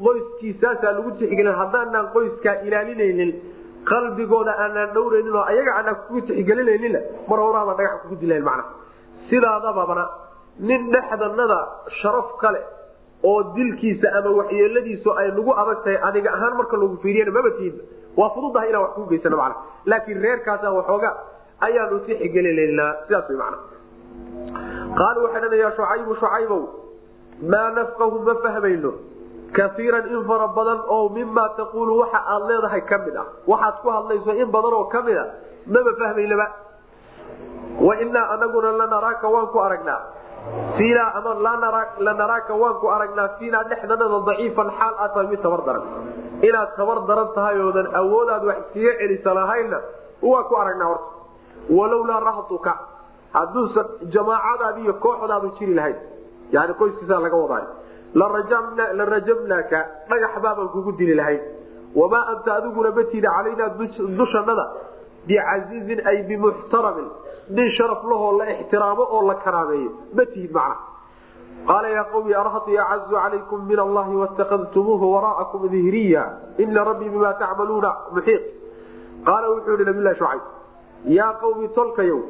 qoyskiisaasaa 0.05 0.93
lagu 0.99 1.11
tixgelin 1.21 1.55
haddaanaan 1.61 2.07
qoyskaa 2.15 2.55
ilaalinaynin 2.67 3.31
qalbigooda 3.91 4.53
aanaan 4.65 4.91
dhowraynin 4.95 5.35
oo 5.37 5.45
ayaga 5.53 5.73
aanaan 5.79 5.97
kugu 6.07 6.21
tixgelinayninna 6.29 7.01
mar 7.31 7.39
horaaba 7.45 7.73
dhagax 7.79 8.01
kugu 8.03 8.17
dilayn 8.23 8.45
macna. 8.49 8.65
Sidaadababana 9.31 10.05
nin 10.59 10.91
dhexdanada 10.93 11.59
sharaf 12.03 12.29
kale 12.41 12.61
oo 13.25 13.43
dilkiisa 13.57 14.09
ama 14.19 14.31
waxyeeladiisu 14.41 15.11
ay 15.21 15.29
nagu 15.37 15.53
adag 15.63 15.79
tahay 15.85 15.99
aniga 16.09 16.31
ahaan 16.37 16.55
marka 16.61 16.77
lagu 16.83 16.97
fiiriyana 17.03 17.31
maba 17.37 17.51
tiidba 17.59 17.83
waa 18.19 18.31
fududahay 18.35 18.69
inaan 18.71 18.83
wax 18.85 18.93
kuu 18.97 19.07
geysano 19.11 19.37
macna. 19.37 19.57
Laakiin 19.91 20.21
reerkaasa 20.23 20.71
waxooga 20.79 21.11
ayaanu 21.67 21.99
tixgelinaynaa 22.07 22.91
sidaas 23.07 23.31
macna. 23.43 23.59
Qaalu 24.99 25.19
waxay 25.25 25.41
dhan 25.45 25.59
yaa 25.63 25.73
shucaybu 25.79 26.15
shucaybow 26.21 26.63
maa 27.53 27.69
nafqahu 27.79 28.17
ma 28.27 28.35
fahmayno? 28.45 28.93
Kaiiran 29.57 30.07
in 30.15 30.23
fara 30.29 30.49
badan 30.57 30.81
oo 30.95 31.09
mima 31.17 31.45
taquulu 31.59 31.93
waxa 32.03 32.19
aad 32.35 32.43
leedahay 32.51 32.83
ka 32.91 32.99
mid 33.05 33.17
ah. 33.23 33.27
Waxaad 33.47 33.75
ku 33.83 33.89
hadlayso 33.97 34.31
in 34.43 34.51
badan 34.57 34.73
oo 34.79 34.85
ka 34.95 35.01
mid 35.07 35.17
a 35.17 35.25
maba 35.75 35.91
fahmaynaba. 36.03 36.47
Wainaa 37.87 38.27
anaguna 38.35 38.73
lanaraaka 38.81 39.27
waan 39.35 39.47
ku 39.55 39.59
aragnaa 39.67 40.01
fiinaa 40.79 41.11
ama 41.19 41.31
lanaraaka 42.07 42.55
waan 42.63 42.75
ku 42.83 42.87
aragnaa 42.97 43.29
fiinaa 43.39 43.65
dhexdanada 43.71 44.19
daciifan 44.29 44.69
xaal 44.79 44.95
aad 45.05 45.11
tahay 45.15 45.27
mid 45.33 45.41
tabar 45.47 45.61
daran. 45.69 45.85
Inaad 46.49 46.71
tabar 46.79 46.99
daran 47.09 47.29
tahay 47.37 47.57
oodan 47.67 47.87
awoodaad 48.01 48.45
wax 48.51 48.59
iskaga 48.75 48.93
celisa 49.01 49.35
lahaynna 49.41 49.79
waan 50.31 50.45
ku 50.51 50.55
aragnaa 50.63 50.89
horta. 50.93 51.09
Walowlaa 51.79 52.21
rahtuka 52.29 52.73
hadduusan 53.37 53.87
jamaacadaadi 54.15 54.81
iyo 54.85 54.95
kooxdaadu 55.05 55.49
jiri 55.59 55.75
lahayn 55.79 55.97
yani 56.57 56.73
qoyskiisaa 56.81 57.21
laga 57.25 57.37
wadaay 57.45 57.65
la 58.99 59.05
rajamnaaka 59.15 59.79
dhagax 60.11 60.33
baabaan 60.45 60.69
kugu 60.75 60.93
dili 61.01 61.15
lahayn 61.21 61.41
wamaa 62.01 62.23
anta 62.33 62.51
adiguna 62.59 62.91
matiida 62.99 63.29
calaynaa 63.37 63.69
dushanada 64.21 64.65
bicasiizin 65.29 66.01
ay 66.11 66.23
bimuxtaramin 66.29 67.09
nin 67.57 67.71
sharaf 67.79 68.05
lahoo 68.13 68.33
la 68.39 68.51
ixtiraamo 68.55 69.03
oo 69.17 69.23
la 69.29 69.35
karaameeyo 69.45 69.91
matihid 70.19 70.53
macna 70.53 70.77
qaala 71.69 71.89
yaa 71.97 72.05
qawmi 72.13 72.35
arhati 72.43 72.79
acazu 72.85 73.15
calaykum 73.17 73.67
min 73.71 73.79
allahi 73.87 74.15
watakadtumuuhu 74.23 75.13
wara'akum 75.15 75.69
dihriya 75.75 76.25
ina 76.59 76.85
rabbii 76.91 77.09
bima 77.15 77.33
tacmaluuna 77.43 77.91
muxiiq 78.17 78.43
qaala 79.29 79.47
wuxuu 79.55 79.73
yihi 79.79 79.85
nabilahi 79.91 80.17
shucayb 80.21 80.43
yaa 81.19 81.33
qawmi 81.43 81.69
tolkayow 81.79 82.21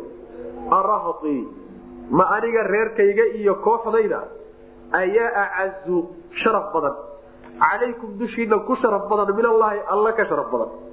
arahtii 0.80 1.40
ma 2.11 2.24
aniga 2.36 2.62
reerkayga 2.72 3.24
iyo 3.40 3.55
kooxdayda 3.66 4.20
ayaa 5.03 5.30
acazu 5.44 5.96
sharaf 6.42 6.72
badan 6.74 6.96
calaykum 7.62 8.18
dushiina 8.18 8.59
ku 8.66 8.74
sharaf 8.82 9.09
badan 9.11 9.34
min 9.36 9.46
allaahi 9.53 9.80
alla 9.94 10.12
ka 10.12 10.24
sharaf 10.30 10.51
badan 10.55 10.88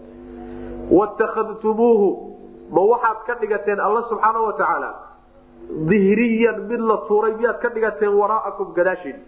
watakadtumuuhu 0.91 2.09
ma 2.71 2.81
waxaad 2.91 3.17
ka 3.27 3.33
dhigateen 3.41 3.79
alla 3.79 4.01
subxaana 4.09 4.39
watacaala 4.47 4.89
dihriyan 5.89 6.61
mid 6.69 6.79
la 6.79 6.97
tuuray 7.07 7.33
miyaad 7.39 7.59
ka 7.61 7.69
dhigateen 7.69 8.13
waraa'akum 8.21 8.73
gadaashiina 8.73 9.19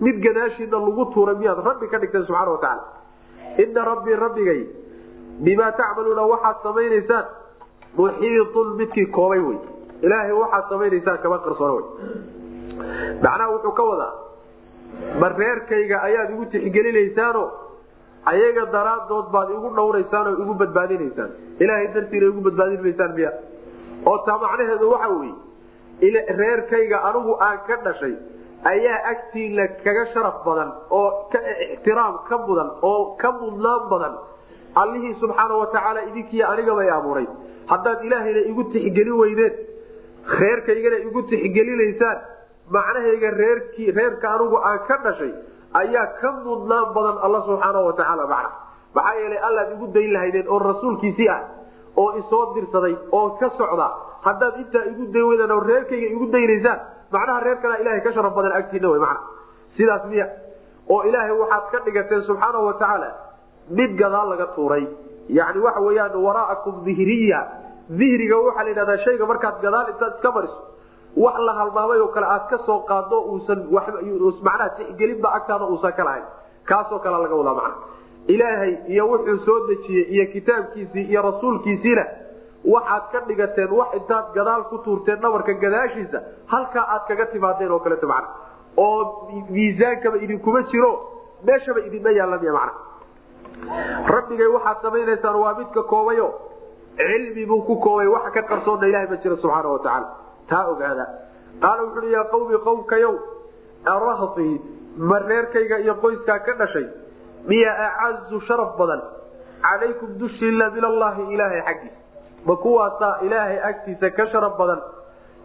mid 0.00 0.20
gadaashiina 0.26 0.78
lagu 0.86 1.04
tuuray 1.14 1.34
miyaad 1.36 1.58
rabbi 1.68 1.86
ka 1.88 1.98
dhigteen 1.98 2.24
subxana 2.26 2.50
watacaala 2.50 2.84
ina 3.64 3.84
rabbii 3.90 4.16
rabbigay 4.24 4.60
bimaa 5.44 5.72
tacmaluuna 5.72 6.22
waxaad 6.32 6.56
samaynaysaan 6.62 7.24
muxiitun 7.96 8.76
midkii 8.80 9.06
koobay 9.06 9.40
wey 9.48 9.58
ilaahay 10.02 10.32
waxaad 10.32 10.64
samaynaysaan 10.68 11.18
kama 11.22 11.38
qarsoona 11.38 11.72
wey 11.78 11.84
macnaha 13.22 13.50
wuxuu 13.54 13.72
ka 13.72 13.82
wadaa 13.90 14.12
ma 15.20 15.28
reerkayga 15.28 16.02
ayaad 16.08 16.30
igu 16.30 16.44
tixgelinaysaano 16.54 17.44
ayaga 18.32 18.64
daraadood 18.74 19.26
baad 19.34 19.48
igu 19.56 19.68
dhowraysaan 19.78 20.26
oo 20.30 20.36
igu 20.44 20.54
badbaadinaysaan. 20.62 21.30
Ilaahay 21.62 21.88
dartiina 21.94 22.26
igu 22.32 22.40
badbaadin 22.46 22.80
miya. 23.16 23.30
Oo 24.08 24.18
taa 24.26 24.38
macnaheedu 24.44 24.90
waxa 24.94 25.08
weye 25.20 26.20
reerkayga 26.40 26.98
anigu 27.08 27.32
aan 27.46 27.58
ka 27.68 27.76
dhashay 27.84 28.14
ayaa 28.72 28.98
agtiina 29.12 29.64
kaga 29.84 30.04
sharaf 30.14 30.36
badan 30.46 30.70
oo 30.90 31.08
ka 31.32 31.38
ixtiraam 31.74 32.14
ka 32.28 32.36
mudan 32.46 32.70
oo 32.82 33.16
ka 33.20 33.28
mudnaan 33.40 33.82
badan. 33.92 34.14
Allihii 34.82 35.14
subxaana 35.20 35.54
watacaala 35.62 36.00
idinkiiy 36.10 36.44
anigabay 36.52 36.88
abuuray. 36.98 37.26
Haddaad 37.70 38.04
ilaahayna 38.06 38.42
igu 38.50 38.62
tixgelin 38.72 39.16
weydeen 39.22 39.54
reerkaygana 40.40 40.98
igu 41.08 41.20
tixgelinaysaan 41.30 42.18
macnahayga 42.74 43.30
reerkii 43.40 43.88
reerka 43.98 44.26
anigu 44.34 44.56
aan 44.68 44.78
ka 44.88 44.96
dhashay 45.04 45.32
ayaa 45.80 46.06
ka 46.20 46.28
mudnaan 46.44 46.86
badan 46.96 47.16
alla 47.26 47.40
subxaana 47.48 47.80
watacaala 47.88 48.26
macna. 48.32 48.50
Maxaa 48.96 49.14
yeelay 49.20 49.38
allaad 49.48 49.72
igu 49.76 49.86
dayn 49.96 50.12
lahaydeen 50.16 50.48
oo 50.54 50.58
rasuulkiisii 50.68 51.28
ah 51.36 51.40
oo 51.96 52.10
isoo 52.20 52.44
dirsaday 52.54 52.94
oo 53.12 53.30
ka 53.40 53.48
socda. 53.58 53.88
Haddaad 54.26 54.54
intaa 54.62 54.84
igu 54.92 55.04
dayn 55.14 55.26
weydaan 55.30 55.50
oo 55.56 55.60
reerkayga 55.70 56.06
igu 56.16 56.26
daynaysaan 56.34 56.80
macnaha 57.12 57.40
reer 57.46 57.56
kalea 57.62 57.78
ilahay 57.82 58.00
ka 58.06 58.12
sharaf 58.16 58.34
badan 58.38 58.52
agtiina 58.60 58.88
wey 58.92 59.00
macna. 59.00 59.20
Sidaas 59.76 60.04
miya 60.10 60.26
oo 60.88 61.00
ilaahay 61.08 61.32
waxaad 61.42 61.64
ka 61.72 61.78
dhigateen 61.86 62.22
subxaana 62.28 62.58
watacaala 62.68 63.08
mid 63.78 63.90
gadaal 64.00 64.28
laga 64.32 64.46
tuuray. 64.56 64.84
Yani 65.38 65.58
waxa 65.66 65.80
weyaan 65.86 66.14
waraakum 66.26 66.74
dihriya 66.86 67.40
dihriga 68.00 68.36
waxaa 68.46 68.62
la 68.64 68.70
yidhahdaa 68.72 68.98
shayga 69.04 69.24
markaad 69.32 69.56
gadaal 69.64 69.86
intaad 69.92 70.12
iska 70.16 70.30
mariso 70.36 70.58
wax 71.24 71.36
la 71.46 71.52
halmaamay 71.58 72.00
oo 72.00 72.08
kale 72.16 72.26
aad 72.26 72.46
ka 72.50 72.58
soo 72.66 72.78
qaado 72.90 73.20
uusan 73.32 73.60
macnaha 74.42 74.68
tixgelinba 74.78 75.28
agtaada 75.38 75.64
uusan 75.72 75.92
ka 75.92 76.04
lahayn. 76.04 76.24
Kaasoo 76.68 76.98
kale 76.98 77.16
laga 77.22 77.34
wadaa 77.40 77.54
macna 77.54 77.74
ilaahay 78.34 78.72
iyo 78.92 79.04
wuxuu 79.10 79.38
soo 79.46 79.58
dejiyey 79.68 80.04
iyo 80.14 80.24
kitaabkiisii 80.32 81.04
iyo 81.10 81.22
rasuulkiisiina 81.22 82.04
waxaad 82.74 83.02
ka 83.12 83.20
dhigateen 83.28 83.70
wax 83.78 83.88
intaad 83.98 84.24
gadaal 84.34 84.62
ku 84.70 84.78
tuurteen 84.84 85.20
dhabarka 85.20 85.52
gadaashiisa 85.64 86.18
halkaa 86.46 86.84
aad 86.94 87.02
kaga 87.08 87.26
timaadeen 87.34 87.70
oo 87.72 87.78
kaleeto 87.84 88.06
macna 88.06 88.28
oo 88.76 89.28
miisaankaba 89.50 90.16
idinkuma 90.24 90.62
jiro 90.72 90.92
meeshaba 91.46 91.80
idinma 91.88 92.10
yaalamiya 92.18 92.52
macna 92.52 92.72
rabbigay 94.14 94.46
waxaad 94.56 94.82
samaynaysaan 94.82 95.36
waa 95.42 95.54
midka 95.58 95.82
koobayo. 95.82 96.28
Cilmi 96.96 97.46
buu 97.46 97.62
ku 97.62 97.76
koobay 97.80 98.06
waxa 98.06 98.30
ka 98.30 98.42
qarsoonna 98.50 98.86
ilahay 98.88 99.06
ma 99.10 99.16
jiro 99.22 99.36
subxaana 99.36 99.68
watacaala 99.68 100.06
taa 100.48 100.64
ogaada. 100.72 101.06
Qaala 101.60 101.82
wuxuui 101.82 102.12
yaa 102.12 102.24
qawmi 102.32 102.58
qowmkayow 102.68 103.14
arahtii 103.94 104.60
ma 104.96 105.18
reerkayga 105.18 105.78
iyo 105.78 105.94
qoyskaa 105.94 106.38
ka 106.38 106.52
dhashay 106.60 106.86
miya 107.48 107.72
acazu 107.86 108.40
sharaf 108.48 108.76
badan. 108.78 109.02
Calaykum 109.62 110.18
dushiila 110.18 110.70
min 110.70 110.84
allaahi 110.84 111.22
ilaahay 111.34 111.60
xaggiisa 111.68 112.00
ma 112.46 112.56
kuwaasaa 112.56 113.18
ilaahay 113.26 113.58
agtiisa 113.70 114.10
ka 114.10 114.26
sharaf 114.32 114.58
badan? 114.58 114.80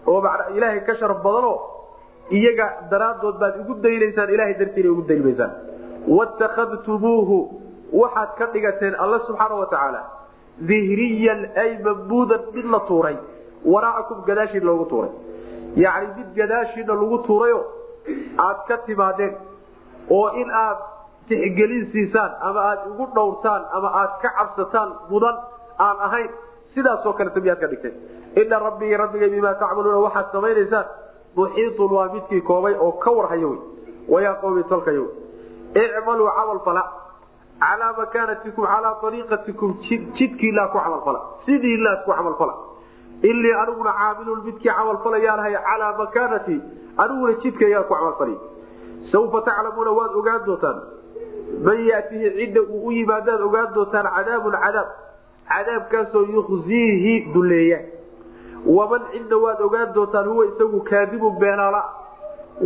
Oo 0.07 0.23
ilaahay 0.55 0.81
ka 0.85 0.95
sharaf 0.95 1.23
badanoo 1.23 1.57
iyaga 2.29 2.67
daraadood 2.91 3.39
baad 3.39 3.59
igu 3.61 3.73
daynaysaan 3.83 4.29
ilahay 4.29 4.53
dartiina 4.59 4.89
igu 4.93 5.03
daynmaysaan 5.07 5.51
watakadtumuuhu 6.17 7.37
waxaad 8.01 8.29
ka 8.39 8.45
dhigateen 8.53 8.95
alla 8.95 9.19
subxaana 9.27 9.55
watacaala 9.61 10.01
dihriyan 10.69 11.41
ay 11.63 11.71
mambuudan 11.87 12.41
mid 12.55 12.65
la 12.65 12.79
tuuray 12.87 13.17
waraacakum 13.65 14.23
gadaashiina 14.27 14.65
loogu 14.65 14.85
tuuray. 14.85 15.11
Yacni 15.75 16.07
mid 16.17 16.29
gadaashiina 16.35 16.93
lagu 16.93 17.17
tuurayo 17.27 17.59
aad 18.37 18.59
ka 18.67 18.77
timaadeen 18.87 19.35
oo 20.09 20.29
in 20.41 20.49
aad 20.51 20.77
tixgelin 21.27 21.85
siisaan 21.91 22.31
ama 22.41 22.59
aad 22.69 22.79
igu 22.91 23.05
dhowrtaan 23.15 23.63
ama 23.77 23.89
aad 24.01 24.13
ka 24.21 24.29
cabsataan 24.37 24.89
mudan 25.09 25.37
aan 25.79 25.97
ahayn 26.07 26.29
sidaasoo 26.75 27.13
kale 27.13 27.29
miyaad 27.41 27.59
ka 27.59 27.67
dhigtay. 27.67 27.93
Ina 28.41 28.59
rabbii 28.59 28.97
rabbigay 28.97 29.29
bimaa 29.29 29.53
tacmaluuna 29.61 29.99
waxaad 30.07 30.31
samaynaysaan 30.31 30.85
muxiitun 31.35 31.91
waa 31.97 32.07
midkii 32.13 32.41
koobay 32.41 32.73
oo 32.79 32.91
ka 33.03 33.11
warhayo 33.11 33.49
wy 33.49 33.57
wayaa 34.13 34.35
qowmi 34.41 34.63
tolkayo 34.63 35.05
icmaluu 35.75 36.27
camalfala 36.37 36.83
calaa 37.59 37.93
makaanatikum 37.97 38.65
calaa 38.65 38.95
ariiqatikum 39.07 39.69
jidkiilaa 40.17 40.67
ku 40.73 40.77
camalfala 40.79 41.19
sidiilaad 41.45 41.99
ku 42.05 42.11
camalfala 42.11 42.53
ilii 43.21 43.53
aniguna 43.53 43.91
caamilun 43.99 44.43
midkii 44.45 44.69
camalfalayaanahay 44.69 45.53
calaa 45.53 45.97
makaanati. 45.97 46.61
Aniguna 46.97 47.33
jidkaygaan 47.43 47.83
ku 47.83 47.93
camalfalay 47.93 48.35
saufa 49.11 49.41
taclamuuna 49.41 49.91
waad 49.91 50.15
ogaan 50.15 50.45
doontaan. 50.45 50.81
Man 51.65 51.79
yaatihi 51.87 52.29
cidda 52.37 52.61
uu 52.61 52.87
u 52.87 52.91
yimaadaad 52.91 53.41
ogaan 53.41 53.73
doontaan 53.75 54.07
cadaabun 54.15 54.55
cadaab. 54.63 54.89
Cadaabkaasoo 55.51 56.21
yukhziihi 56.33 57.13
duleeya 57.33 57.79
waman 58.65 59.01
cidna 59.11 59.37
waad 59.37 59.61
ogaan 59.61 59.93
doontaan 59.93 60.27
huwa 60.29 60.45
isagu 60.45 60.81
kaadibun 60.89 61.39
beenaala. 61.39 61.83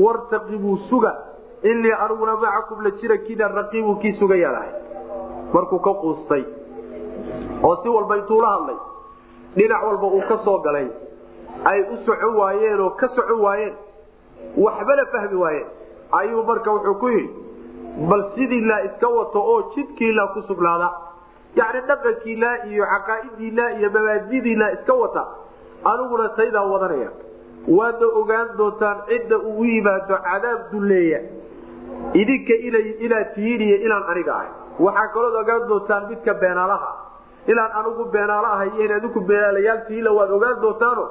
Wartaqibuu 0.03 0.78
suga. 0.89 1.16
Ilii 1.64 1.91
aniguna 1.91 2.36
macakum 2.36 2.84
la 2.84 2.91
jira 2.91 3.18
kida 3.18 3.47
raqiibun 3.47 3.99
kii 3.99 4.14
sugayaanahay 4.20 4.72
markuu 5.53 5.80
ka 5.80 5.93
quustay. 5.93 6.43
Oo 7.64 7.76
si 7.84 7.89
walba 7.89 8.18
intuu 8.18 8.41
la 8.41 8.49
hadlay 8.49 8.76
dhinac 9.56 9.84
walba 9.88 10.08
uu 10.08 10.22
ka 10.30 10.38
soo 10.45 10.58
galay. 10.66 10.88
Ay 11.72 11.82
u 11.82 11.97
socon 12.06 12.36
waayeen 12.39 12.80
oo 12.86 12.89
ka 12.99 13.08
socon 13.16 13.39
waayeen. 13.45 13.74
Waxbana 14.58 15.06
fahmi 15.14 15.36
waayeen. 15.43 15.68
Ayuu 16.20 16.43
marka 16.43 16.72
wuxuu 16.72 16.95
ku 16.99 17.08
yidhi 17.10 17.30
bal 18.10 18.24
sidiilaa 18.36 18.82
iska 18.88 19.08
wato 19.08 19.39
oo 19.51 19.62
jidkiilaa 19.76 20.28
ku 20.34 20.41
sugnaada 20.47 20.89
yacni 21.56 21.82
dhaqankiilaa 21.88 22.56
iyo 22.72 22.86
caqaa'idiilaa 22.93 23.70
iyo 23.80 23.89
mabaadidiilaa 23.95 24.72
iska 24.78 24.93
wata 24.93 25.24
aniguna 25.91 26.30
taydaa 26.38 26.64
wadanaya. 26.74 27.10
Waadna 27.78 28.08
ogaan 28.22 28.47
doontaan 28.58 28.97
cidda 29.08 29.38
uu 29.39 29.64
yimaado 29.66 30.18
cadaab 30.28 30.60
duleeya 30.72 31.20
idinka 32.22 32.53
inaad 33.06 33.34
tihiin 33.36 33.62
iyo 33.62 33.78
inaan 33.86 34.03
aniga 34.12 34.34
ahay. 34.36 34.49
Waxaa 34.80 35.08
kalood 35.14 35.36
ogaan 35.41 35.68
doontaan 35.70 36.03
midka 36.10 36.34
beenaalaha 36.34 36.89
inaan 37.52 37.72
anigu 37.80 38.04
beenaalo 38.14 38.48
ahay 38.56 38.70
iyo 38.76 38.86
in 38.86 38.91
adinku 38.98 39.20
beenaalayaal 39.30 39.82
tihiinla 39.88 40.12
waad 40.18 40.32
ogaan 40.38 40.62
doontaano? 40.62 41.06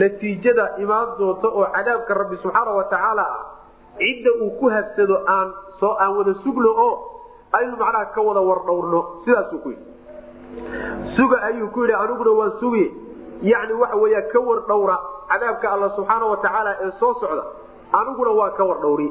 Natiijada 0.00 0.64
imaan 0.82 1.08
doonta 1.18 1.48
oo 1.48 1.66
cadaabka 1.74 2.14
rabbi 2.14 2.36
subxaana 2.42 2.70
wa 2.78 2.84
tacaala 2.92 3.22
ah 3.22 3.42
cidda 3.98 4.30
uu 4.42 4.50
ku 4.60 4.66
habsado 4.70 5.16
aan 5.26 5.48
soo 5.80 5.92
aan 6.02 6.16
wada 6.18 6.34
sugno 6.44 6.70
oo 6.86 6.94
aynu 7.58 7.76
macnaha 7.76 8.06
ka 8.14 8.20
wada 8.28 8.40
wardhowrno 8.40 9.00
sidaasuu 9.24 9.58
ku 9.62 9.68
yidhi. 9.70 9.86
Suga 11.16 11.36
ayuu 11.48 11.68
ku 11.70 11.80
yidhi 11.84 11.94
aniguna 11.94 12.30
waan 12.40 12.52
sugi. 12.60 12.86
Yacni 13.42 13.74
waxa 13.82 13.96
weeya 13.96 14.22
ka 14.32 14.40
wardhowra 14.40 14.96
cadaabka 15.30 15.66
alla 15.72 15.88
subxaana 15.96 16.26
wa 16.26 16.36
tacaala 16.42 16.72
ee 16.84 16.90
soo 17.00 17.14
socda 17.20 17.44
aniguna 17.92 18.30
waa 18.40 18.50
ka 18.58 18.64
wardhowri. 18.64 19.08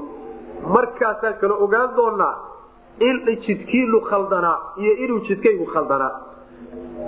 Markaasaan 0.76 1.34
kala 1.42 1.56
ogaan 1.66 1.96
doonaa 1.96 2.36
in 3.00 3.26
jidkiinu 3.46 4.00
khaldanaa 4.10 4.58
iyo 4.78 4.94
inuu 5.04 5.20
jidkaygu 5.28 5.66
khaldanaa 5.74 6.12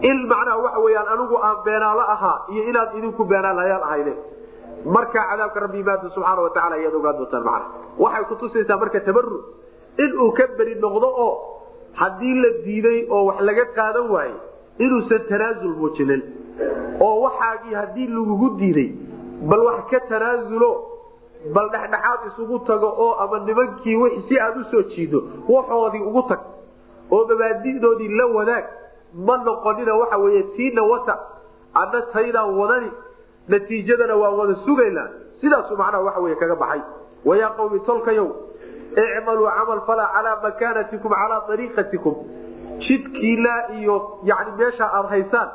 in 0.09 0.17
macnaha 0.31 0.57
waxa 0.65 0.79
weyaan 0.85 1.07
anigu 1.15 1.35
aan 1.47 1.57
beenaalo 1.65 2.03
ahaa 2.15 2.37
iyo 2.53 2.63
inaad 2.69 2.95
idinku 2.97 3.23
beenaalayaal 3.31 3.83
ahayde 3.89 4.13
markaa 4.95 5.25
cadaabka 5.31 5.59
rabbi 5.65 5.79
imaada 5.83 6.09
subxaana 6.15 6.41
wa 6.47 6.49
tacala 6.55 6.75
ayaad 6.79 6.95
ogaan 6.99 7.17
doontaan 7.19 7.43
macna 7.43 7.65
waxay 8.05 8.25
kutusaysaa 8.31 8.77
marka 8.83 8.99
tabaru 9.07 9.37
inuu 10.05 10.31
ka 10.39 10.47
beri 10.57 10.75
noqdo 10.85 11.07
oo 11.25 11.33
haddii 12.01 12.35
la 12.43 12.49
diiday 12.65 12.99
oo 13.09 13.23
wax 13.29 13.39
laga 13.49 13.65
qaadan 13.77 14.09
waaye 14.15 14.35
inuusan 14.85 15.21
tanaasul 15.29 15.75
muujinin. 15.81 16.21
Oo 17.05 17.15
waxaagii 17.25 17.73
haddii 17.79 18.07
lagugu 18.15 18.49
diiday 18.59 18.89
bal 19.51 19.61
wax 19.67 19.79
ka 19.91 19.99
tanaasulo 20.09 20.71
bal 21.55 21.69
dhexdhexaad 21.75 22.19
isugu 22.29 22.59
tago 22.67 22.89
oo 23.05 23.11
ama 23.23 23.39
nimankii 23.47 23.95
si 24.27 24.39
aad 24.45 24.57
u 24.59 24.63
soo 24.71 24.83
jiido 24.95 25.19
waxoodii 25.47 26.03
ugu 26.09 26.21
tag. 26.29 26.39
Oo 27.11 27.23
mabaadidoodii 27.31 28.11
la 28.19 28.25
wadaag 28.37 28.65
ma 29.27 29.37
noqonina 29.37 29.93
waxa 30.01 30.17
wey 30.17 30.43
tiina 30.55 30.83
wata 30.91 31.15
adna 31.81 32.01
taydaan 32.13 32.57
wadani 32.59 32.91
natiijadana 33.47 34.15
waa 34.15 34.29
wada 34.39 34.55
sugaynaa. 34.65 35.07
Sidaasu 35.41 35.77
macnaha 35.77 36.03
waxa 36.07 36.19
wey 36.21 36.35
kaga 36.35 36.55
baxay. 36.55 36.81
Wayaa 37.25 37.49
qawmi 37.57 37.79
tolkayow 37.85 38.27
icmaluu 38.95 39.47
camal 39.57 39.81
fala 39.87 40.03
calaa 40.13 40.35
makaanatikum 40.43 41.11
calaa 41.11 41.41
ariiqatikum 41.53 42.15
jidkiilaa 42.85 43.61
iyo 43.79 43.95
yani 44.23 44.51
meesha 44.57 44.85
aad 44.97 45.07
haysaan 45.09 45.49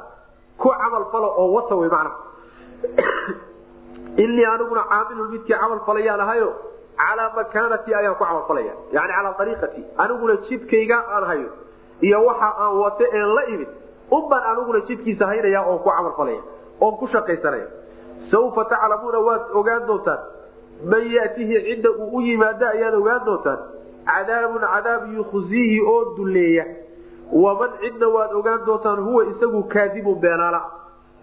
ku 0.59 0.69
camal 0.81 1.05
fala 1.13 1.27
oo 1.41 1.53
wata 1.55 1.75
wy 1.77 1.89
mana 1.89 2.11
inii 4.17 4.45
aniguna 4.45 4.83
caamilun 4.91 5.31
midkii 5.31 5.55
camal 5.55 5.81
falayaan 5.87 6.21
ahayo 6.21 6.51
calaa 6.97 7.33
makaanatii 7.37 7.95
ayaan 7.95 8.15
ku 8.19 8.25
camal 8.25 8.45
falaya. 8.49 8.73
Yani 8.93 9.13
calaa 9.17 9.35
ariiqatii 9.39 9.85
aniguna 9.99 10.37
jidkayga 10.49 10.99
aan 11.15 11.25
hayo 11.31 11.51
iyo 12.01 12.25
waxa 12.25 12.49
aan 12.59 12.77
wate 12.79 13.05
een 13.13 13.35
la 13.35 13.45
imid 13.55 13.69
unbaan 14.11 14.43
aniguna 14.51 14.81
jidkiisa 14.89 15.27
haynaya 15.27 15.63
oon 15.67 15.79
ku 15.79 15.91
camal 15.91 16.41
oon 16.81 16.97
ku 16.97 17.07
shaqaysanaya. 17.07 17.67
Saufa 18.31 18.65
taclamuuna 18.65 19.19
waad 19.19 19.43
ogaan 19.55 19.87
doontaan 19.87 20.19
man 20.85 21.05
yatihi 21.13 21.61
cidda 21.67 21.91
uu 21.91 22.17
u 22.17 22.21
yimaado 22.21 22.67
ayaad 22.67 22.95
ogaan 22.95 23.25
doontaan 23.25 23.59
cadaabun 24.07 24.61
cadaab 24.61 25.13
yukhziihi 25.17 25.81
oo 25.81 26.05
duleeya 26.17 26.65
waman 27.33 27.71
cidna 27.81 28.09
waad 28.09 28.33
ogaan 28.33 28.65
doontaan 28.67 29.01
huwa 29.05 29.25
isagu 29.25 29.63
kaadibun 29.69 30.21
beenaala. 30.21 30.61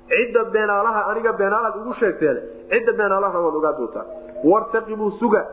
Cidda 0.10 0.44
beenaalaha 0.44 1.06
aniga 1.12 1.34
beenaalaad 1.34 1.76
igu 1.82 1.94
sheegteen 1.94 2.38
cidda 2.70 2.92
beenaalahana 2.94 3.40
waad 3.40 3.56
ogaan 3.56 3.76
doontaan. 3.78 4.06
Wartaqibuu 4.44 5.12
suga 5.20 5.46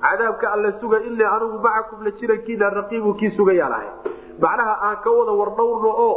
cadaabka 0.00 0.52
alle 0.52 0.72
suga 0.80 0.98
inii 1.00 1.24
anigu 1.24 1.58
macakum 1.58 2.04
la 2.04 2.10
jirankiina 2.10 2.70
raqiibu 2.70 3.14
kii 3.14 3.30
sugayaan 3.36 3.72
ahay 3.72 3.88
macnaha 4.40 4.74
aan 4.88 4.96
ka 5.04 5.10
wada 5.10 5.32
wardhowrno 5.40 5.90
oo 6.06 6.14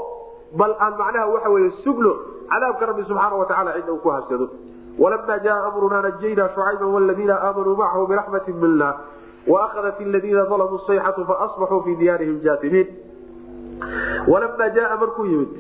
bal 0.57 0.75
aan 0.79 0.93
macnaha 0.97 1.27
waxa 1.33 1.49
wey 1.49 1.71
sugno 1.83 2.13
cadaabka 2.51 2.85
rabbi 2.85 3.03
subxaana 3.09 3.35
watacaala 3.41 3.73
cidda 3.77 3.91
uu 3.93 4.01
ku 4.05 4.09
habsado 4.09 4.49
walama 4.99 5.37
jaa 5.45 5.57
amrunaa 5.69 6.01
najaynaa 6.07 6.49
shucayba 6.55 6.85
wladiina 6.95 7.35
aamanuu 7.47 7.75
macahu 7.81 8.07
biraxmati 8.07 8.53
mina 8.53 8.89
waahadat 9.47 9.99
ladiina 10.15 10.45
dalamuu 10.53 10.79
sayxatu 10.87 11.25
faasbaxuu 11.31 11.81
fii 11.85 11.95
diyaarihim 12.01 12.39
jaatimiin 12.47 12.87
walama 14.27 14.69
jaaa 14.79 14.97
markuu 15.03 15.25
yimid 15.25 15.53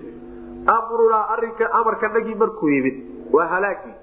amrunaa 0.77 1.23
arinka 1.35 1.71
amarkanagii 1.81 2.35
markuu 2.35 2.69
yimid 2.75 2.97
waa 3.35 3.47
halaagii 3.53 3.95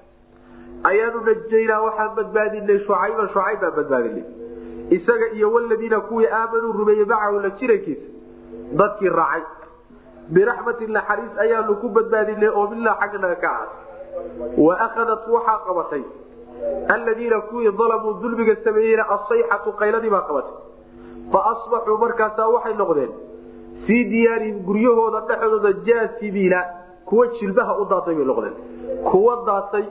ayaanu 0.91 1.21
najaynaa 1.29 1.81
waxaan 1.87 2.15
badbaadinay 2.19 2.79
shucayban 2.87 3.29
shucayb 3.35 3.61
baan 3.61 3.75
badbaadinay 3.79 4.23
isaga 4.97 5.27
iyo 5.37 5.51
waladiina 5.53 5.99
kuwii 6.09 6.27
aamanuu 6.39 6.73
rumeeyey 6.79 7.05
macahu 7.05 7.39
la 7.45 7.49
jirankiisa 7.49 8.14
dadkii 8.73 9.09
raacay. 9.09 9.43
Biraxmatin 10.35 10.91
naxariis 10.97 11.33
ayaanu 11.43 11.75
ku 11.81 11.89
badbaadinay 11.89 12.49
oo 12.49 12.67
milaa 12.73 12.97
xagganaga 13.01 13.35
ka 13.43 13.49
ahaatay 13.49 13.83
wa 14.57 14.73
akhadat 14.85 15.27
waxaa 15.27 15.59
qabatay. 15.67 16.03
Alladiina 16.95 17.41
kuwii 17.49 17.71
dalamuu 17.77 18.13
dulmiga 18.21 18.55
sameeyeyna 18.63 19.03
asayxatu 19.15 19.69
qayladii 19.79 20.09
baa 20.15 20.21
qabatay. 20.29 20.55
Fa 21.31 21.39
asbaxuu 21.51 21.97
markaasaa 22.03 22.47
waxay 22.55 22.73
noqdeen 22.81 23.11
fii 23.85 24.03
diyaarihim 24.11 24.57
guryahooda 24.67 25.19
dhexdooda 25.29 25.71
jaasibiina 25.87 26.59
kuwa 27.05 27.27
jilbaha 27.37 27.73
u 27.81 27.85
daatay 27.85 28.15
bay 28.15 28.25
noqdeen. 28.25 28.55
Kuwa 29.11 29.33
daatay 29.45 29.85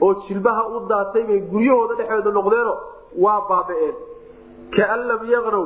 oo 0.00 0.14
jilbaha 0.26 0.62
u 0.74 0.80
daatay 0.90 1.22
bay 1.28 1.40
guryahooda 1.52 1.94
dhexdooda 2.00 2.30
noqdeeno 2.38 2.74
waa 3.24 3.40
baaba'een. 3.50 3.94
Kaan 4.76 5.00
lam 5.08 5.22
yaqnow 5.34 5.64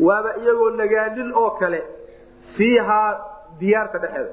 waaba 0.00 0.30
iyagoo 0.42 0.70
nagaanin 0.70 1.32
oo 1.34 1.50
kale 1.60 1.82
fiihaa 2.56 3.10
diyaarta 3.60 3.98
dhexeeda. 3.98 4.32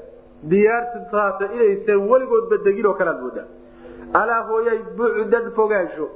Diyaartaasa 0.51 1.45
inaysan 1.55 1.99
weligoodba 2.10 2.57
degin 2.66 2.86
oo 2.86 2.93
kalead 2.93 3.20
moodaa. 3.24 3.47
Alaa 4.22 4.41
hooyay 4.49 4.80
bucdan 4.97 5.51
fogaansho 5.57 6.10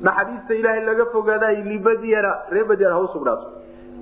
naxariista 0.00 0.54
ilaahay 0.54 0.84
laga 0.84 1.04
fogaaday 1.12 1.56
limadyana 1.70 2.32
ree 2.50 2.64
madyana 2.70 2.94
ha 2.94 3.00
u 3.00 3.08
sugnaato. 3.14 3.46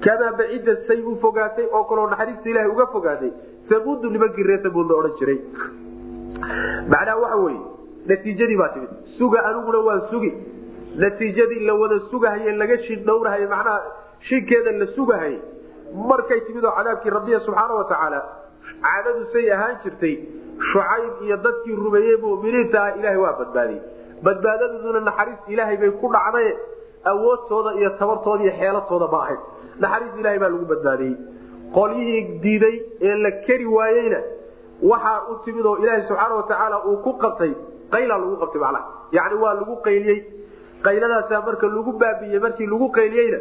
Kamaa 0.05 0.33
bacida 0.39 0.77
say 0.87 1.01
u 1.03 1.17
fogaatay 1.25 1.67
oo 1.73 1.85
kaloo 1.91 2.07
naxariista 2.13 2.49
ilahay 2.51 2.71
uga 2.75 2.87
fogaaday 2.95 3.31
samuudu 3.69 4.11
nimankii 4.11 4.43
reer 4.49 4.63
samuud 4.63 4.91
la 4.91 4.97
odhan 5.01 5.15
jiray. 5.19 5.39
Macnaha 6.93 7.17
waxa 7.25 7.37
weye 7.45 7.61
natiijadii 8.07 8.57
baa 8.57 8.69
timid. 8.75 8.91
Suga 9.19 9.45
aniguna 9.49 9.79
waan 9.89 10.03
sugi. 10.11 10.33
Natiijadii 10.97 11.67
la 11.67 11.75
wada 11.75 12.01
sugahaye 12.11 12.53
laga 12.63 12.79
shindhowrahay 12.87 13.47
macnaha 13.47 13.81
shinkeeda 14.29 14.73
la 14.81 14.87
sugahay 14.97 15.35
markay 16.11 16.41
timid 16.47 16.65
oo 16.65 16.75
cadaabkii 16.79 17.11
rabbiya 17.19 17.41
subxaana 17.47 17.75
wa 17.75 17.85
caadadu 18.85 19.27
say 19.33 19.51
ahaan 19.57 19.77
jirtay 19.85 20.15
shucayb 20.71 21.23
iyo 21.27 21.37
dadkii 21.37 21.77
rumeeyey 21.85 22.17
muminiinta 22.23 22.83
ah 22.85 22.97
ilaahay 22.99 23.19
waa 23.25 23.33
badbaadiyey. 23.41 23.83
Badbaadaduduna 24.23 25.01
naxariis 25.09 25.41
ilaahay 25.49 25.77
bay 25.77 25.91
ku 26.01 26.09
dhacdaye 26.15 26.53
awoodtooda 27.13 27.71
iyo 27.81 27.91
tabartooda 27.99 28.43
iyo 28.45 28.53
xeelatooda 28.61 29.07
ma 29.13 29.19
ahayn. 29.25 29.41
Naxariis 29.81 30.15
ilahay 30.21 30.39
baa 30.39 30.53
lagu 30.55 30.67
badbaadiyey. 30.73 31.17
Qolyihii 31.77 32.23
diiday 32.45 32.77
ee 33.09 33.17
la 33.25 33.31
keri 33.47 33.67
waayeyna 33.67 34.21
waxaa 34.91 35.19
u 35.31 35.35
timid 35.45 35.67
oo 35.67 35.77
ilaaha 35.83 36.07
subxaana 36.09 36.35
watacaala 36.41 36.85
uu 36.89 36.97
ku 37.07 37.13
qabtay 37.25 37.53
qaylaa 37.91 38.19
lagu 38.19 38.37
qabtay 38.43 38.61
macnaha. 38.61 38.85
Yani 39.13 39.35
waa 39.43 39.55
lagu 39.61 39.77
qayliyey 39.87 40.21
qayladaasaa 40.87 41.43
marka 41.47 41.67
lagu 41.67 41.93
baabiiyey 42.03 42.41
markii 42.47 42.67
lagu 42.67 42.89
qayliyeyna 42.99 43.39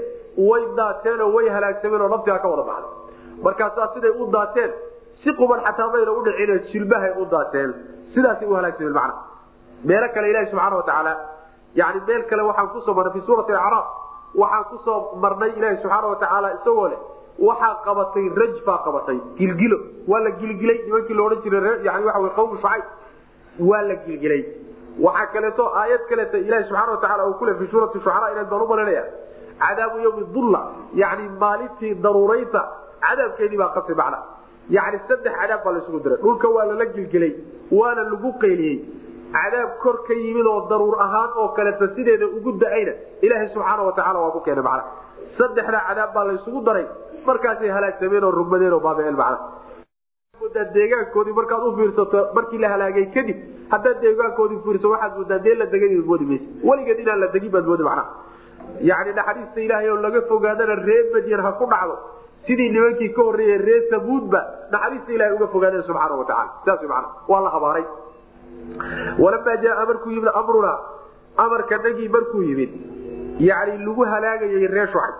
way 0.49 0.61
daateenoo 0.79 1.29
way 1.35 1.49
halaagsameen 1.55 2.01
oo 2.01 2.09
naftiga 2.15 2.39
ka 2.43 2.47
wada 2.53 2.63
baxday 2.69 3.43
markaasaa 3.47 3.87
siday 3.95 4.13
u 4.21 4.27
daateen 4.37 4.71
si 5.23 5.33
quban 5.41 5.59
xataa 5.67 5.89
mayna 5.95 6.11
udhicin 6.19 6.59
jilbahay 6.71 7.11
u 7.21 7.25
daateen 7.35 7.69
sidaasay 8.15 8.47
u 8.47 8.55
halaagsameen 8.59 8.93
macnaha 8.93 9.23
meelo 9.91 10.07
kale 10.15 10.29
ilahi 10.33 10.45
subxaana 10.51 10.75
watacaala 10.81 11.13
yani 11.81 12.01
meel 12.07 12.23
kale 12.31 12.41
waxaan 12.49 12.69
ku 12.73 12.81
soo 12.87 12.93
marnay 12.99 13.13
fi 13.17 13.21
suurati 13.27 13.53
acraaf 13.61 13.87
waxaan 14.41 14.63
ku 14.71 14.77
soo 14.85 14.97
marnay 15.25 15.51
ilaahi 15.59 15.77
subxaana 15.83 16.07
watacaala 16.13 16.51
isagoo 16.57 16.87
leh 16.93 16.99
waxaa 17.47 17.71
qabatay 17.85 18.25
rajfaa 18.41 18.77
qabatay 18.87 19.17
gilgilo. 19.37 19.77
Waa 20.11 20.19
la 20.25 20.31
gilgilay 20.41 20.77
nimankii 20.85 21.15
laodhan 21.19 21.41
jiray 21.45 21.77
yani 21.87 22.05
waa 22.05 22.29
qawmu 22.37 22.57
shucayb 22.57 22.83
waa 23.69 23.81
la 23.89 23.95
gilgilay. 24.05 24.41
Waxaa 25.05 25.27
kaleeto 25.33 25.63
aayad 25.81 26.03
kaleeto 26.09 26.37
ilahi 26.37 26.63
subxana 26.69 26.91
wataala 26.95 27.25
uu 27.29 27.33
kule 27.39 27.53
fi 27.61 27.67
suurati 27.71 27.99
shucaraa 27.99 28.29
inaad 28.33 28.49
baan 28.51 28.61
u 28.61 28.67
malanaya 28.73 29.03
cadaabu 29.61 29.97
yawmi 30.05 30.23
dulla 30.35 30.61
yani 31.01 31.29
maalintii 31.43 31.93
daruurayta 32.05 32.61
cadaabkeedii 33.05 33.57
baa 33.61 33.71
qasay 33.77 33.95
macna. 34.01 34.19
Yani 34.69 34.97
saddex 35.07 35.33
cadaab 35.41 35.63
baa 35.65 35.73
laisugu 35.77 35.99
diray. 36.03 36.17
Dhulka 36.23 36.47
waa 36.55 36.65
lala 36.69 36.85
gilgilay 36.95 37.31
waana 37.79 38.03
lagu 38.11 38.31
qayliyey. 38.43 38.77
Cadaab 39.35 39.71
kor 39.83 39.97
ka 40.07 40.13
yimid 40.13 40.45
oo 40.53 40.59
daruur 40.69 40.95
ahaan 41.05 41.29
oo 41.41 41.47
kaleeto 41.57 41.87
sideeda 41.95 42.25
ugu 42.37 42.51
da'ayna 42.63 42.93
ilaaha 43.25 43.47
subxaana 43.53 43.83
watacaala 43.89 44.19
waa 44.23 44.31
ku 44.35 44.39
keenay 44.45 44.63
macna. 44.63 44.83
Saddexda 45.37 45.79
cadaab 45.89 46.13
baa 46.15 46.23
laysugu 46.29 46.61
daray 46.67 46.85
markaasay 47.25 47.69
halaagsameen 47.77 48.23
oo 48.23 48.31
rugmadeen 48.39 48.73
oo 48.73 48.79
baabeen 48.87 49.15
macna. 49.23 49.37
Deegaankoodii 50.73 51.33
markaad 51.33 51.63
u 51.67 51.75
fiirsato 51.77 52.19
markii 52.35 52.57
la 52.63 52.69
halaagay 52.73 53.05
kadib 53.15 53.37
haddaad 53.71 54.01
deegaankoodii 54.01 54.59
fiirso 54.65 54.89
waxaad 54.93 55.13
moodaa 55.17 55.39
dee 55.45 55.55
la 55.55 55.65
degay 55.73 55.95
moodi 56.09 56.25
maysa 56.25 56.45
weligeed 56.69 56.99
inaan 57.03 57.19
la 57.23 57.27
degin 57.35 57.51
baad 57.55 57.65
moodi 57.69 57.83
macnaha 57.83 58.09
yani 58.89 59.11
naxariista 59.19 59.59
ilaahay 59.65 59.89
oo 59.89 60.01
laga 60.05 60.21
fogaadana 60.31 60.75
reer 60.87 61.05
madyan 61.13 61.41
ha 61.45 61.51
ku 61.59 61.65
dhacdo. 61.73 61.95
Sidii 62.47 62.69
nimankii 62.75 63.09
ka 63.15 63.21
horreeyey 63.27 63.57
reer 63.67 63.83
sabuudba 63.91 64.41
naxariista 64.71 65.11
ilahay 65.15 65.33
uga 65.37 65.47
fogaadeen 65.55 65.83
subxaana 65.89 66.15
watacaala 66.21 66.51
saas 66.65 66.81
mana 66.93 67.07
waa 67.31 67.41
la 67.45 67.49
habaaray. 67.55 67.85
Walamaa 69.19 69.55
jaaa 69.63 69.85
markuu 69.85 70.11
yimid 70.11 70.29
amruna 70.41 70.73
amarka 71.37 71.77
nagii 71.85 72.09
markuu 72.09 72.41
yimid 72.49 72.71
yani 73.39 73.77
lagu 73.85 74.03
halaagayay 74.13 74.67
reer 74.75 74.87
shucayb. 74.87 75.15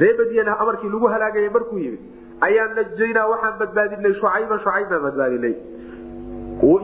Reer 0.00 0.16
madyan 0.22 0.48
amarkii 0.48 0.88
lagu 0.94 1.06
halaagayay 1.14 1.50
markuu 1.58 1.78
yimid 1.78 2.00
ayaan 2.48 2.74
najaynaa 2.78 3.26
waxaan 3.32 3.58
badbaadinay 3.60 4.14
shucayba 4.20 4.58
shucayb 4.64 4.88
baan 4.90 5.02
badbaadinay. 5.08 5.54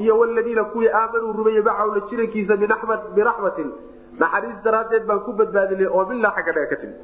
Iyo 0.02 0.18
waladiina 0.18 0.64
kuwii 0.72 0.88
aamanuu 1.00 1.32
rumeeyey 1.38 1.62
macahu 1.62 1.94
la 1.94 2.00
jirankiisa 2.10 2.56
biraxmatin 3.16 3.68
naxariis 4.20 4.58
daraaddeed 4.64 5.04
baan 5.10 5.20
ku 5.26 5.32
badbaadinay 5.40 5.86
oo 5.96 6.04
milaa 6.12 6.32
xagga 6.36 6.52
dhaga 6.56 6.68
ka 6.72 6.76
timi 6.82 6.94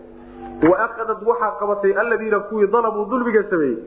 waakhadad 0.72 1.20
waxaa 1.30 1.52
qabatay 1.60 1.92
aladiina 2.02 2.38
kuwii 2.48 2.66
dalamuu 2.74 3.04
dulmiga 3.12 3.42
sameeyey 3.50 3.78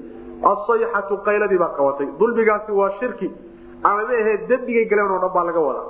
asayxatu 0.51 1.17
qayladii 1.27 1.57
baa 1.63 1.73
qabatay. 1.77 2.07
Dulmigaasi 2.19 2.71
waa 2.79 2.89
shirki. 2.99 3.27
Ama 3.83 4.01
ma 4.07 4.13
ahee 4.21 4.37
dembigay 4.49 4.85
galeen 4.91 5.11
oo 5.15 5.19
dhan 5.23 5.31
baa 5.35 5.43
laga 5.49 5.61
wadaa. 5.67 5.87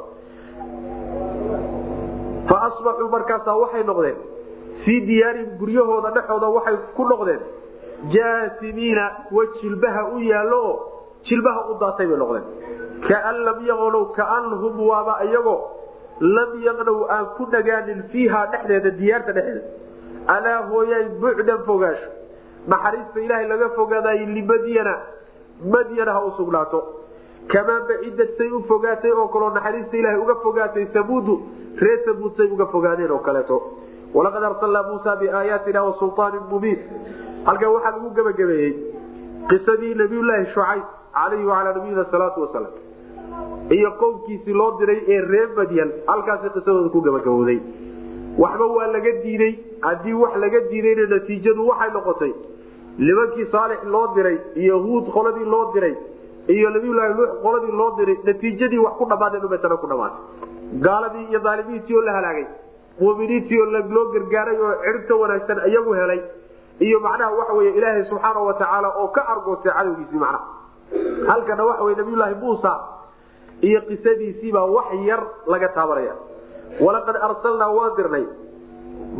Fa 2.49 2.57
asbaxuu 2.67 3.09
markaasaa 3.15 3.55
waxay 3.63 3.83
noqdeen 3.89 4.17
fii 4.85 4.99
diyaarihim 5.07 5.49
guryahooda 5.59 6.09
dhexooda 6.17 6.47
waxay 6.57 6.77
ku 6.97 7.03
noqdeen 7.11 7.41
jaasimiina 8.15 9.05
kuwa 9.29 9.45
jilbaha 9.61 10.01
u 10.15 10.19
yaallo 10.31 10.59
oo 10.69 10.75
jilbaha 11.29 11.61
u 11.71 11.77
daatay 11.83 12.07
bay 12.11 12.17
noqdeen. 12.23 12.45
Kaan 13.07 13.37
lam 13.47 13.59
yaqnow 13.71 14.03
kaanhum 14.19 14.79
waaba 14.89 15.13
iyagoo 15.25 15.59
lam 16.19 16.51
yaqnow 16.67 16.99
aan 17.09 17.25
ku 17.37 17.47
nagaanin 17.51 18.03
fiiha 18.11 18.45
dhexdeeda 18.51 18.89
diyaarta 18.99 19.31
dhexdeeda. 19.33 19.61
Alaa 20.27 20.61
hooyay 20.69 21.05
bucdan 21.21 21.59
fogaasho. 21.65 22.09
Naxariista 22.67 23.19
ilaahay 23.25 23.47
laga 23.47 23.69
fogaaday 23.75 24.25
limadyana 24.35 24.95
madyana 25.73 26.13
ha 26.13 26.21
u 26.25 26.31
sugnaato. 26.37 26.79
Kamaa 27.51 27.79
bacidad 27.89 28.29
say 28.37 28.49
u 28.49 28.63
fogaatay 28.67 29.11
oo 29.11 29.27
kaloo 29.27 29.49
naxariista 29.57 29.97
ilaahay 29.97 30.19
uga 30.19 30.35
fogaatay 30.43 30.85
sabuudu 30.93 31.35
reer 31.81 31.99
sabuud 32.05 32.33
say 32.37 32.47
uga 32.55 32.65
fogaadeen 32.73 33.11
oo 33.11 33.19
kaleeto. 33.19 33.57
Walaqad 34.13 34.43
arsalnaa 34.43 34.83
muusa 34.89 35.15
biaayaatina 35.15 35.83
wa 35.83 35.93
sulaanin 35.99 36.43
mubiin. 36.49 36.79
Halkan 37.45 37.69
waxaa 37.75 37.91
lagu 37.91 38.09
gebagabeeyey 38.15 38.73
qisadii 39.49 39.93
nabiyulaahi 39.95 40.45
shucayb 40.53 40.83
calayhi 41.13 41.45
wacalaa 41.45 41.73
nabiyina 41.77 42.05
salaatu 42.11 42.41
wasalaam 42.41 42.73
iyo 43.77 43.91
qowmkiisii 44.01 44.53
loo 44.61 44.71
diray 44.79 44.99
ee 45.13 45.21
reer 45.31 45.49
madyan 45.59 45.91
halkaasi 46.07 46.49
qisadooda 46.55 46.89
ku 46.95 47.01
gebagabowday 47.07 47.59
waxba 48.43 48.65
waa 48.77 48.87
laga 48.95 49.11
diiday 49.23 49.53
haddii 49.87 50.13
wax 50.23 50.33
laga 50.43 50.59
diidayna 50.71 51.05
natiijadu 51.15 51.67
waxay 51.69 51.91
noqotay 51.97 52.33
nimankii 53.07 53.47
saalix 53.55 53.81
loo 53.95 54.05
diray 54.15 54.37
iyo 54.63 54.79
huud 54.85 55.05
qoladii 55.15 55.45
loo 55.53 55.63
diray 55.73 55.95
iyo 56.55 56.69
nabiyulaahi 56.75 57.13
nuux 57.19 57.31
qoladii 57.45 57.73
loo 57.81 57.89
diray 57.99 58.17
natiijadii 58.29 58.81
wax 58.85 58.93
ku 58.99 59.05
dhammaadeen 59.11 59.45
umatana 59.49 59.77
ku 59.83 59.87
dhamaatay 59.87 60.21
gaaladii 60.87 61.25
iyo 61.31 61.39
daalimiintii 61.47 61.95
oo 61.95 62.01
la 62.07 62.13
halaagay 62.17 62.45
muminiintii 63.01 63.59
oo 63.61 63.65
loo 63.95 64.05
gargaaray 64.15 64.57
oo 64.67 64.73
ciribta 64.83 65.15
wanaagsan 65.21 65.59
iyagu 65.71 65.93
helay 65.99 66.21
iyo 66.87 66.99
macnaha 67.07 67.31
waxa 67.39 67.53
wey 67.59 67.69
ilaahay 67.77 68.05
subxaana 68.11 68.39
watacaala 68.49 68.89
oo 69.01 69.07
ka 69.17 69.21
argoostay 69.33 69.71
cadowgiisii 69.77 70.21
macnaha. 70.23 70.45
Halkana 71.27 71.63
waxa 71.69 71.83
wey 71.87 71.95
nabiyulaahi 71.95 72.35
muusa 72.43 72.71
iyo 73.61 73.81
qisadiisiibaa 73.87 74.65
wax 74.75 74.87
yar 75.09 75.21
laga 75.47 75.69
taabanaya. 75.75 76.13
Walaqad 76.79 77.15
arsalnaa 77.27 77.71
waan 77.77 77.95
dirnay. 77.97 78.25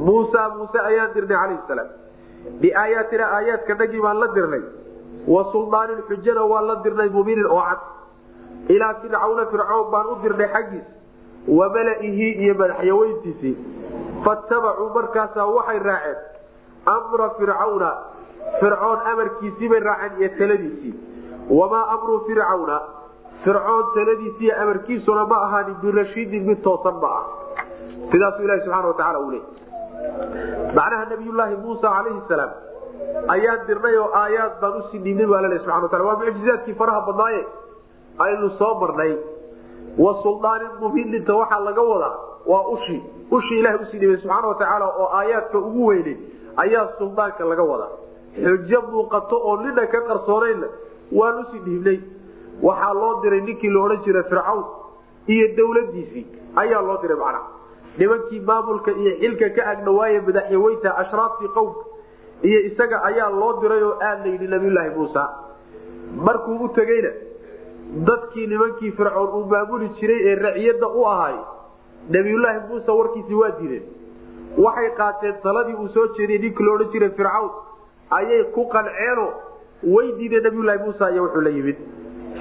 Muusa 0.05 0.49
muuse 0.57 0.79
ayaan 0.79 1.13
dirnay 1.13 1.37
calayhi 1.37 1.61
salaam. 1.67 1.87
Biaayaatina 2.61 3.25
aayaadka 3.37 3.73
nagii 3.79 4.01
baan 4.01 4.19
la 4.19 4.27
dirnay. 4.35 4.63
Wa 5.27 5.43
suldaanin 5.51 6.01
xujana 6.09 6.43
waan 6.51 6.67
la 6.67 6.75
dirnay 6.83 7.09
mubiinin 7.09 7.45
oo 7.45 7.61
cad. 7.69 7.79
Ilaa 8.69 8.93
fircawna 9.01 9.45
fircoon 9.51 9.91
baan 9.91 10.05
u 10.11 10.15
dirnay 10.23 10.47
xaggiis. 10.53 10.87
Wa 11.47 11.69
malaihi 11.69 12.27
iyo 12.43 12.53
madaxyaweyntiisii. 12.59 13.55
Fatabacuu 14.25 14.89
markaasaa 14.95 15.45
waxay 15.55 15.79
raaceen 15.79 16.17
amra 16.85 17.29
fircawna. 17.39 17.91
Fircoon 18.59 18.99
amarkiisii 19.11 19.69
bay 19.69 19.79
raaceen 19.79 20.19
iyo 20.21 20.29
taladiisii. 20.37 20.93
Wamaa 21.49 21.85
amru 21.95 22.19
fircawna 22.27 22.77
fircoon 23.45 23.85
taladiisiiy 23.95 24.51
amarkiisuna 24.63 25.25
ma 25.31 25.37
ahaanin 25.47 25.75
birashiidin 25.83 26.43
mid 26.49 26.61
toosan 26.67 26.95
ma 27.03 27.09
ah 27.19 27.23
sidaasuu 28.11 28.43
ilahi 28.47 28.61
subxana 28.65 28.87
watacaala 28.91 29.19
uu 29.25 29.31
leey 29.35 29.43
macnaha 30.77 31.05
nabiyulaahi 31.11 31.55
muusa 31.65 31.87
calayhi 31.95 32.21
salaam 32.29 32.51
ayaan 33.35 33.67
dirnay 33.67 33.95
oo 34.03 34.09
aayaad 34.21 34.53
baan 34.61 34.77
u 34.79 34.83
sii 34.91 34.99
dhiibnay 35.05 35.27
baa 35.33 35.41
lale 35.45 35.59
subana 35.63 35.83
wataala 35.87 36.05
waa 36.09 36.17
mucjizaadkii 36.23 36.75
faraha 36.81 37.01
badnaaye 37.09 37.41
aynu 38.25 38.49
soo 38.59 38.73
marnay. 38.83 39.13
Wa 40.03 40.11
suldaanin 40.23 40.71
mubininta 40.79 41.33
waxaa 41.41 41.59
laga 41.67 41.81
wadaa 41.91 42.15
waa 42.51 42.63
ushii 42.75 43.01
ushii 43.37 43.59
ilahay 43.59 43.79
u 43.83 43.85
sii 43.91 43.99
dhiibay 44.01 44.17
subxaana 44.23 44.47
watacaala 44.53 44.87
oo 45.01 45.07
aayaadka 45.19 45.57
ugu 45.67 45.85
weynay 45.89 46.15
ayaa 46.63 46.85
suldaanka 46.97 47.43
laga 47.51 47.63
wadaa. 47.71 47.91
Xujo 48.45 48.81
muuqato 48.91 49.35
oo 49.49 49.55
nina 49.63 49.85
ka 49.93 50.01
qarsoonaynna 50.09 50.67
waan 51.19 51.39
u 51.39 51.45
sii 51.51 51.61
dhiibnay 51.67 51.97
waxaa 52.63 52.93
loo 52.93 53.13
diray 53.23 53.41
ninkii 53.41 53.69
la 53.69 53.79
odhan 53.85 54.03
jiray 54.05 54.23
fircawn 54.23 54.63
iyo 55.27 55.47
dawladiisii 55.57 56.25
ayaa 56.63 56.81
loo 56.81 56.97
diray 57.01 57.17
macnaha 57.17 57.47
nimankii 57.97 58.39
maamulka 58.39 58.91
iyo 58.91 59.11
xilka 59.19 59.49
ka 59.55 59.67
agdhawaaye 59.71 60.19
madaxyaweynta 60.27 60.97
ashraaftii 61.03 61.47
qowmka 61.57 61.83
iyo 62.43 62.59
isaga 62.69 63.03
ayaa 63.09 63.29
loo 63.29 63.53
diray 63.61 63.83
oo 63.83 63.95
aad 64.09 64.25
la 64.25 64.31
yidhi 64.31 64.47
nabiyulaahi 64.47 64.89
muusa. 64.97 65.23
Markuu 66.27 66.55
u 66.65 66.67
tegeyna 66.69 67.09
dadkii 68.07 68.47
nimankii 68.47 68.91
fircoon 68.91 69.29
uu 69.37 69.45
maamuli 69.53 69.89
jiray 69.99 70.19
ee 70.29 70.35
raciyadda 70.35 70.87
u 70.87 71.05
ahaay 71.13 71.35
nabiyulaahi 72.09 72.59
muuse 72.69 72.91
warkiisii 72.91 73.33
waa 73.41 73.51
diideen. 73.59 73.83
Waxay 74.57 74.89
qaateen 74.97 75.35
taladii 75.43 75.73
uu 75.83 75.87
soo 75.95 76.07
jeediyey 76.17 76.41
ninkii 76.41 76.65
laodhan 76.65 76.91
jiray 76.93 77.09
fircawn 77.09 77.49
ayay 78.19 78.43
ku 78.55 78.65
qanceenoo 78.75 79.29
way 79.95 80.11
diideen 80.19 80.43
nabiyulaahi 80.43 80.83
muusa 80.83 81.11
iyo 81.11 81.23
wuxuu 81.23 81.41
la 81.41 81.49
yimid 81.49 81.77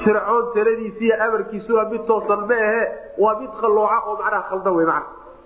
fircoon 0.05 0.45
taladiisiiyo 0.55 1.15
amarkiisua 1.27 1.85
mid 1.93 2.03
toosan 2.11 2.43
ma 2.51 2.55
ahe 2.69 2.83
waa 3.25 3.35
mid 3.41 3.51
qallooca 3.63 3.99
oo 4.09 4.15
macnaha 4.23 4.43
khaldan 4.51 4.75
wey 4.79 4.87
mana 4.91 5.03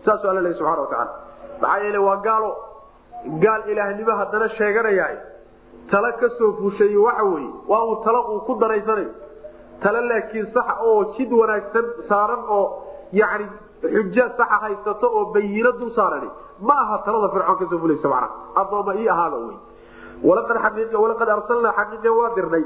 saasuu 0.06 0.30
alla 0.30 0.40
lehy 0.46 0.54
subxana 0.60 0.80
watacaala 0.80 1.12
maxaa 1.60 1.78
yeele 1.84 1.98
waa 2.08 2.16
gaalo 2.26 2.50
gaal 3.44 3.62
ilaahnimo 3.72 4.12
haddana 4.20 4.48
sheeganayaa 4.58 5.10
tala 5.90 6.12
ka 6.20 6.28
soo 6.38 6.50
fuushay 6.60 6.96
waxa 7.06 7.24
weye 7.32 7.50
waa 7.72 7.82
uu 7.90 7.96
talo 8.04 8.20
uu 8.34 8.40
ku 8.48 8.54
daraysanayo 8.62 9.10
talo 9.82 10.00
laakiin 10.10 10.46
sax 10.56 10.68
oo 10.90 10.98
jid 11.16 11.32
wanaagsan 11.40 11.86
saaran 12.08 12.42
oo 12.58 12.64
yani 13.20 13.46
xujo 13.82 14.24
saxa 14.38 14.56
haysato 14.64 15.06
oo 15.18 15.24
bayino 15.34 15.70
dul 15.80 15.90
saarani. 15.98 16.28
Ma 16.68 16.74
aha 16.84 16.96
talada 17.06 17.28
fircoon 17.34 17.58
ka 17.60 17.66
soo 17.70 17.78
fulaysa 17.82 18.08
macna. 18.12 18.28
Addooma 18.60 18.94
ii 19.00 19.08
ahaada 19.14 19.36
wey 19.36 19.56
walaqad 21.02 21.28
arsalnaa 21.36 21.72
xaqiiqa 21.78 22.10
waa 22.18 22.30
dirnay 22.36 22.64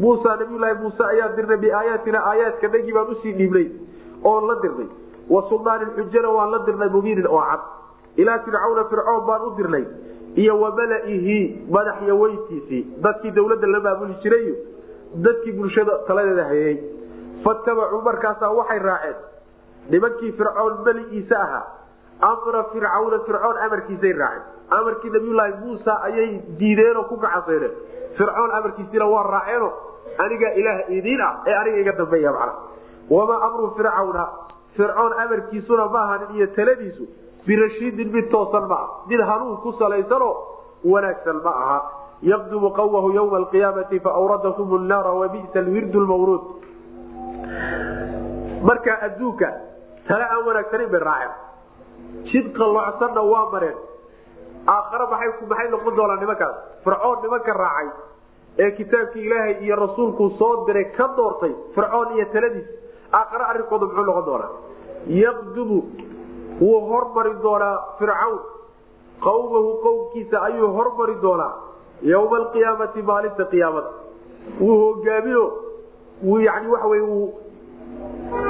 muusa 0.00 0.36
nabiyulaahi 0.36 0.78
muuse 0.82 1.04
ayaa 1.04 1.28
dirnay 1.36 1.56
biaayaatina 1.64 2.18
aayaadka 2.30 2.68
dhagii 2.68 2.92
baan 2.92 3.10
u 3.10 3.14
sii 3.22 3.32
dhiibnay 3.38 3.66
oon 4.24 4.46
la 4.48 4.54
dirnay. 4.62 4.88
Wa 5.30 5.42
suldaanin 5.48 5.88
xujana 5.96 6.28
waan 6.36 6.50
la 6.50 6.58
dirnay 6.66 6.88
mubiinin 6.88 7.26
oo 7.26 7.40
cad. 7.50 7.60
Ilaa 8.16 8.38
fircawna 8.44 8.84
fircoon 8.90 9.26
baan 9.26 9.42
u 9.48 9.50
dirnay. 9.56 9.84
Iyo 10.36 10.60
wa 10.60 10.70
malaihi 10.76 11.38
madaxyaweyntiisii 11.70 12.82
dadkii 13.02 13.30
dawladda 13.30 13.66
la 13.66 13.80
maamuli 13.80 14.14
jiray 14.22 14.54
dadkii 15.24 15.52
bulshada 15.52 15.98
taladeeda 16.06 16.44
hayay. 16.44 16.76
Fatabacuu 17.44 18.00
markaasaa 18.02 18.50
waxay 18.58 18.78
raaceen. 18.78 19.16
Nimankii 19.90 20.32
fircoon 20.32 20.74
meligiisa 20.84 21.36
ahaa 21.42 21.64
amra 22.20 22.64
fircawna 22.72 23.18
fircoon 23.26 23.56
amarkiisay 23.66 24.12
raaceen. 24.12 24.42
Amarkii 24.70 25.10
nabiyulaahi 25.10 25.52
muusa 25.64 25.92
ayay 26.02 26.40
diideenoo 26.58 27.04
ku 27.08 27.16
gacaseyneen 27.16 27.72
fircoon 28.18 28.50
amarkiisina 28.58 29.06
waa 29.06 29.22
raaceeno 29.22 29.72
anigaa 30.24 30.52
ilaah 30.60 30.90
idiin 30.98 31.20
ah 31.20 31.32
ee 31.46 31.54
aniga 31.60 31.78
iga 31.84 31.92
dambeeya 31.92 32.32
macna. 32.32 32.52
Wamaa 33.10 33.40
amru 33.46 33.70
fircawna 33.76 34.24
fircoon 34.76 35.12
amarkiisuna 35.24 35.86
ma 35.88 36.00
ahanin 36.04 36.36
iyo 36.36 36.46
taladiisu. 36.46 37.04
Birashiidin 37.46 38.12
mid 38.12 38.28
toosan 38.30 38.66
ma 38.68 38.74
ah 38.74 38.88
mid 39.08 39.20
hanuun 39.20 39.56
ku 39.62 39.72
salaysanoo 39.78 40.34
wanaagsan 40.84 41.40
ma 41.44 41.50
aha. 41.50 41.78
Yaqdumu 42.22 42.70
qawmahu 42.74 43.08
ywma 43.14 43.36
alqiyaamati 43.36 44.00
faawradahum 44.00 44.86
naara 44.90 45.12
wabisa 45.20 45.58
alwirdu 45.62 46.00
lmawruud 46.00 46.42
marka 48.68 48.92
adduunka 49.06 49.48
tale 50.08 50.24
aan 50.24 50.42
wanaagsanin 50.48 50.90
bay 50.90 51.00
raaceen 51.00 51.32
jid 52.30 52.46
qallocsanna 52.58 53.22
waa 53.32 53.46
mareen 53.52 53.78
aakhare 54.74 55.06
maxay 55.12 55.68
noqon 55.70 55.96
doonaa 55.96 56.16
nimankaas. 56.22 56.56
Fircoon 56.84 57.18
nimanka 57.22 57.52
raacay 57.52 57.88
ee 58.58 58.70
kitaabkii 58.78 59.24
ilaahay 59.26 59.54
iyo 59.64 59.76
rasuulku 59.76 60.30
soo 60.38 60.66
diray 60.66 60.84
ka 60.96 61.08
doortay 61.16 61.54
fircoon 61.74 62.08
iyo 62.16 62.26
taladiis. 62.32 62.68
Aakhare 63.12 63.44
arrinkooda 63.50 63.86
muxuu 63.86 64.04
noqon 64.04 64.24
doonaa? 64.26 64.50
Yaqdumu 65.06 65.78
wuu 66.60 66.80
hormari 66.90 67.32
doonaa 67.42 67.76
fircawn 67.98 68.38
qawmahu 69.26 69.70
qowmkiisa 69.84 70.36
ayuu 70.48 70.68
hormari 70.76 71.14
doonaa 71.22 71.52
yowma 72.12 72.36
alqiyaamati 72.36 73.02
maalinta 73.02 73.44
qiyaamada. 73.52 73.90
Wuu 74.60 74.76
hogaamiyo 74.82 75.44
wuu 76.26 76.40
yani 76.40 76.68
wuu 76.68 77.28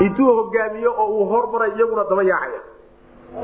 intuu 0.05 0.35
hogaamiyo 0.39 0.91
oo 1.03 1.07
uu 1.17 1.25
hormaray 1.33 1.71
iyaguna 1.77 2.05
daba 2.11 2.23
yaacaya 2.23 2.61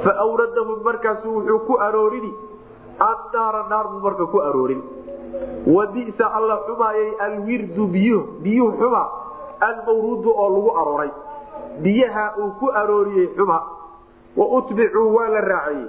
fa 0.05 0.13
awradahum 0.25 0.83
markaasu 0.85 1.29
wuxuu 1.37 1.59
ku 1.67 1.75
aroorini 1.87 2.33
annaara 3.09 3.63
naar 3.71 3.87
buu 3.93 4.01
marka 4.01 4.27
ku 4.33 4.39
aroorin. 4.41 4.83
Wa 5.67 5.87
bisa 5.93 6.27
alla 6.39 6.57
xumaayay 6.67 7.11
alwirdu 7.27 7.87
biyu 7.95 8.21
biyuhu 8.43 8.77
xuma 8.81 9.03
almawruudu 9.61 10.31
oo 10.31 10.49
lagu 10.55 10.71
arooray. 10.83 11.11
Biyaha 11.83 12.25
uu 12.39 12.51
ku 12.61 12.71
arooriyey 12.71 13.29
xuma. 13.37 13.59
Wa 14.37 14.47
utbicuu 14.59 15.15
waa 15.15 15.29
la 15.29 15.41
raaciyey 15.41 15.89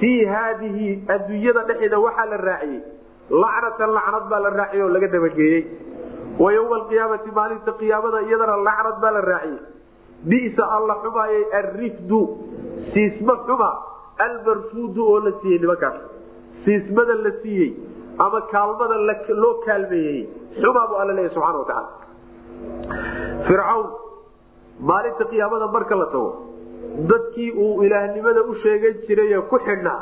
fii 0.00 0.24
haadihi 0.24 0.88
adduunyada 1.14 1.62
dhexeeda 1.68 1.98
waxaa 1.98 2.26
la 2.32 2.36
raaciyey 2.36 2.80
lacnatan 3.30 3.90
lacnad 3.96 4.24
baa 4.30 4.40
la 4.46 4.50
raaciyey 4.50 4.82
oo 4.82 4.88
laga 4.96 5.08
dabageeyey. 5.14 5.62
Wa 6.38 6.52
ywma 6.52 6.76
alqiyaamati 6.80 7.30
maalinta 7.38 7.72
qiyaamada 7.80 8.20
iyadana 8.28 8.56
lacnad 8.68 8.96
baa 9.02 9.10
la 9.10 9.20
raaciyey 9.20 9.58
bisa 10.32 10.64
alla 10.76 10.94
xumaayay 11.04 11.44
alrifdu 11.60 12.20
siisma 12.92 13.34
xuma 13.46 13.70
almarfuudu 14.26 15.02
oo 15.12 15.18
la 15.26 15.32
siiyey 15.40 15.58
nimankaas. 15.64 15.96
Siismada 16.64 17.14
la 17.24 17.30
siiyey 17.42 17.70
ama 18.18 18.40
kaalmada 18.52 18.96
loo 19.42 19.54
kaalmeeyey 19.66 20.18
xumaa 20.60 20.86
buu 20.88 20.96
alla 21.02 21.12
leeya 21.18 21.30
subxana 21.34 21.58
watacaala 21.58 21.90
fircawn 23.46 23.86
maalinta 24.88 25.24
qiyaamada 25.30 25.66
marka 25.76 25.94
la 26.02 26.06
tago 26.14 26.30
dadkii 27.10 27.50
uu 27.64 27.82
ilaahnimada 27.86 28.42
u 28.50 28.54
sheegan 28.62 28.94
jiraye 29.08 29.40
ku 29.50 29.58
xidhnaa 29.66 30.00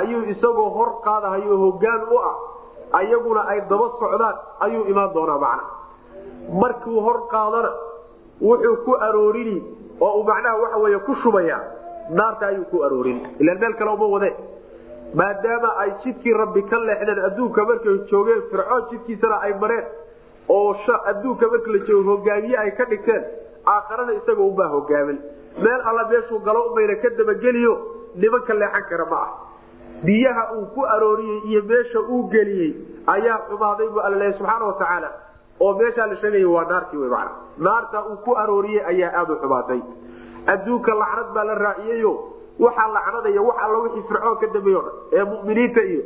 ayuu 0.00 0.22
isagoo 0.34 0.68
hor 0.76 0.90
qaadahayo 1.06 1.56
hogaan 1.64 2.02
u 2.14 2.18
ah 2.30 2.36
ayaguna 3.00 3.40
ay 3.52 3.60
daba 3.70 3.86
socdaan 4.00 4.36
ayuu 4.66 4.84
imaan 4.92 5.14
doonaa 5.14 5.38
macna. 5.44 5.64
Markuu 6.60 7.00
hor 7.06 7.18
qaadana 7.32 7.70
wuxuu 8.40 8.76
ku 8.84 8.92
aroorini 9.06 9.56
oo 10.00 10.12
uu 10.18 10.24
macnaha 10.30 10.56
waxa 10.62 10.78
wey 10.84 10.98
ku 11.06 11.14
shubaya 11.22 11.58
naarta 12.10 12.46
ayuu 12.46 12.64
ku 12.70 12.82
aroorin. 12.84 13.20
Ilaan 13.40 13.58
meel 13.58 13.74
kale 13.74 13.90
uma 13.90 14.06
wade. 14.14 14.30
Maadaama 15.14 15.68
ay 15.78 15.90
jidkii 16.04 16.32
rabbi 16.32 16.62
ka 16.70 16.78
leexdeen 16.78 17.18
adduunka 17.28 17.64
markay 17.64 17.98
joogeen 18.10 18.42
fircoon 18.50 18.82
jidkiisana 18.90 19.36
ay 19.46 19.52
mareen 19.60 19.84
oo 20.48 20.74
adduunka 21.04 21.46
marka 21.52 21.70
la 21.70 21.78
joogo 21.86 22.10
hogaamiye 22.16 22.56
ay 22.58 22.70
ka 22.76 22.84
dhigteen 22.84 23.24
aakharana 23.66 24.12
isagoo 24.12 24.48
ubaa 24.48 24.68
hogaamin. 24.68 25.18
Meel 25.58 25.80
alla 25.90 26.08
meeshuu 26.08 26.38
galo 26.44 26.62
umayna 26.70 26.96
ka 27.02 27.08
dabageliyo 27.18 27.74
nimanka 28.16 28.54
leexan 28.54 28.82
kara 28.88 29.04
ma 29.10 29.16
ah. 29.16 29.30
Biyaha 30.04 30.52
uu 30.54 30.66
ku 30.74 30.82
arooriyey 30.84 31.40
iyo 31.48 31.62
meesha 31.62 32.00
uu 32.00 32.28
geliyey 32.28 32.74
ayaa 33.06 33.38
xumaaday 33.48 33.88
bu 33.88 34.00
alla 34.00 34.16
leeya 34.16 34.32
subxaana 34.38 34.64
watacaala 34.66 35.10
oo 35.60 35.72
meeshaa 35.78 36.06
la 36.06 36.16
sheegaya 36.16 36.48
waa 36.48 36.64
naartii 36.64 36.96
wy 36.98 37.08
mana 37.08 37.30
naarta 37.58 38.02
uu 38.10 38.16
ku 38.24 38.34
arooriyey 38.36 38.82
ayaa 38.84 39.12
aada 39.20 39.32
u 39.32 39.36
xumaatay 39.36 39.80
adduunka 40.52 40.92
lacnad 41.02 41.28
baa 41.34 41.44
la 41.50 41.54
raaciyeyo 41.64 42.12
waxaa 42.64 42.88
lacnadaya 42.96 43.42
wax 43.48 43.56
alla 43.64 43.78
wixii 43.84 44.02
fircoon 44.08 44.36
ka 44.42 44.46
dambeeye 44.54 44.76
o 44.76 44.82
dhan 44.82 44.94
ee 45.18 45.24
muminiinta 45.30 45.82
iyo 45.92 46.02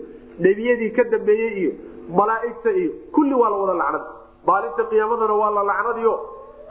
nebiyadii 0.46 0.90
ka 0.96 1.04
dambeeyey 1.14 1.52
iyo 1.62 1.72
malaaigta 2.18 2.70
iyo 2.80 2.90
kulli 3.14 3.34
waa 3.34 3.50
la 3.50 3.56
wada 3.62 3.74
lacnad. 3.82 4.02
Maalinta 4.46 4.84
qiyaamadana 4.90 5.34
waa 5.40 5.50
la 5.56 5.62
lacnadiyo. 5.70 6.14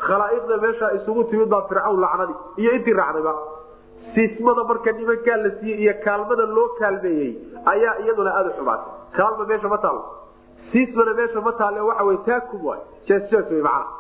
Khalaa'iqda 0.07 0.57
meesha 0.63 0.87
isugu 0.97 1.23
timid 1.29 1.49
baa 1.53 1.61
fircawn 1.69 1.99
lacnadi 2.05 2.33
iyo 2.61 2.71
intii 2.77 2.93
raacdayba 2.99 3.33
siismada 4.13 4.63
marka 4.63 4.91
nimankaa 4.97 5.37
la 5.43 5.49
siiyey 5.59 5.79
iyo 5.83 5.93
kaalmada 6.05 6.45
loo 6.55 6.67
kaalmeeyey 6.79 7.31
ayaa 7.73 7.95
iyaduna 8.03 8.31
aada 8.37 8.49
u 8.49 8.53
xumaatay. 8.57 8.91
Kaalma 9.17 9.45
meesha 9.49 9.67
ma 9.73 9.77
taalo. 9.77 10.01
Siismana 10.71 11.13
meesha 11.19 11.41
ma 11.41 11.51
taale 11.59 11.79
waxa 11.89 12.03
wy 12.09 12.17
taakum 12.25 12.65
waay. 12.65 12.81
Wy 13.09 13.61
macnaha 13.61 13.96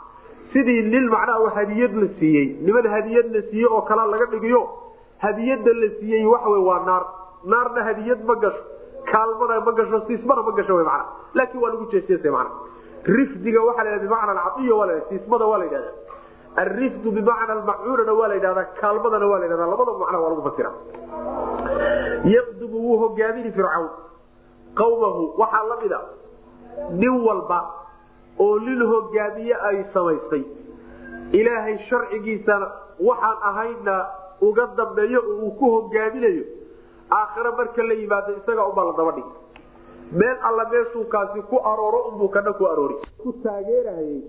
sidii 0.57 0.81
nin 0.89 1.05
macnaha 1.13 1.49
hadiyad 1.55 1.93
la 2.01 2.07
siiyey 2.19 2.47
niman 2.65 2.85
hadiyad 2.95 3.27
la 3.35 3.41
siiyey 3.49 3.67
oo 3.69 3.81
kala 3.81 4.05
laga 4.13 4.25
dhigiyo 4.33 4.61
hadiyada 5.25 5.71
la 5.81 5.89
siiyey 5.99 6.25
waxawy 6.25 6.59
waa 6.69 6.81
naar. 6.85 7.03
Naarna 7.45 7.83
hadiyad 7.83 8.25
ma 8.25 8.35
gasho 8.35 8.63
kaalmana 9.11 9.59
ma 9.65 9.71
gasho 9.71 9.99
siismana 10.07 10.41
ma 10.41 10.51
gasho 10.57 10.73
mana 10.77 11.05
laakin 11.33 11.61
waa 11.61 11.69
lagu 11.69 11.85
jeesjeesa 11.91 12.31
mana 12.31 12.49
rifdiga 13.03 13.61
waa 13.61 13.83
la 13.83 13.99
bimacna 13.99 14.33
la 14.33 15.01
siismada 15.09 15.45
waa 15.45 15.57
la 15.57 15.65
yidhahda. 15.65 15.91
Alrifdu 16.57 17.11
bimacna 17.11 17.53
almacuunana 17.53 18.13
waa 18.13 18.27
la 18.27 18.35
yidhahdaa 18.35 18.65
kaalmadana 18.81 19.27
waa 19.27 19.39
la 19.39 19.45
yidhahda. 19.45 19.65
Labadaba 19.67 19.97
macna 19.99 20.19
waa 20.19 20.29
lagu 20.29 20.41
fasira 20.49 20.71
yaqdumu 22.25 22.77
wuu 22.77 22.97
hogaamini 22.97 23.51
fircawn. 23.51 23.89
Qawmahu 24.75 25.33
waxaa 25.37 25.63
la 25.69 25.75
mida 25.81 25.99
nin 26.91 27.13
walba 27.27 27.59
oo 28.39 28.59
nin 28.59 28.81
hogaamiye 28.91 29.55
ay 29.69 29.77
samaystay. 29.93 30.43
Ilaahay 31.39 31.77
sharcigiisana 31.89 32.67
waxaan 32.99 33.37
ahayna 33.49 33.95
uga 34.41 34.65
dambeeyo 34.77 35.19
uu 35.21 35.51
ku 35.59 35.65
hogaaminayo 35.75 36.43
aakhire 37.11 37.51
marka 37.57 37.83
la 37.83 37.93
yimaado 37.93 38.31
isaga 38.39 38.65
unbaa 38.69 38.85
la 38.89 38.93
daba 38.97 39.11
dhigi 39.11 39.33
meel 40.11 40.37
alla 40.49 40.65
meeshuu 40.71 41.03
kaasi 41.13 41.41
ku 41.49 41.57
arooro 41.71 41.99
unbuu 42.11 42.29
kana 42.29 42.53
ku 42.53 42.65
aroori. 42.65 42.95
Ku 43.23 43.33
taageerayey 43.43 44.21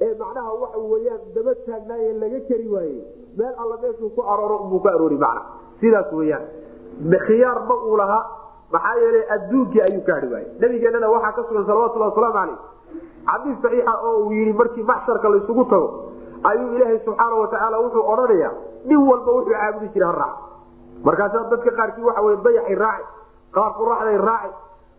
ee 0.00 0.14
macnaha 0.18 0.52
waxa 0.62 0.78
weyaan 0.92 1.20
daba 1.34 1.54
taagnaaye 1.66 2.12
laga 2.22 2.40
keri 2.48 2.68
waayey. 2.68 3.00
Meel 3.38 3.54
alla 3.62 3.76
meeshuu 3.82 4.10
ku 4.16 4.22
arooro 4.22 4.56
unbuu 4.64 4.80
ka 4.80 4.90
aroori 4.94 5.16
macna. 5.16 5.42
Sidaas 5.80 6.12
weyaan 6.12 6.46
khiyaar 7.26 7.58
ma 7.68 7.74
uu 7.86 7.96
lahaa 7.96 8.22
maxaa 8.72 8.96
yeelay 9.02 9.24
adduunkii 9.36 9.80
ayuu 9.86 10.02
ka 10.06 10.14
hadhi 10.18 10.32
waayey. 10.34 10.48
Nabigeenana 10.60 11.08
waxaa 11.14 11.32
ka 11.38 11.42
sugan 11.48 11.66
salawatulhi 11.66 12.04
wasalaamu 12.10 12.34
caleyh 12.34 12.58
xadiis 13.30 13.58
saxiixa 13.62 13.94
oo 14.08 14.16
uu 14.24 14.32
yidhi 14.32 14.52
markii 14.60 14.82
maxsharka 14.92 15.28
laysugu 15.34 15.64
tago 15.72 15.88
ayuu 16.50 16.74
ilaahay 16.76 16.98
subxaana 17.04 17.36
watacaala 17.42 17.78
wuxuu 17.84 18.04
odhanayaa 18.12 18.52
nin 18.88 18.98
walba 19.08 19.32
wuxuu 19.36 19.52
caabudi 19.52 19.88
jira 19.94 20.06
ha 20.06 20.12
raac. 20.20 20.36
Markaasaa 21.04 21.48
dadka 21.50 21.70
qaarkii 21.78 22.04
waxa 22.08 22.22
wey 22.26 22.36
dayaxay 22.44 22.74
raaci 22.84 23.04
qaar 23.54 23.70
quraxday 23.78 24.18
raaci 24.28 24.52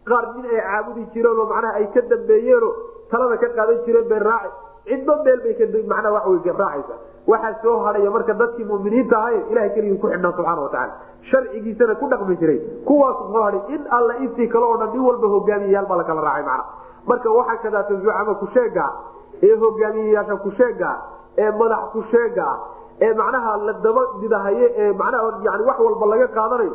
qaar 0.09 0.23
nin 0.35 0.45
ay 0.45 0.61
caabudi 0.67 1.05
jireenoo 1.13 1.45
macnaha 1.53 1.73
ay 1.79 1.87
ka 1.93 2.01
dambeeyeenoo 2.11 2.73
talada 3.11 3.37
ka 3.37 3.47
qaadan 3.57 3.79
jireen 3.85 4.07
bay 4.11 4.19
raaci 4.19 4.51
cidba 4.89 5.15
meel 5.25 5.39
bay 5.45 5.83
macnaha 5.93 6.13
waxa 6.17 6.29
wey 6.29 6.53
raacaysa. 6.63 6.95
Waxaa 7.27 7.61
soo 7.61 7.77
hadhaya 7.85 8.09
marka 8.09 8.33
dadkii 8.33 8.65
muminiinta 8.65 9.17
ahayn 9.17 9.43
ilahay 9.51 9.69
keligii 9.75 9.97
ku 10.01 10.07
xidhnaa 10.09 10.31
subxana 10.37 10.61
watacaala 10.61 10.93
sharcigiisana 11.29 11.95
ku 12.01 12.09
dhaqmi 12.09 12.35
jiray 12.41 12.59
kuwaas 12.85 13.17
soo 13.33 13.43
hadhay 13.45 13.61
in 13.75 13.81
alla 13.97 14.13
intii 14.25 14.47
kale 14.49 14.65
oo 14.65 14.77
dhan 14.81 14.89
nin 14.93 15.01
walba 15.05 15.27
hogaamiyayaal 15.35 15.85
baa 15.91 15.97
lakala 16.01 16.21
raacay 16.27 16.45
macna 16.49 16.65
marka 17.09 17.29
waxaa 17.39 17.57
kadaata 17.65 17.93
zucama 18.03 18.33
kusheega 18.41 18.85
ee 19.47 19.55
hogaamiyeyaasha 19.63 20.35
kusheega 20.45 20.91
ee 21.43 21.51
madax 21.59 21.83
kusheega 21.95 22.47
ee 23.05 23.13
macnaha 23.21 23.57
la 23.67 23.73
daba 23.85 24.01
didahaye 24.21 24.65
ee 24.83 24.91
macnaha 25.01 25.31
yani 25.47 25.63
wax 25.69 25.79
walba 25.87 26.05
laga 26.13 26.27
qaadanayo 26.37 26.73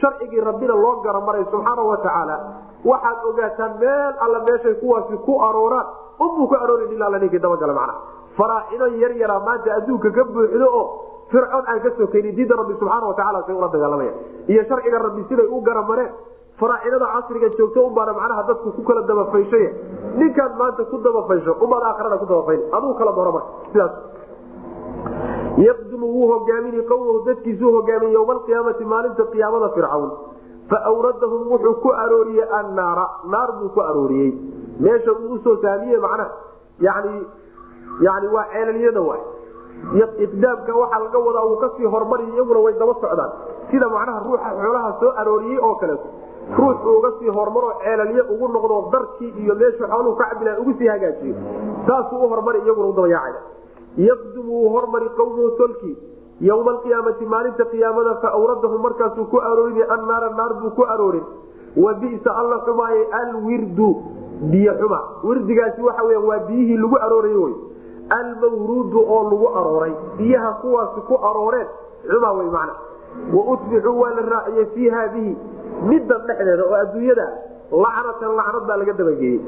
sharcigii 0.00 0.40
rabbina 0.48 0.74
loo 0.84 0.94
garamaray 1.06 1.44
subxaana 1.52 1.82
watacaala 1.90 2.36
waxaad 2.90 3.18
ogaataan 3.30 3.72
meel 3.82 4.14
alla 4.24 4.38
meeshay 4.48 4.74
kuwaasi 4.82 5.16
ku 5.26 5.32
arooraan 5.48 5.86
unbuu 6.24 6.46
ku 6.50 6.54
aroorin 6.62 6.92
ilaa 6.96 7.10
la 7.14 7.18
ninkii 7.24 7.38
dabagala 7.46 7.72
macnaha 7.72 7.98
faraacino 8.38 8.86
yar 9.02 9.12
yaraa 9.22 9.40
maanta 9.48 9.74
adduunka 9.78 10.10
ka 10.18 10.24
buuxdo 10.34 10.66
oo 10.80 10.84
fircoon 11.32 11.64
aan 11.72 11.80
ka 11.86 11.90
sokaynin 12.00 12.34
diinta 12.38 12.56
rabbi 12.60 12.74
subxaana 12.82 13.06
watacaala 13.10 13.42
say 13.46 13.54
ula 13.60 13.68
dagaalamaya. 13.74 14.12
Iyo 14.52 14.62
sharciga 14.70 14.98
rabbi 15.06 15.22
siday 15.30 15.46
u 15.46 15.58
garamareen 15.68 16.12
faraacinada 16.60 17.06
casriga 17.14 17.48
joogto 17.58 17.80
unbaana 17.88 18.12
macnaha 18.18 18.42
dadku 18.50 18.72
ku 18.76 18.82
kala 18.88 19.02
dabafayshay 19.10 19.66
ninkaan 20.20 20.52
maanta 20.60 20.84
ku 20.90 20.96
dabafaysho 21.06 21.52
ubaad 21.64 21.82
aakrana 21.90 22.16
ku 22.22 22.26
dabafayn 22.32 22.60
aduu 22.76 22.94
kala 23.00 23.12
doro 23.18 23.32
marka 23.32 23.50
sidaas. 23.72 23.92
Yaqdumu 25.66 26.06
wuu 26.14 26.26
hogaamini 26.32 26.82
qowmahu 26.90 27.22
dadkiisuu 27.26 27.72
hogaamiye 27.76 28.12
yowma 28.16 28.32
alqiyaamati 28.36 28.84
maalinta 28.92 29.24
qiyaamada 29.32 29.68
fircawn. 29.76 30.10
Fa 30.70 30.76
awradahum 30.90 31.42
wuxuu 31.52 31.74
ku 31.82 31.88
arooriyey 32.02 32.46
annaara 32.58 33.06
naar 33.32 33.50
buu 33.58 33.68
ku 33.74 33.80
arooriyey. 33.80 34.30
Meesha 34.80 35.12
uu 35.12 35.34
u 35.34 35.38
soo 35.44 35.56
saamiye 35.62 35.98
macnaha 35.98 36.30
yani 36.86 37.14
yani 38.06 38.26
waa 38.34 38.44
ceelalyada 38.52 39.00
waay. 39.08 39.22
Iqdaamka 40.26 40.72
waxaa 40.80 41.00
laga 41.04 41.18
wadaa 41.26 41.44
uu 41.50 41.56
ka 41.62 41.68
sii 41.76 41.86
hormariy 41.94 42.30
iyaguna 42.34 42.60
way 42.66 42.74
daba 42.78 42.94
socdaan. 43.02 43.30
Sida 43.70 43.88
macnaha 43.88 44.20
ruuxa 44.26 44.50
xoolaha 44.62 44.90
soo 45.00 45.10
arooriyey 45.22 45.58
oo 45.66 45.74
kaleeto 45.82 46.08
ruux 46.56 46.78
uga 46.96 47.10
sii 47.18 47.28
hormaroo 47.28 47.72
ceelalye 47.84 48.22
ugu 48.32 48.48
noqdo 48.48 48.88
darkii 48.92 49.32
iyo 49.42 49.54
meeshu 49.54 49.84
xooluhu 49.86 50.16
ka 50.16 50.24
cabilaan 50.32 50.60
ugu 50.60 50.72
sii 50.78 50.86
hagaajiyo. 50.88 51.34
Saasuu 51.86 52.24
u 52.24 52.28
hormari 52.28 52.58
iyaguna 52.64 52.88
u 52.88 52.92
dabayaacaya. 52.92 53.40
Yaqdumu 53.96 54.52
wuu 54.52 54.68
hormari 54.74 55.08
qowmuhu 55.16 55.50
tolkii. 55.58 55.96
Yowma 56.40 56.70
alqiyaamati 56.70 57.26
maalinta 57.26 57.64
qiyaamada 57.64 58.14
fa 58.22 58.28
awradahum 58.32 58.80
markaasuu 58.82 59.24
ku 59.30 59.38
aroorin 59.40 59.82
annaara 59.90 60.28
naar 60.38 60.54
buu 60.62 60.70
ku 60.70 60.82
aroorin. 60.84 61.24
Wa 61.76 61.92
bisa 61.94 62.30
alla 62.40 62.58
xumaaye 62.66 63.02
alwirdu 63.20 63.88
biyo 64.50 64.72
xuma. 64.80 65.00
Wirdigaasi 65.24 65.82
waxa 65.82 66.02
weya 66.04 66.20
waa 66.20 66.38
biyihii 66.48 66.76
lagu 66.76 66.96
arooray 66.96 67.34
wy 67.34 67.52
almawruudu 68.18 68.98
oo 69.02 69.22
lagu 69.30 69.48
arooray. 69.58 69.92
Biyaha 70.18 70.52
kuwaasi 70.62 71.00
ku 71.08 71.14
arooreen. 71.30 71.66
Xuma 72.08 72.32
wey 72.32 72.46
macna. 72.46 72.74
Wa 73.34 73.42
utbicuu 73.52 74.00
waa 74.00 74.10
la 74.14 74.22
raaciyey 74.30 74.66
fii 74.74 74.88
haadihi 74.88 75.36
middan 75.90 76.20
dhexdeeda 76.28 76.64
oo 76.70 76.74
adduunyada 76.82 77.26
lacnatan 77.84 78.32
lacnad 78.38 78.64
baa 78.68 78.76
laga 78.80 78.92
dabageeyey. 79.00 79.38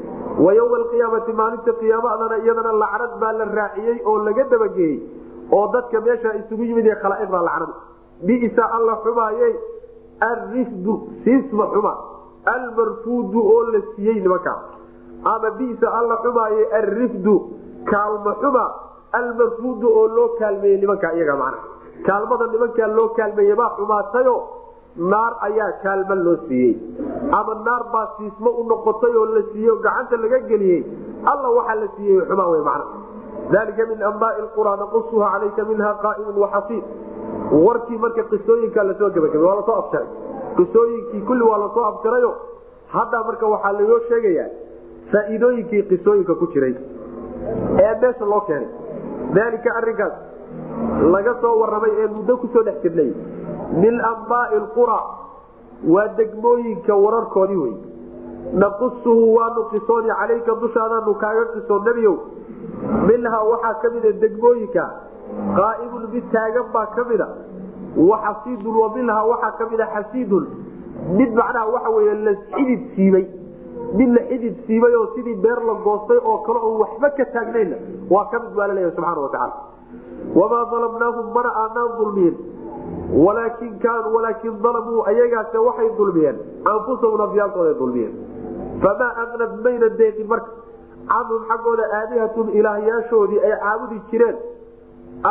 Wa 0.45 0.51
alqiyaamati 0.79 1.33
maalinta 1.39 1.71
qiyaamadana 1.81 2.35
iyadana 2.43 2.71
lacnad 2.83 3.13
baa 3.21 3.33
la 3.39 3.45
raaciyey 3.59 3.97
oo 4.09 4.17
laga 4.27 4.43
dabageeyey 4.53 4.97
oo 5.57 5.65
dadka 5.73 6.01
meesha 6.05 6.29
isugu 6.41 6.63
yimid 6.69 6.85
ee 6.91 6.95
khalaa'iqda 7.03 7.39
lacnad. 7.49 7.71
Bisa 8.27 8.63
alla 8.77 8.93
xumaaye 9.03 9.49
alrifdu 10.29 10.93
siisma 11.23 11.65
xuma 11.73 11.93
almarfuudu 12.53 13.39
oo 13.53 13.61
la 13.73 13.79
siiyey 13.95 14.17
nimankaa 14.25 14.57
ama 15.33 15.49
bisa 15.59 15.87
alla 15.99 16.15
xumaaye 16.23 16.63
alrifdu 16.79 17.33
kaalma 17.91 18.33
xuma 18.41 18.63
almarfuudu 19.19 19.87
oo 19.99 20.07
loo 20.15 20.27
kaalmeeyey 20.39 20.77
nimankaa 20.83 21.11
iyaga 21.17 21.35
macna. 21.41 21.59
Kaalmada 22.07 22.45
nimankaa 22.53 22.87
loo 22.97 23.07
kaalmeeye 23.17 23.55
baa 23.61 23.69
xumaatayo 23.77 24.35
naar 24.95 25.33
ayaa 25.47 25.71
kaalma 25.83 26.15
loo 26.15 26.37
siiyey. 26.47 26.73
Ama 27.31 27.53
naar 27.65 27.83
baa 27.93 28.07
siismo 28.17 28.49
u 28.59 28.63
noqotay 28.69 29.15
oo 29.17 29.25
la 29.35 29.41
siiyey 29.51 29.77
gacanta 29.83 30.17
laga 30.17 30.39
geliyey. 30.49 30.81
Alla 31.31 31.49
waxaa 31.57 31.75
la 31.81 31.87
siiyey 31.95 32.21
xumaa 32.27 32.49
wey 32.51 32.61
macna. 32.61 32.85
Dalika 33.51 33.85
min 33.91 34.01
ambaai 34.03 34.43
qura 34.55 34.75
naqusuha 34.81 35.27
calayka 35.33 35.63
minha 35.69 35.93
qaaimun 36.03 36.37
waxasiid 36.43 36.83
warkii 37.65 37.97
marka 37.97 38.23
qisooyinka 38.31 38.83
la 38.83 38.93
soo 38.99 39.09
gebagabay 39.15 39.43
waa 39.47 39.55
la 39.59 39.63
soo 39.67 39.75
afjaray 39.81 40.07
qisooyinkii 40.57 41.21
kulli 41.27 41.43
waa 41.43 41.57
la 41.63 41.69
soo 41.73 41.83
afjarayo 41.91 42.31
hadda 42.93 43.23
marka 43.27 43.45
waxaa 43.53 43.71
laoo 43.79 43.99
sheegayaa 44.09 44.49
faa'iidooyinkii 45.11 45.83
qisooyinka 45.91 46.35
ku 46.35 46.47
jiray. 46.53 46.75
Ee 47.83 47.93
meesha 48.01 48.25
loo 48.25 48.41
keenay. 48.47 48.69
Dalika 49.35 49.69
arinkaas 49.79 50.13
laga 51.13 51.33
soo 51.41 51.55
waramay 51.61 51.91
ee 52.03 52.07
muddo 52.15 52.37
ku 52.41 52.47
soo 52.53 52.63
dhex 52.67 52.81
jirnay. 52.83 53.09
Min 53.83 53.95
ambaai 54.11 54.59
qura 54.75 54.99
waa 55.93 56.07
degmooyinka 56.17 56.95
wararkoodii 57.03 57.57
wey 57.63 57.73
naqusuhu 58.63 59.33
waanu 59.35 59.63
qisooni 59.71 60.09
calayka 60.19 60.55
dushaadaanu 60.63 61.13
kaaga 61.23 61.45
qiso 61.53 61.79
nebiyow. 61.87 62.15
Minhaa 63.07 63.43
waxaa 63.51 63.73
ka 63.81 63.89
mida 63.95 64.11
degmooyinka 64.23 64.83
qaa'imun 65.59 66.03
mid 66.13 66.25
taagan 66.35 66.65
baa 66.73 66.85
ka 66.95 67.03
mida 67.11 67.27
waxasiidun 68.11 68.75
wa 68.83 68.89
minhaa 68.95 69.23
waxaa 69.31 69.51
ka 69.59 69.65
mida 69.71 69.85
xasiidun. 69.95 70.45
Mid 71.19 71.31
macnaha 71.39 71.67
waxa 71.75 71.89
wey 71.97 72.15
la 72.25 72.33
xidid 72.55 72.81
siibay. 72.95 73.25
Mid 73.99 74.09
la 74.17 74.21
xidid 74.29 74.55
siibay 74.67 74.93
oo 74.99 75.07
sidii 75.15 75.35
beer 75.45 75.59
la 75.69 75.73
goostay 75.85 76.17
oo 76.23 76.37
kale 76.45 76.59
oo 76.67 76.73
waxba 76.83 77.09
ka 77.17 77.25
taagnayna 77.35 77.75
waa 78.13 78.25
ka 78.31 78.39
mid 78.43 78.53
baa 78.57 78.67
la 78.67 78.73
leeyahay 78.73 78.95
subxana 78.95 79.21
watacaala 79.21 79.53
wamaa 80.39 80.65
dalamnaahum 80.73 81.33
mana 81.35 81.51
aanaan 81.63 81.91
dulmiyin 81.99 82.35
walaakin 83.25 83.73
kaanuu 83.83 84.13
walaakin 84.15 84.61
dalamuu 84.63 85.03
ayagaase 85.11 85.57
waxay 85.67 85.89
dulmiyeen 85.99 86.37
anfusahum 86.73 87.17
nafyaalkooday 87.23 87.73
dulmiyeen 87.81 88.13
famaa 88.85 89.11
aqnad 89.23 89.55
mayna 89.67 89.89
deeqin 90.01 90.27
marka 90.33 90.51
canhum 91.11 91.41
xaggooda 91.51 91.85
aalihatun 91.99 92.49
ilaahyaashoodii 92.59 93.41
ay 93.47 93.53
caabudi 93.63 94.01
jireen 94.11 94.37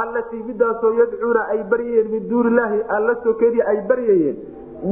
allatii 0.03 0.43
midaasoo 0.51 0.93
yadcuuna 1.01 1.47
ay 1.55 1.61
baryayeen 1.75 2.11
min 2.15 2.29
duuni 2.31 2.51
illaahi 2.55 2.83
alla 2.99 3.15
sokedii 3.25 3.63
ay 3.73 3.79
baryayeen 3.93 4.37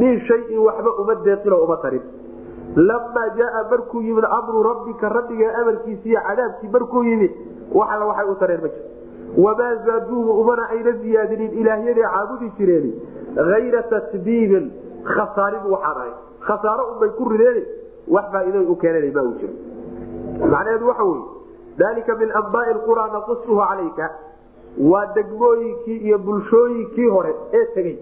min 0.03 0.21
shayin 0.31 0.61
waxba 0.69 0.95
uma 1.03 1.15
deeqinoo 1.29 1.61
uma 1.67 1.77
tarin 1.85 2.03
lamaa 2.91 3.29
jaaa 3.41 3.63
markuu 3.73 4.03
yimid 4.09 4.27
amru 4.39 4.63
rabbika 4.71 5.09
rabbiga 5.19 5.53
amarkiisiiyo 5.63 6.21
cadaabkii 6.29 6.73
markuu 6.77 7.05
yimid 7.11 7.33
waxala 7.81 8.05
waxay 8.13 8.31
u 8.33 8.39
tareen 8.45 8.61
ma 8.67 8.69
jir 8.75 8.85
wamaa 9.37 9.75
zaaduuhu 9.87 10.41
umana 10.41 10.69
ayna 10.69 10.93
ziyaadinin 10.93 11.59
ilaahyaday 11.61 12.05
caabudi 12.15 12.53
jireen 12.59 12.93
ayra 13.57 13.83
tasbiibin 13.83 14.71
khasaarin 15.05 15.65
waxaan 15.73 15.97
ahay 15.97 16.13
khasaaro 16.49 16.87
unbay 16.93 17.11
ku 17.19 17.29
rideen 17.29 17.65
wax 18.09 18.33
faa'iido 18.33 18.61
u 18.73 18.77
keenan 18.77 19.13
ma 19.15 19.23
jiro 19.41 19.53
macnaheedu 20.53 20.89
waxa 20.89 21.05
wey 21.05 21.21
dalika 21.79 22.15
min 22.23 22.31
ambaai 22.41 22.75
qura 22.87 23.07
naqusuhu 23.13 23.61
calayka 23.69 24.11
waa 24.91 25.07
degmooyinkii 25.15 25.99
iyo 26.07 26.19
bulshooyinkii 26.19 27.09
hore 27.17 27.35
ee 27.53 27.67
tegey 27.75 27.99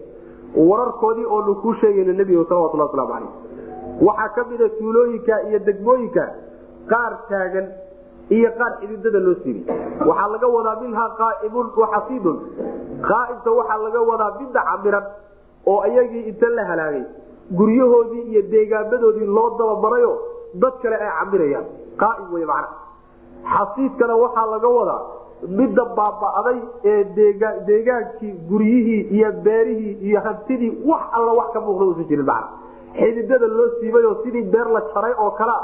wararkoodii 0.68 1.24
oonu 1.24 1.54
kuu 1.54 1.74
sheegayna 1.80 2.12
nebiga 2.12 2.44
salawatulhi 2.48 2.86
waslamu 2.86 3.08
calayh 3.12 3.30
waxaa 4.08 4.28
ka 4.36 4.44
mida 4.50 4.68
tuulooyinka 4.68 5.42
iyo 5.48 5.58
degmooyinka 5.58 6.24
qaar 6.92 7.12
taagan 7.28 7.68
iyo 8.30 8.50
qaar 8.58 8.72
xididada 8.80 9.18
loo 9.26 9.34
siibay 9.42 9.76
waxaa 10.08 10.28
laga 10.34 10.48
wadaa 10.56 10.76
minhaa 10.82 11.08
qaaimun 11.20 11.66
waxasiidun 11.82 12.36
qaaimta 13.08 13.50
waxaa 13.58 13.78
laga 13.86 14.00
wadaa 14.10 14.30
midda 14.40 14.60
camiran 14.70 15.04
oo 15.70 15.78
ayagii 15.86 16.22
inta 16.30 16.48
la 16.56 16.64
halaagay. 16.70 17.04
Guryahoodii 17.58 18.22
iyo 18.30 18.42
deegaamadoodii 18.52 19.26
loo 19.36 19.48
dabamarayo 19.58 20.12
dad 20.62 20.74
kale 20.82 20.96
ay 20.96 21.10
camirayaan. 21.18 21.64
Qaaim 22.00 22.32
wey 22.34 22.44
macna. 22.44 22.68
Xasiidkana 23.54 24.14
waxaa 24.22 24.46
laga 24.54 24.68
wadaa 24.78 25.02
midda 25.58 25.84
baaba'day 25.98 26.58
ee 26.92 27.04
deegaankii 27.68 28.32
guryihii 28.50 29.00
iyo 29.16 29.30
beerihii 29.46 29.94
iyo 30.08 30.20
hantidii 30.26 30.72
wax 30.90 31.02
alla 31.16 31.32
wax 31.38 31.48
ka 31.54 31.60
muuqda 31.60 31.84
usan 31.92 32.04
jirin 32.10 32.26
macna. 32.26 32.48
Xididada 32.98 33.46
loo 33.46 33.68
siibay 33.80 34.04
oo 34.10 34.14
sidii 34.24 34.42
beer 34.52 34.68
la 34.76 34.80
jaray 34.94 35.14
oo 35.24 35.30
kalea 35.38 35.60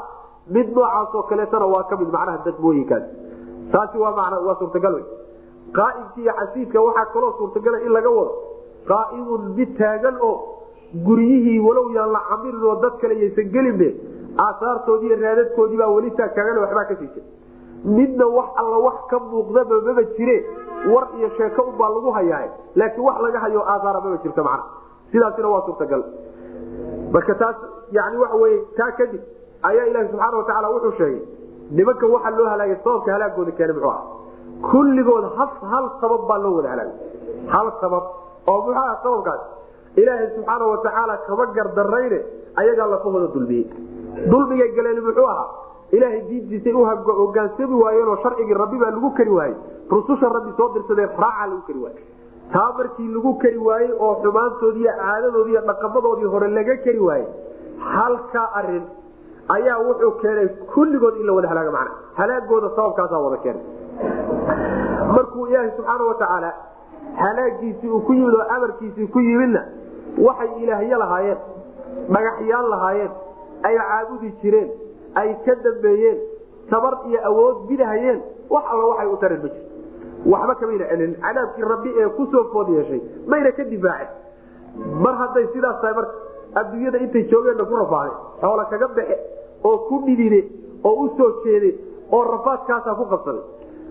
mid 0.50 0.68
noocaasoo 0.76 1.22
kaleetana 1.22 1.66
waa 1.66 1.82
ka 1.90 1.96
mid 1.96 2.08
macnaha 2.12 2.38
dadmooyinkaas. 2.44 3.02
Taasi 3.72 3.98
waa 3.98 4.30
waa 4.46 4.56
suurtagal 4.58 4.94
wey 4.94 5.04
qaaimka 5.72 6.20
iyo 6.20 6.32
xasiidka 6.40 6.80
waxaa 6.82 7.06
kaloo 7.12 7.32
suurtagala 7.38 7.78
in 7.80 7.92
laga 7.92 8.10
wado. 8.10 8.32
Qaaimun 8.88 9.54
mid 9.56 9.76
taagan 9.78 10.16
oo 10.20 10.34
guryihii 11.04 11.58
walow 11.60 11.90
yaan 11.94 12.12
la 12.12 12.20
camirin 12.30 12.64
oo 12.64 12.74
dad 12.82 12.98
kale 13.00 13.14
yaysan 13.22 13.48
gelinbe 13.52 13.88
aasaartoodii 14.38 15.06
iyo 15.08 15.16
raadadkoodii 15.22 15.76
baa 15.78 15.88
weli 15.94 16.10
taagtaagan 16.10 16.58
waxbaa 16.64 16.84
ka 16.84 16.96
siisa 16.96 17.20
midna 17.84 18.26
wax 18.26 18.48
alla 18.56 18.78
wax 18.86 18.98
ka 19.10 19.18
muuqdaba 19.18 19.80
maba 19.86 20.02
jire 20.16 20.36
war 20.92 21.06
iyo 21.18 21.28
sheeko 21.36 21.62
ubaa 21.62 21.88
lagu 21.94 22.10
hayaa 22.10 22.48
laakiin 22.74 23.04
wax 23.06 23.20
laga 23.26 23.38
hayo 23.40 23.62
aasaara 23.72 24.00
maba 24.00 24.16
jirta 24.24 24.42
macna 24.42 24.64
sidaasina 25.12 25.48
waa 25.48 25.62
suurtagal. 25.66 26.02
Marka 27.12 27.34
taas 27.34 27.56
yani 27.92 28.16
waxa 28.16 28.36
wey 28.42 28.54
taa 28.76 28.90
kadib 28.98 29.20
ayaa 29.70 29.86
ilahi 29.90 30.08
subxaana 30.12 30.36
watacaala 30.40 30.68
wuxuu 30.74 30.92
sheegay 31.00 31.20
nimanka 31.78 32.06
waxaa 32.14 32.34
loo 32.38 32.48
halaagay 32.52 32.76
sababka 32.84 33.12
halaagooda 33.16 33.52
keena 33.58 33.72
muxuu 33.78 33.90
ah 33.96 34.02
kulligood 34.70 35.24
hal 35.72 35.84
sabab 36.02 36.22
baa 36.30 36.38
loo 36.44 36.52
wada 36.58 36.68
halaagay. 36.74 36.96
Hal 37.54 37.68
sabab 37.82 38.04
oo 38.52 38.58
muxuu 38.66 38.82
ah 38.84 38.96
sababkaas? 39.04 39.40
Ilaahay 40.00 40.28
subxaana 40.36 40.64
watacaala 40.72 41.14
kama 41.26 41.46
gardarayne 41.56 42.18
ayagaa 42.60 42.86
lafahooda 42.94 43.26
dulmiyey. 43.34 43.66
Dulmigay 44.32 44.68
galeen 44.76 45.00
muxuu 45.08 45.26
ahaa? 45.32 45.48
Ilaahay 45.96 46.20
diintiisay 46.28 46.72
u 46.72 46.84
hogaansami 47.20 47.74
waayeenoo 47.84 48.16
sharcigii 48.22 48.54
rabbi 48.62 48.78
baa 48.82 48.90
lagu 48.96 49.10
kari 49.18 49.30
waayey. 49.38 49.56
Rususha 49.90 50.28
rabbi 50.36 50.52
soo 50.60 50.68
dirsadeen 50.76 51.10
raaca 51.24 51.46
lagu 51.50 51.62
kari 51.68 51.80
waayey. 51.84 52.04
Taa 52.54 52.70
markii 52.78 53.08
lagu 53.16 53.32
keri 53.42 53.58
waayey 53.68 53.90
oo 53.98 54.12
xumaantoodii 54.22 54.82
iyo 54.86 54.94
caadadoodii 55.02 55.52
iyo 55.56 55.62
dhaqamadoodii 55.70 56.30
hore 56.34 56.48
laga 56.58 56.76
keri 56.86 56.98
waayey 57.08 57.26
halkaa 57.94 58.48
arrin 58.60 58.84
ayaa 59.56 59.78
wuxuu 59.86 60.10
keenay 60.22 60.48
kulligood 60.74 61.16
in 61.20 61.26
la 61.26 61.32
wada 61.38 61.48
halaaga 61.52 61.70
macna. 61.76 61.92
Halaagooda 62.18 62.68
sababkaasaa 62.76 63.18
wada 63.26 63.36
keenay. 63.44 63.64
Markuu 65.14 65.46
ilaahay 65.46 65.70
subxaana 65.76 66.04
watacaala 66.04 66.52
halaagiisii 67.22 67.88
uu 67.88 68.00
ku 68.06 68.12
yimid 68.12 68.34
oo 68.34 68.46
amarkiisii 68.56 69.06
ku 69.06 69.20
yimidna 69.20 69.62
waxay 70.26 70.50
ilaahyo 70.62 70.98
lahaayeen 70.98 71.38
dhagaxyaan 72.14 72.68
lahaayeen 72.74 73.10
ay 73.68 73.74
caabudi 73.78 74.30
jireen 74.42 74.70
ay 75.22 75.34
ka 75.46 75.54
dambeeyeen 75.64 76.18
tabar 76.70 76.94
iyo 77.10 77.20
awood 77.30 77.56
bidahayeen 77.68 78.20
wax 78.50 78.64
alla 78.72 78.84
waxay 78.92 79.06
u 79.14 79.16
tareen 79.24 79.42
ma 79.42 79.48
jir 79.48 79.62
waxba 80.32 80.54
kamayna 80.60 80.86
celin. 80.90 81.12
Cadaabkii 81.24 81.64
rabbi 81.74 81.90
ee 82.02 82.08
ku 82.16 82.26
soo 82.32 82.44
food 82.52 82.68
yeeshay 82.76 83.00
mayna 83.26 83.52
ka 83.58 83.64
difaacin 83.64 84.08
mar 85.04 85.14
hadday 85.22 85.46
sidaas 85.54 85.80
tahay 85.82 85.94
marka 85.94 86.14
adduunyada 86.60 86.98
intay 87.04 87.24
joogeenna 87.32 87.64
ku 87.70 87.76
rafaaday 87.82 88.14
xoola 88.42 88.64
kaga 88.72 88.88
baxe 88.96 89.16
oo 89.64 89.76
ku 89.88 90.02
dhidide 90.06 90.40
oo 90.84 90.94
u 91.04 91.08
soo 91.18 91.30
jeede 91.44 91.70
oo 92.12 92.22
rafaadkaasaa 92.32 92.94
ku 93.00 93.04
qabsaday. 93.12 93.42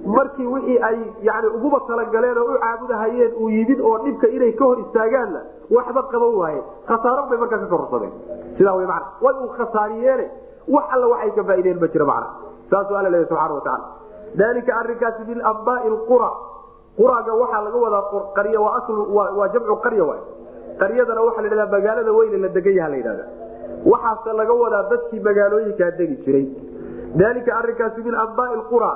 Markii 0.06 0.46
wixii 0.54 0.78
ay 0.88 0.98
yani 1.28 1.48
uguba 1.58 1.80
talagaleen 1.88 2.38
oo 2.38 2.46
u 2.54 2.60
caabudahayeen 2.64 3.34
uu 3.42 3.50
yimid 3.50 3.80
oo 3.90 3.98
dhibka 4.06 4.28
inay 4.38 4.52
ka 4.60 4.66
hor 4.66 4.80
istaagaanna 4.84 5.42
waxba 5.76 6.02
qaban 6.14 6.36
waaye 6.42 6.62
khasaaro 6.90 7.24
bay 7.30 7.38
markaa 7.44 7.60
ka 7.64 7.66
kororsadeen 7.74 8.14
sidaa 8.58 8.76
w 8.80 8.88
man 8.92 9.04
way 9.26 9.34
uu 9.44 9.50
khasaariyeene. 9.58 10.26
Wax 10.76 10.84
alla 10.96 11.08
waxay 11.14 11.32
ka 11.38 11.44
faaideen 11.50 11.80
ma 11.82 11.88
jiro 11.94 12.06
macna. 12.06 12.28
Saasuu 12.72 12.96
alla 13.00 13.10
leeya 13.14 13.28
subxana 13.30 13.54
watacaala 13.54 13.86
dalika 14.42 14.72
arinkaasi 14.82 15.22
min 15.30 15.40
ambaai 15.52 15.90
qura. 16.10 16.30
Quraga 16.98 17.34
waxaa 17.42 17.62
laga 17.66 17.78
wadaa 17.86 18.04
qarya 18.38 18.60
waa 18.62 19.48
jamcu 19.54 19.76
qarya 19.86 20.04
waay. 20.10 20.22
Qaryadana 20.82 21.22
waxaa 21.28 21.42
la 21.46 21.50
dhahdaa 21.50 21.72
magaalada 21.76 22.12
weyne 22.18 22.38
la 22.44 22.48
degan 22.58 22.74
yaha 22.80 22.90
la 22.90 22.98
yidhahda 23.00 23.26
waxaase 23.86 24.34
laga 24.34 24.54
wadaa 24.54 24.84
dadkii 24.90 25.20
magaalooyinkaa 25.20 25.92
degi 25.98 26.16
jiray. 26.26 26.46
Dalika 27.16 27.56
arinkaasi 27.58 28.02
min 28.04 28.16
ambaai 28.16 28.62
qura 28.70 28.92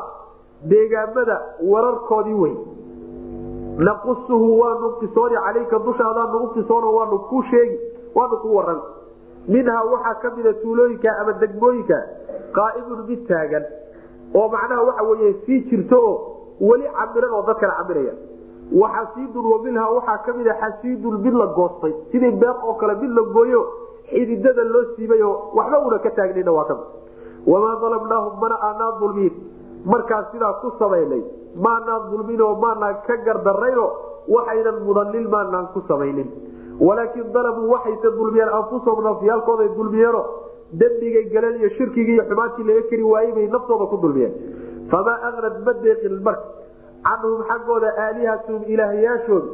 deegaamada 0.69 1.41
wararkoodii 1.71 2.33
wey 2.33 2.55
naqusuhu 3.77 4.59
waanu 4.59 4.91
qisooni 4.99 5.35
calayka 5.45 5.79
dushaadaanu 5.79 6.43
u 6.43 6.47
qisoono 6.53 6.93
waanu 6.93 7.19
ku 7.29 7.43
sheegi 7.49 7.79
waanu 8.15 8.37
ku 8.37 8.55
waran. 8.55 8.81
Minhaa 9.47 9.83
waxaa 9.83 10.13
ka 10.21 10.31
mida 10.35 10.53
tuulooyinka 10.53 11.17
ama 11.21 11.33
degmooyinka 11.33 11.97
qaa'imun 12.55 13.05
mid 13.07 13.27
taagan 13.27 13.65
oo 14.33 14.47
macnaha 14.49 14.83
waxa 14.83 15.03
weye 15.03 15.33
sii 15.45 15.59
jirto 15.69 15.99
oo 16.07 16.15
weli 16.61 16.87
camiran 16.97 17.33
oo 17.33 17.43
dadkana 17.47 17.73
camiraya 17.77 18.13
waxasiidun 18.81 19.45
wa 19.45 19.57
waxaa 19.97 20.17
ka 20.25 20.33
mida 20.33 20.53
xasiidun 20.61 21.21
mid 21.21 21.33
la 21.33 21.45
goostay. 21.47 21.93
Sidii 22.11 22.31
beer 22.31 22.55
oo 22.63 22.73
kale 22.73 22.95
mid 23.01 23.11
la 23.11 23.21
gooyo 23.21 23.67
xididada 24.09 24.63
loo 24.73 24.83
siibay 24.95 25.21
oo 25.21 25.51
waxba 25.57 25.77
una 25.87 25.99
ka 26.05 26.09
taagnayna 26.17 26.51
waa 26.57 26.65
ka 26.69 26.75
mid 26.75 26.87
wamaa 27.53 27.75
dalamnaahum 27.81 28.39
mana 28.41 28.55
aanaa 28.67 28.91
dulmiin. 28.99 29.33
Markaas 29.85 30.25
sidaa 30.31 30.53
ku 30.61 30.71
samaynay 30.79 31.21
maanaan 31.65 32.09
dulminoo 32.11 32.55
maanaan 32.63 32.95
ka 33.07 33.15
gardarayno 33.25 33.85
waxaynan 34.27 34.77
mudanin 34.85 35.27
maanaan 35.29 35.67
ku 35.73 35.81
samaynin. 35.87 36.29
Walaakin 36.79 37.31
dalamuu 37.33 37.69
waxayse 37.73 38.09
dulmiyeen 38.17 38.49
anfusahum 38.59 39.03
nafyaalkooday 39.03 39.69
dulmiyeeno 39.77 40.21
dembigay 40.79 41.25
galeen 41.33 41.59
iyo 41.61 41.69
shirkigii 41.77 42.13
iyo 42.17 42.23
xumaantii 42.29 42.63
laga 42.69 42.81
keri 42.89 43.03
waayey 43.03 43.31
bay 43.37 43.47
naftooda 43.47 43.85
ku 43.93 43.97
dulmiyeen. 44.01 44.33
Famaa 44.91 45.17
aqnad 45.29 45.55
ma 45.65 45.73
deeqin 45.83 46.17
marka. 46.25 46.45
Canhum 47.05 47.43
xaggooda 47.49 47.89
aalihatun 48.05 48.63
ilaahyaashooda 48.73 49.47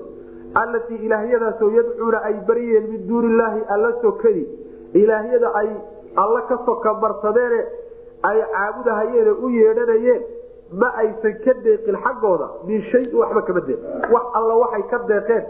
allatii 0.54 0.96
ilaahyadaasoo 1.06 1.70
yadcuuna 1.78 2.18
ay 2.24 2.34
baryeen 2.48 2.90
min 2.92 3.08
duuni 3.08 3.28
illaahi 3.34 3.62
alla 3.76 3.92
sokadi 4.02 4.48
ilaahyada 4.94 5.54
ay 5.62 5.70
alla 6.16 6.42
ka 6.42 6.58
soka 6.66 6.94
marsadeene 6.94 7.62
ay 8.30 8.42
caabudahayeene 8.54 9.32
u 9.32 9.50
yeedhanayeen 9.50 10.22
ma 10.82 10.90
aysan 11.04 11.36
ka 11.46 11.54
deeqin 11.64 11.96
xaggooda 12.04 12.48
min 12.68 12.82
shayin 12.92 13.16
waxba 13.22 13.42
kama 13.42 13.62
deeq 13.70 13.80
wax 14.16 14.26
alla 14.40 14.56
waxay 14.64 14.84
ka 14.92 15.00
deeqeen 15.08 15.44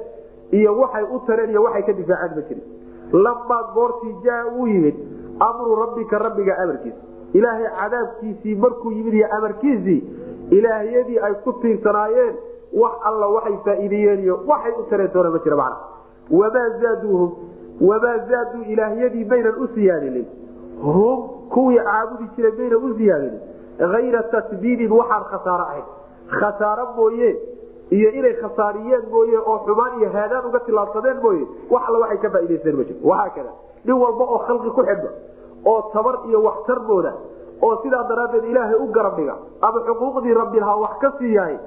iyo 0.60 0.76
waxay 0.80 1.04
u 1.16 1.20
tareen 1.28 1.50
iyo 1.50 1.64
waxay 1.64 1.84
ka 1.90 1.94
difaaceen 1.94 2.36
ma 2.36 2.42
jirin. 2.48 2.64
Lamaa 3.26 3.64
goortii 3.74 4.16
jaa 4.24 4.46
uu 4.58 4.68
yimid 4.68 4.96
amru 5.40 5.76
rabbika 5.82 6.18
rabbiga 6.20 6.56
amarkiisa 6.64 7.02
ilaahay 7.34 7.68
cadaabkiisii 7.80 8.56
markuu 8.56 8.92
yimid 8.92 9.14
iyo 9.14 9.28
amarkiisii 9.38 10.00
ilaahyadii 10.58 11.20
ay 11.20 11.34
ku 11.44 11.54
tiirsanaayeen 11.54 12.36
wax 12.74 12.94
alla 13.10 13.28
waxay 13.36 13.58
faa'iideeyeen 13.66 14.38
waxay 14.48 14.72
u 14.80 14.84
tareen 14.90 15.32
ma 15.34 15.40
jira 15.44 15.56
macna. 15.56 15.78
Wamaa 16.40 16.70
zaaduuhum 16.82 17.32
wamaa 17.82 18.18
zaaduu 18.30 18.64
ilaahyadii 18.74 19.26
maynan 19.26 19.56
u 19.64 19.68
siyaadinin. 19.76 20.26
Hum 20.84 21.30
kuwii 21.50 21.80
caabudi 21.80 22.30
jiray 22.36 22.52
mayna 22.58 22.78
u 22.78 22.94
ziyaadinin 22.94 23.40
ayra 23.98 24.24
tasbiidin 24.24 24.92
waxaan 24.92 25.24
khasaaro 25.32 25.64
ahayn. 25.64 25.84
Khasaaro 26.40 26.86
mooye 26.96 27.30
iyo 27.92 28.10
inay 28.12 28.34
khasaariyeen 28.42 29.04
mooye 29.12 29.38
oo 29.38 29.58
xumaan 29.66 30.00
iyo 30.00 30.10
haadaan 30.10 30.46
uga 30.46 30.60
tilaabsadeen 30.60 31.18
mooye 31.24 31.44
wax 31.72 31.84
alla 31.88 32.00
waxay 32.00 32.18
ka 32.18 32.30
faa'idaysteen 32.36 32.76
ma 32.78 32.84
jiro 32.84 33.00
waxaa 33.10 33.34
kada 33.36 33.52
nin 33.86 33.96
walba 34.04 34.24
oo 34.34 34.38
khalqi 34.48 34.70
ku 34.78 34.82
xidhma 34.90 35.10
oo 35.66 35.82
tabar 35.94 36.16
iyo 36.30 36.44
waxtar 36.44 36.80
mooda 36.88 37.14
oo 37.62 37.76
sidaa 37.84 38.04
daraaddeed 38.10 38.44
ilaahay 38.52 38.76
u 38.80 38.88
garab 38.96 39.16
dhiga 39.20 39.36
ama 39.62 39.80
xuquuqdii 39.88 40.34
rabbilahaa 40.42 40.76
wax 40.84 40.94
ka 41.02 41.12
sii 41.20 41.34
yahay 41.36 41.58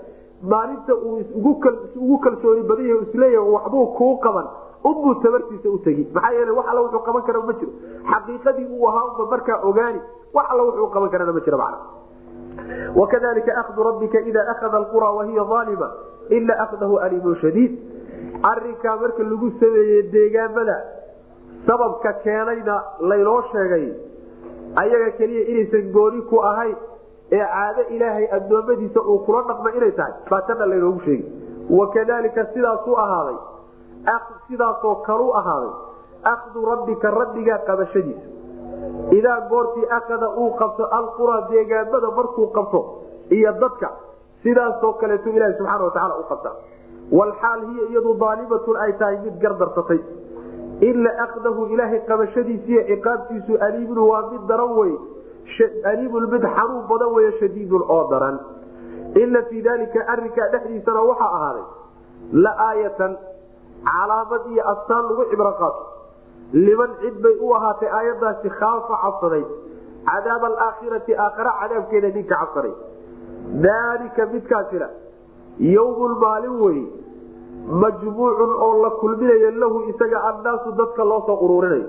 maalinta 0.43 0.95
uu 0.95 1.19
isugu 1.21 2.19
kalsooni 2.25 2.63
badan 2.69 2.87
yahay 2.89 3.03
is 3.09 3.15
leeyahay 3.15 3.51
waxbuu 3.57 3.87
kuu 3.99 4.17
qaban 4.27 4.47
unbuu 4.85 5.15
tabartiisa 5.23 5.69
u 5.71 5.79
tegi. 5.79 6.09
Maxaa 6.15 6.33
yeele 6.33 6.51
wax 6.51 6.67
alla 6.71 6.81
wuxuu 6.83 7.03
qaban 7.07 7.23
kara 7.23 7.41
ma 7.41 7.53
jiro. 7.53 7.73
Xaqiiqadii 8.11 8.67
uu 8.77 8.89
ahaa 8.89 9.05
unba 9.11 9.27
markaa 9.31 9.59
ogaani 9.69 10.01
wax 10.35 10.47
alla 10.51 10.63
wuxuu 10.63 10.91
qaban 10.95 11.11
karana 11.11 11.33
ma 11.33 11.41
jiro 11.41 11.59
macna. 11.59 11.79
Wakadalika 12.97 13.53
ahdu 13.61 13.83
rabbika 13.83 14.21
ida 14.21 14.43
akhada 14.53 14.77
alqura 14.77 15.11
wahiya 15.11 15.43
aalima 15.59 15.89
ina 16.31 16.55
akhdahu 16.65 16.99
aliimun 16.99 17.37
shadiid. 17.41 17.73
Arinkaa 18.43 18.97
marka 18.97 19.23
lagu 19.23 19.51
sameeyey 19.61 20.03
deegaamada 20.13 20.77
sababka 21.67 22.13
keenayna 22.25 22.83
laynoo 23.01 23.43
sheegay 23.53 23.87
ayaga 24.77 25.11
keliya 25.19 25.45
inaysan 25.49 25.93
gooni 25.93 26.23
ku 26.29 26.41
ahayn 26.43 26.77
ee 27.37 27.41
caado 27.55 27.83
ilaahay 27.97 28.27
addoommadiisa 28.39 29.01
uu 29.13 29.19
kula 29.27 29.43
dhaqma 29.51 29.71
inay 29.79 29.93
tahay 29.99 30.15
baa 30.31 30.43
tana 30.49 30.67
laynoogu 30.73 31.01
sheegi 31.07 31.27
wakadalika 31.79 32.43
sidaasuu 32.55 32.97
ahaaday. 33.05 33.37
Sidaasoo 34.49 34.95
kalu 35.09 35.29
ahaaday. 35.41 35.73
Akhdu 36.33 36.65
rabbika 36.71 37.11
rabbigaa 37.21 37.59
qabashadiisa. 37.69 38.27
Idaa 39.19 39.41
goortii 39.53 39.87
akada 39.99 40.29
uu 40.43 40.51
qabto 40.61 40.85
alqura 40.99 41.37
deegaamada 41.51 42.11
markuu 42.19 42.47
qabto 42.57 42.81
iyo 43.31 43.53
dadka 43.63 43.89
sidaasoo 44.43 44.93
kaleetu 45.01 45.29
ilahi 45.37 45.55
subxaana 45.59 45.85
watacaala 45.85 46.17
u 46.23 46.25
qabta 46.31 46.51
walxaal 47.19 47.61
hiya 47.71 47.85
iyadu 47.91 48.13
daalimatun 48.23 48.77
ay 48.85 48.93
tahay 49.01 49.17
mid 49.25 49.37
gardarsatay 49.45 50.01
ila 50.89 51.11
akdahu 51.27 51.67
ilaahay 51.75 52.01
qabashadiisiiyo 52.11 52.83
ciqaabtiisu 52.91 53.53
aliimun 53.67 53.99
waa 54.11 54.23
mid 54.33 54.43
daran 54.51 54.73
wey 54.79 54.93
aliimun 55.93 56.31
mid 56.35 56.43
xanuun 56.57 56.85
badan 56.91 57.11
wey 57.17 57.31
shadiidun 57.41 57.83
oo 57.89 58.03
daran 58.11 58.39
ina 59.23 59.43
fii 59.51 59.63
dalika 59.63 60.07
arinkaa 60.15 60.49
dhexdiisana 60.53 61.01
waxaa 61.11 61.31
ahaaday 61.39 61.65
la 62.45 62.53
aayatan 62.69 63.17
calaamad 63.91 64.43
iyo 64.53 64.63
astaan 64.73 65.05
lagu 65.09 65.25
cibro 65.31 65.53
qaato. 65.61 65.83
Liman 66.53 66.91
cid 67.01 67.17
bay 67.23 67.35
u 67.41 67.53
ahaatay 67.55 67.89
aayadaasi 67.99 68.49
khaafa 68.59 68.95
cabsaday. 69.03 69.45
Cadaab 70.09 70.45
alaakhirati 70.51 71.17
aakhara 71.25 71.53
cadaabkeeda 71.61 72.09
ninka 72.17 72.35
cabsaday. 72.43 72.75
Daalika 73.67 74.27
midkaasina 74.33 74.89
yowmun 75.75 76.13
maalin 76.25 76.57
wey 76.65 76.81
majmuucun 77.83 78.53
oo 78.67 78.73
la 78.83 78.91
kulminayo 79.01 79.51
lahu 79.63 79.79
isaga 79.93 80.19
annaasu 80.31 80.73
dadka 80.81 81.05
loo 81.05 81.21
soo 81.27 81.37
ururinayo 81.45 81.87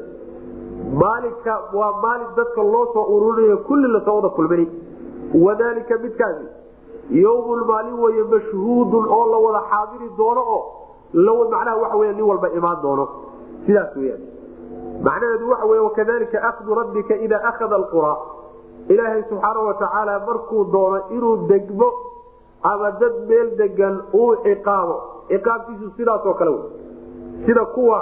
maalinka 0.93 1.61
waa 1.73 1.91
maalin 2.01 2.27
dadka 2.35 2.61
loo 2.63 2.85
soo 2.93 3.03
ururinayo 3.15 3.57
kulli 3.57 3.87
la 3.87 4.01
soo 4.05 4.15
wada 4.15 4.29
kulminay 4.29 4.67
wadaalika 5.33 5.97
midkaasi 5.97 6.45
yowmun 7.09 7.65
maalin 7.67 7.99
weye 7.99 8.23
mashhuudun 8.23 9.05
oo 9.09 9.25
la 9.31 9.37
wada 9.37 9.61
xaadiri 9.71 10.09
doono 10.17 10.41
oo 10.41 10.63
macnaha 11.49 11.75
waxa 11.81 11.97
wey 11.97 12.13
nin 12.13 12.21
walba 12.25 12.49
imaan 12.49 12.81
doono. 12.81 13.07
Sidaas 13.65 13.95
weyaan 13.95 14.21
macnaheedu 15.03 15.49
waxa 15.49 15.65
wey 15.65 15.79
wakadalika 15.79 16.43
akhdu 16.49 16.75
rabbika 16.75 17.15
idaa 17.15 17.43
akhada 17.49 17.75
alqura. 17.75 18.15
Ilaahay 18.89 19.23
subxaana 19.29 19.59
watacaala 19.59 20.19
markuu 20.19 20.63
doono 20.71 20.99
inuu 21.09 21.37
degmo 21.47 21.89
ama 22.63 22.91
dad 22.91 23.13
meel 23.27 23.55
degan 23.57 24.01
uu 24.13 24.35
ciqaabo 24.43 24.95
ciqaabkiisu 25.29 25.89
sidaasoo 25.97 26.33
kale 26.33 26.49
wey 26.51 26.63
sida 27.45 27.65
kuwa 27.65 27.99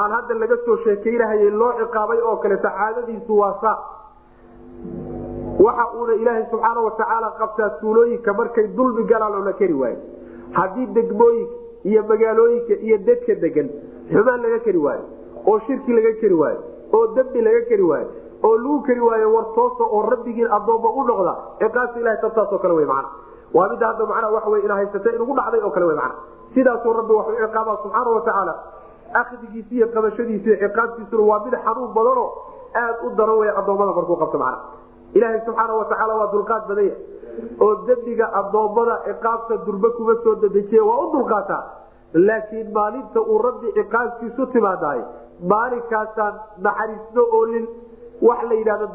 aan 0.00 0.10
hadda 0.16 0.34
laga 0.42 0.56
soo 0.66 0.76
sheekaynahayay 0.84 1.50
loo 1.60 1.72
ciqaabay 1.80 2.20
oo 2.30 2.36
kale 2.42 2.56
sacaadadiisu 2.66 3.38
waa 3.42 3.54
saa. 3.62 3.76
Waxa 5.64 5.84
uuna 5.98 6.14
ilaahay 6.22 6.44
subxaana 6.50 6.80
watacaala 6.86 7.28
qabtaa 7.40 7.70
tuulooyinka 7.80 8.32
markay 8.40 8.66
dulmi 8.76 9.04
galaan 9.10 9.34
oo 9.38 9.44
la 9.48 9.52
keri 9.60 9.74
waayo. 9.82 9.98
Haddii 10.58 10.86
degmooyinka 10.96 11.54
iyo 11.90 12.02
magaalooyinka 12.10 12.74
iyo 12.86 12.96
dadka 13.06 13.34
degan 13.44 13.68
xumaan 14.12 14.42
laga 14.42 14.58
keri 14.66 14.78
waayo 14.86 15.04
oo 15.46 15.58
shirki 15.66 15.92
laga 15.98 16.12
keri 16.20 16.34
waayo 16.42 16.60
oo 16.96 17.06
dembi 17.16 17.40
laga 17.46 17.60
keri 17.70 17.82
waayo 17.90 18.08
oo 18.46 18.54
lagu 18.58 18.80
keri 18.88 19.00
waayo 19.08 19.26
war 19.34 19.46
toosa 19.54 19.84
oo 19.84 20.02
rabbigiin 20.12 20.50
adoomma 20.56 20.90
u 20.90 21.02
noqda 21.08 21.34
ciqaabta 21.60 21.98
ilahay 22.00 22.18
tabtaasoo 22.24 22.58
kale 22.62 22.74
wey 22.78 22.86
macana 22.86 23.08
waa 23.56 23.68
midda 23.72 23.86
hadda 23.90 24.06
macnaa 24.10 24.30
waxa 24.36 24.50
wey 24.54 24.62
ina 24.66 24.74
haysatay 24.80 25.14
inugu 25.18 25.34
dhacday 25.38 25.60
oo 25.66 25.70
kale 25.76 25.86
wey 25.90 25.96
macana 25.96 26.14
sidaasuu 26.54 26.92
rabbi 26.98 27.12
wax 27.18 27.26
u 27.28 27.36
ciqaabaa 27.46 27.76
subxaana 27.82 28.10
watacaala 28.16 28.54
akdigiisi 29.20 29.74
iyo 29.78 29.86
qabashadiisi 29.94 30.48
iyo 30.50 30.58
ciqaabtiisuna 30.64 31.22
waa 31.30 31.40
mid 31.44 31.54
xanuun 31.64 31.90
badanoo 31.96 32.28
aad 32.82 32.96
u 33.06 33.10
daran 33.18 33.38
wey 33.42 33.50
adoommada 33.60 33.92
markuu 33.98 34.16
qabto 34.22 34.38
macana 34.38 34.58
ilaahay 35.16 35.40
subxaana 35.46 35.74
watacaala 35.80 36.14
waa 36.20 36.30
dulqaad 36.34 36.62
badanya 36.68 36.94
oo 37.64 37.72
dembiga 37.88 38.26
adoommada 38.40 38.94
ciqaabta 39.08 39.56
durbe 39.66 39.88
kuma 39.96 40.14
soo 40.24 40.34
dadejiya 40.44 40.84
waa 40.90 40.98
u 41.04 41.12
dulqaataa. 41.16 41.62
Laakiin 42.28 42.68
maalinta 42.76 43.20
uu 43.32 43.38
rabbi 43.46 43.68
ciqaabtiisu 43.78 44.46
timaadaay 44.54 45.00
maalinkaasaan 45.52 46.34
naxariisno 46.66 47.22
oolin 47.38 47.64
wax 48.28 48.40
la 48.48 48.54
yidhahdo 48.60 48.86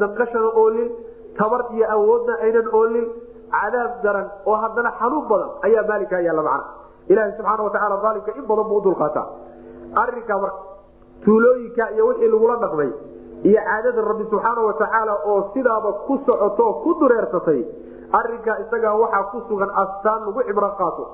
danqashana 0.00 0.48
oolin 0.62 0.90
tabar 1.38 1.62
iyo 1.76 1.86
awoodna 1.96 2.34
aynan 2.46 2.68
oolin 2.80 3.06
cadaab 3.54 3.92
daran 4.04 4.26
oo 4.50 4.56
haddana 4.64 4.90
xanuun 5.00 5.24
badan 5.30 5.50
ayaa 5.66 5.84
maalinkaa 5.90 6.20
yaalla 6.26 6.42
macna 6.48 6.64
ilaaha 7.12 7.32
subxaana 7.38 7.62
watacaala 7.68 7.96
maalinka 8.04 8.32
in 8.38 8.44
badan 8.50 8.64
buu 8.70 8.78
udulqaataa 8.82 9.26
arinkaa 10.02 10.38
marka 10.44 10.60
tuulooyinka 11.24 11.84
iyo 11.94 12.04
wixii 12.10 12.28
lagula 12.34 12.56
dhaqmay 12.64 12.90
iyo 13.48 13.60
caadada 13.68 14.00
rabbi 14.10 14.24
subxaana 14.32 14.60
watacaala 14.68 15.12
oo 15.30 15.38
sidaaba 15.54 15.90
ku 16.06 16.14
socoto 16.26 16.66
ku 16.84 16.90
dureersatay 17.00 17.60
arinkaa 18.18 18.56
isagaa 18.64 18.94
waxaa 19.02 19.22
ku 19.32 19.38
sugan 19.48 19.70
astaan 19.82 20.20
lagu 20.26 20.40
cibro 20.48 20.70
qaato. 20.80 21.04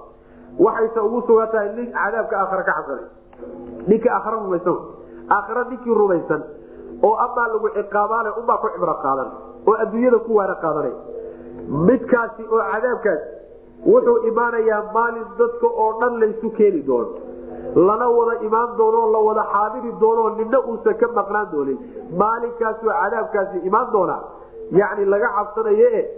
Waxayse 0.64 1.00
ugu 1.06 1.20
sugan 1.28 1.48
tahay 1.52 1.68
nin 1.76 1.88
cadaabka 1.96 2.34
aakhara 2.42 2.62
ka 2.68 2.72
cabsanay. 2.76 3.06
Ninka 3.90 4.08
aakhara 4.16 4.36
rumaysan. 4.42 4.78
Aakhara 5.36 5.62
ninkii 5.70 5.94
rumaysan 6.00 6.42
oo 7.06 7.14
amaa 7.24 7.46
lagu 7.54 7.68
ciqaabaale 7.76 8.30
unbaa 8.40 8.58
ku 8.62 8.68
cibro 8.74 8.94
qaadan 9.04 9.28
oo 9.68 9.74
adduunyada 9.84 10.18
ku 10.26 10.32
waana 10.38 10.54
qaadanay. 10.64 10.94
Midkaasi 11.88 12.42
oo 12.52 12.60
cadaabkaasi 12.72 13.24
wuxuu 13.86 14.16
imaanayaa 14.30 14.82
maalin 14.94 15.26
dadka 15.38 15.66
oo 15.66 15.90
dhan 16.00 16.18
laysu 16.20 16.50
keeni 16.58 16.82
doono. 16.86 17.10
Lana 17.74 18.08
wada 18.10 18.34
imaan 18.46 18.76
doono 18.78 19.00
la 19.12 19.18
wada 19.28 19.44
xaadiri 19.52 19.92
doono 20.00 20.28
nina 20.38 20.58
uusan 20.70 20.94
ka 21.00 21.06
maqnaan 21.18 21.48
doonin. 21.52 21.78
Maalinkaasi 22.22 22.86
oo 22.88 22.92
cadaabkaasi 23.02 23.58
imaan 23.68 23.92
doona 23.92 24.16
yani 24.80 25.04
laga 25.04 25.28
cabsanaye 25.36 26.08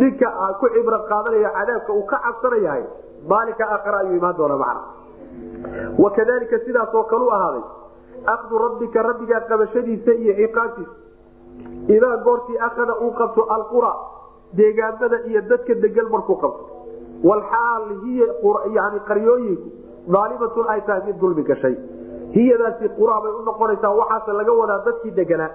ninka 0.00 0.28
ku 0.60 0.66
cibro 0.74 0.98
qaadanaya 1.08 1.50
cadaabka 1.58 1.92
uu 1.92 2.06
ka 2.10 2.16
cabsanayahay 2.26 2.84
maalinka 3.28 3.64
aakhare 3.74 3.96
ayuu 4.02 4.16
imaan 4.20 4.36
doona 4.36 4.56
macna. 4.56 4.82
Wakadalika 5.98 6.58
sidaasoo 6.66 7.02
kalu 7.10 7.30
ahaaday 7.36 7.62
akdu 8.34 8.58
rabbika 8.58 9.02
rabbigaa 9.02 9.40
qabashadiisa 9.50 10.12
iyo 10.22 10.34
ciqaabtiisa. 10.40 10.94
Idaa 11.96 12.16
goortii 12.26 12.58
akada 12.58 12.94
uu 13.00 13.12
qabto 13.20 13.42
alqura 13.56 13.92
deegaamada 14.56 15.18
iyo 15.30 15.40
dadka 15.50 15.74
degan 15.74 16.08
markuu 16.12 16.36
qabto 16.42 16.64
walxaal 17.24 17.86
hiya 18.04 18.26
yani 18.78 19.00
qaryooyinku 19.08 19.68
daalimatun 20.16 20.68
ay 20.74 20.80
tahay 20.86 21.02
mid 21.06 21.18
dulmi 21.20 21.42
gashay 21.42 21.74
hiyadaasi 22.36 22.88
qura 22.98 23.16
u 23.38 23.42
noqonaysaa 23.50 23.94
waxaase 24.00 24.32
laga 24.40 24.52
wadaa 24.60 24.78
dadkii 24.86 25.10
deganaa 25.20 25.50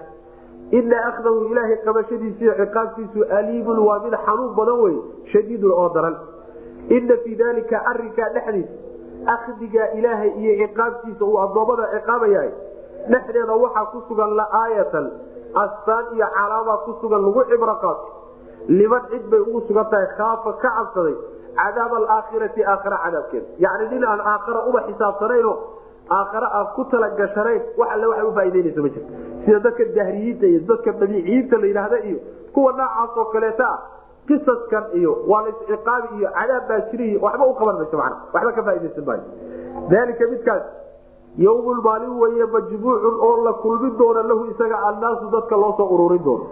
ina 0.70 0.98
akdahu 1.08 1.44
ilaahay 1.52 1.76
qabashadiisa 1.86 2.44
iyo 2.44 2.54
ciqaabtiisu 2.60 3.24
aliimun 3.38 3.78
waa 3.88 3.98
mid 4.04 4.14
xanuun 4.26 4.54
badan 4.58 4.80
wey 4.84 4.96
shadiidun 5.32 5.72
oo 5.72 5.88
daran 5.94 6.16
ina 6.88 7.16
fii 7.24 7.36
dalika 7.42 7.82
arinkaa 7.92 8.28
dhexdiisa 8.36 8.72
akdigaa 9.34 9.88
ilaahay 9.98 10.30
iyo 10.42 10.66
ciqaabtiisa 10.66 11.24
uu 11.24 11.38
addoommada 11.44 11.88
ciqaabayahay 11.94 12.50
dhexdeeda 13.12 13.54
waxaa 13.64 13.84
ku 13.92 14.02
sugan 14.08 14.36
laaayatan 14.40 15.06
astaan 15.64 16.04
iyo 16.16 16.26
calaamaa 16.36 16.76
ku 16.86 16.92
sugan 17.00 17.22
lagu 17.26 17.44
cibro 17.50 17.74
qaato 17.84 18.08
liman 18.68 19.02
cid 19.10 19.24
bay 19.30 19.40
ugu 19.40 19.60
sugan 19.68 19.86
tahay 19.92 20.06
khaafa 20.18 20.52
ka 20.62 20.70
cabsaday 20.76 21.14
cadaab 21.60 21.92
alaakhirati 22.00 22.60
aakhara 22.72 22.98
cadaabkeeda 23.04 23.46
yacni 23.64 23.86
nin 23.94 24.04
aan 24.12 24.20
aakhara 24.32 24.60
uba 24.70 24.80
xisaabsanayno 24.88 25.52
aakhare 26.18 26.48
aan 26.58 26.66
ku 26.76 26.84
talagashanayn 26.92 27.62
wax 27.80 27.88
alle 27.94 28.06
waxay 28.12 28.26
ufaa'idaynaysa 28.30 28.80
ma 28.84 28.88
jirto. 28.94 29.12
Sida 29.44 29.58
dadka 29.66 29.84
dahriyiinta 29.98 30.46
iyo 30.52 30.60
dadka 30.70 30.92
badiiciyiinta 31.00 31.56
la 31.62 31.66
yidhaahda 31.70 31.98
iyo 32.08 32.18
kuwa 32.54 32.72
noocaas 32.78 33.16
oo 33.20 33.24
kaleeta 33.34 33.66
ah 33.74 33.78
qisaskan 34.28 34.84
iyo 34.98 35.12
waa 35.30 35.42
la 35.46 35.48
isciqaabi 35.54 36.08
iyo 36.18 36.28
cadaab 36.38 36.68
baa 36.70 36.80
jira 36.90 37.04
iyo 37.10 37.18
waxba 37.26 37.44
u 37.46 37.54
qaban 37.60 37.76
mayso 37.80 37.96
macna 38.02 38.16
waxba 38.34 38.52
ka 38.58 38.62
faaidaysan 38.68 39.04
maayo. 39.08 39.24
Dalika 39.92 40.24
midkaas 40.32 40.64
yawmun 41.46 41.78
maalin 41.86 42.12
weeye 42.22 42.46
majmuucun 42.54 43.16
oo 43.28 43.32
la 43.46 43.52
kulmin 43.62 43.92
doona 44.00 44.22
lahu 44.30 44.42
isaga 44.52 44.76
annaasu 44.90 45.30
dadka 45.36 45.56
loo 45.62 45.72
soo 45.78 45.88
ururin 45.94 46.22
doono 46.24 46.44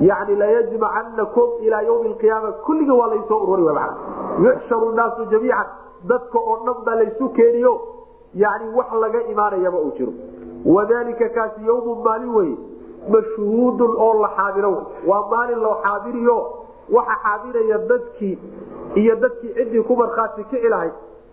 yani 0.00 0.36
layajmacanakum 0.36 1.48
ilaa 1.60 1.82
ywmi 1.82 2.08
alqiyaama. 2.08 2.52
Kulliga 2.52 2.94
waa 2.94 3.06
laysoo 3.06 3.38
ururi 3.38 3.80
yuxsharu 4.44 4.92
naasu 4.92 5.24
jamiican. 5.30 5.66
Dadka 6.04 6.38
oo 6.38 6.56
dhan 6.66 6.84
baa 6.84 6.94
laysu 6.94 7.28
keeniyo. 7.28 7.80
Yani 8.34 8.74
wax 8.74 8.86
laga 9.00 9.22
imaanayaba 9.22 9.78
uu 9.78 9.92
jiro. 9.98 10.12
Wadalika 10.64 11.28
kaasi 11.28 11.66
yawmun 11.66 12.02
maalin 12.04 12.34
weye 12.34 12.56
mashhuudun 13.08 13.96
oo 13.98 14.14
la 14.22 14.28
xaadiro 14.36 14.86
waa 15.06 15.26
maalin 15.30 15.58
loo 15.58 15.76
xaadiriyo. 15.82 16.38
Waxa 16.90 17.16
xaadiraya 17.24 17.78
dadkii 17.78 18.38
iyo 18.94 19.14
dadkii 19.16 19.54
ciddii 19.54 19.82
ku 19.82 19.96
markhaati 19.96 20.44
kici 20.44 20.68
lahayd 20.68 20.92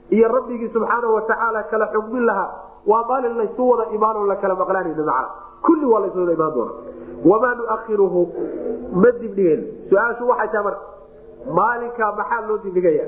iyo 0.10 0.28
rabbigii 0.28 0.70
subxaana 0.74 1.08
watacaala 1.08 1.64
kala 1.64 1.88
xugmin 1.94 2.26
lahaa 2.26 2.50
waa 2.88 3.04
maalin 3.10 3.38
laysu 3.38 3.70
wada 3.70 3.86
imaanoo 3.96 4.26
la 4.26 4.36
kala 4.36 4.56
maqlaanayno 4.56 5.04
macna 5.06 5.30
kulli 5.66 5.86
waa 5.86 6.00
laysu 6.00 6.20
wada 6.20 6.34
imaan 6.34 6.54
doona. 6.54 6.72
Wamaa 7.26 7.56
nuakhiruhu? 7.56 8.22
Ma 8.94 9.12
dibdhigen 9.12 9.64
su'aashu 9.90 10.28
waxay 10.30 10.48
tahay 10.48 10.64
marka 10.64 10.82
maalinkaa 11.58 12.12
maxaa 12.20 12.42
loo 12.48 12.58
dibdhigaya 12.64 13.06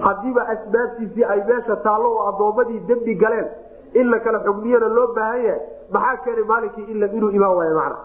hadiiba 0.00 0.48
asbaabtiisii 0.54 1.24
ay 1.24 1.40
meesha 1.48 1.76
taallo 1.76 2.10
oo 2.16 2.28
addoommadii 2.28 2.80
dembi 2.88 3.14
galeen 3.14 3.46
in 3.94 4.10
la 4.10 4.18
xugmiyana 4.20 4.88
loo 4.88 5.06
baahan 5.14 5.44
yahay 5.44 5.60
maxaa 5.90 6.16
keenay 6.24 6.44
maalinkii 6.44 6.86
inuu 6.92 7.30
imaan 7.30 7.56
waayo 7.56 7.74
macna 7.74 7.96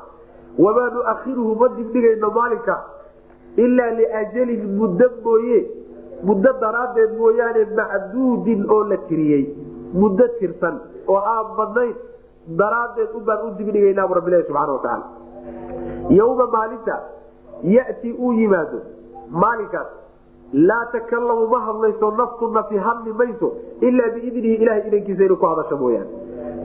wamaa 0.59 0.89
nuakhiruhu? 0.89 1.55
Ma 1.55 1.67
dibdhigayno 1.77 2.29
maalinka? 2.29 2.83
Ilaa 3.57 3.91
liajalin 3.91 4.77
muddo 4.77 5.09
mooye 5.23 5.59
muddo 6.23 6.53
daraaddeed 6.61 7.17
mooyaane 7.17 7.65
macduudin 7.77 8.65
oo 8.71 8.83
la 8.83 8.97
tiriyey 8.97 9.43
muddo 10.01 10.25
tirsan 10.39 10.75
oo 11.07 11.19
aan 11.33 11.47
badnayn 11.57 11.93
daraaddeed 12.61 13.11
ubaan 13.19 13.39
u 13.47 13.51
dibdhigaynaa 13.59 14.07
bu 14.09 14.13
rabbilahi 14.19 14.43
subxana 14.47 14.73
watacaala 14.77 15.05
yowma 16.19 16.45
maalinta 16.55 16.95
yati 17.75 18.09
uu 18.25 18.31
yimaado 18.39 18.79
maalinkaas 19.43 19.89
laa 20.69 20.85
takalamu 20.95 21.47
ma 21.53 21.59
hadlayso 21.67 22.11
naftu 22.21 22.47
nafi 22.57 22.77
hadli 22.87 23.13
mayso 23.21 23.47
ilaa 23.87 24.09
biidnihi 24.15 24.55
ilahay 24.63 24.83
idankiisa 24.87 25.23
inuu 25.27 25.37
ku 25.41 25.45
hadasho 25.51 25.77
mooyaane. 25.77 26.09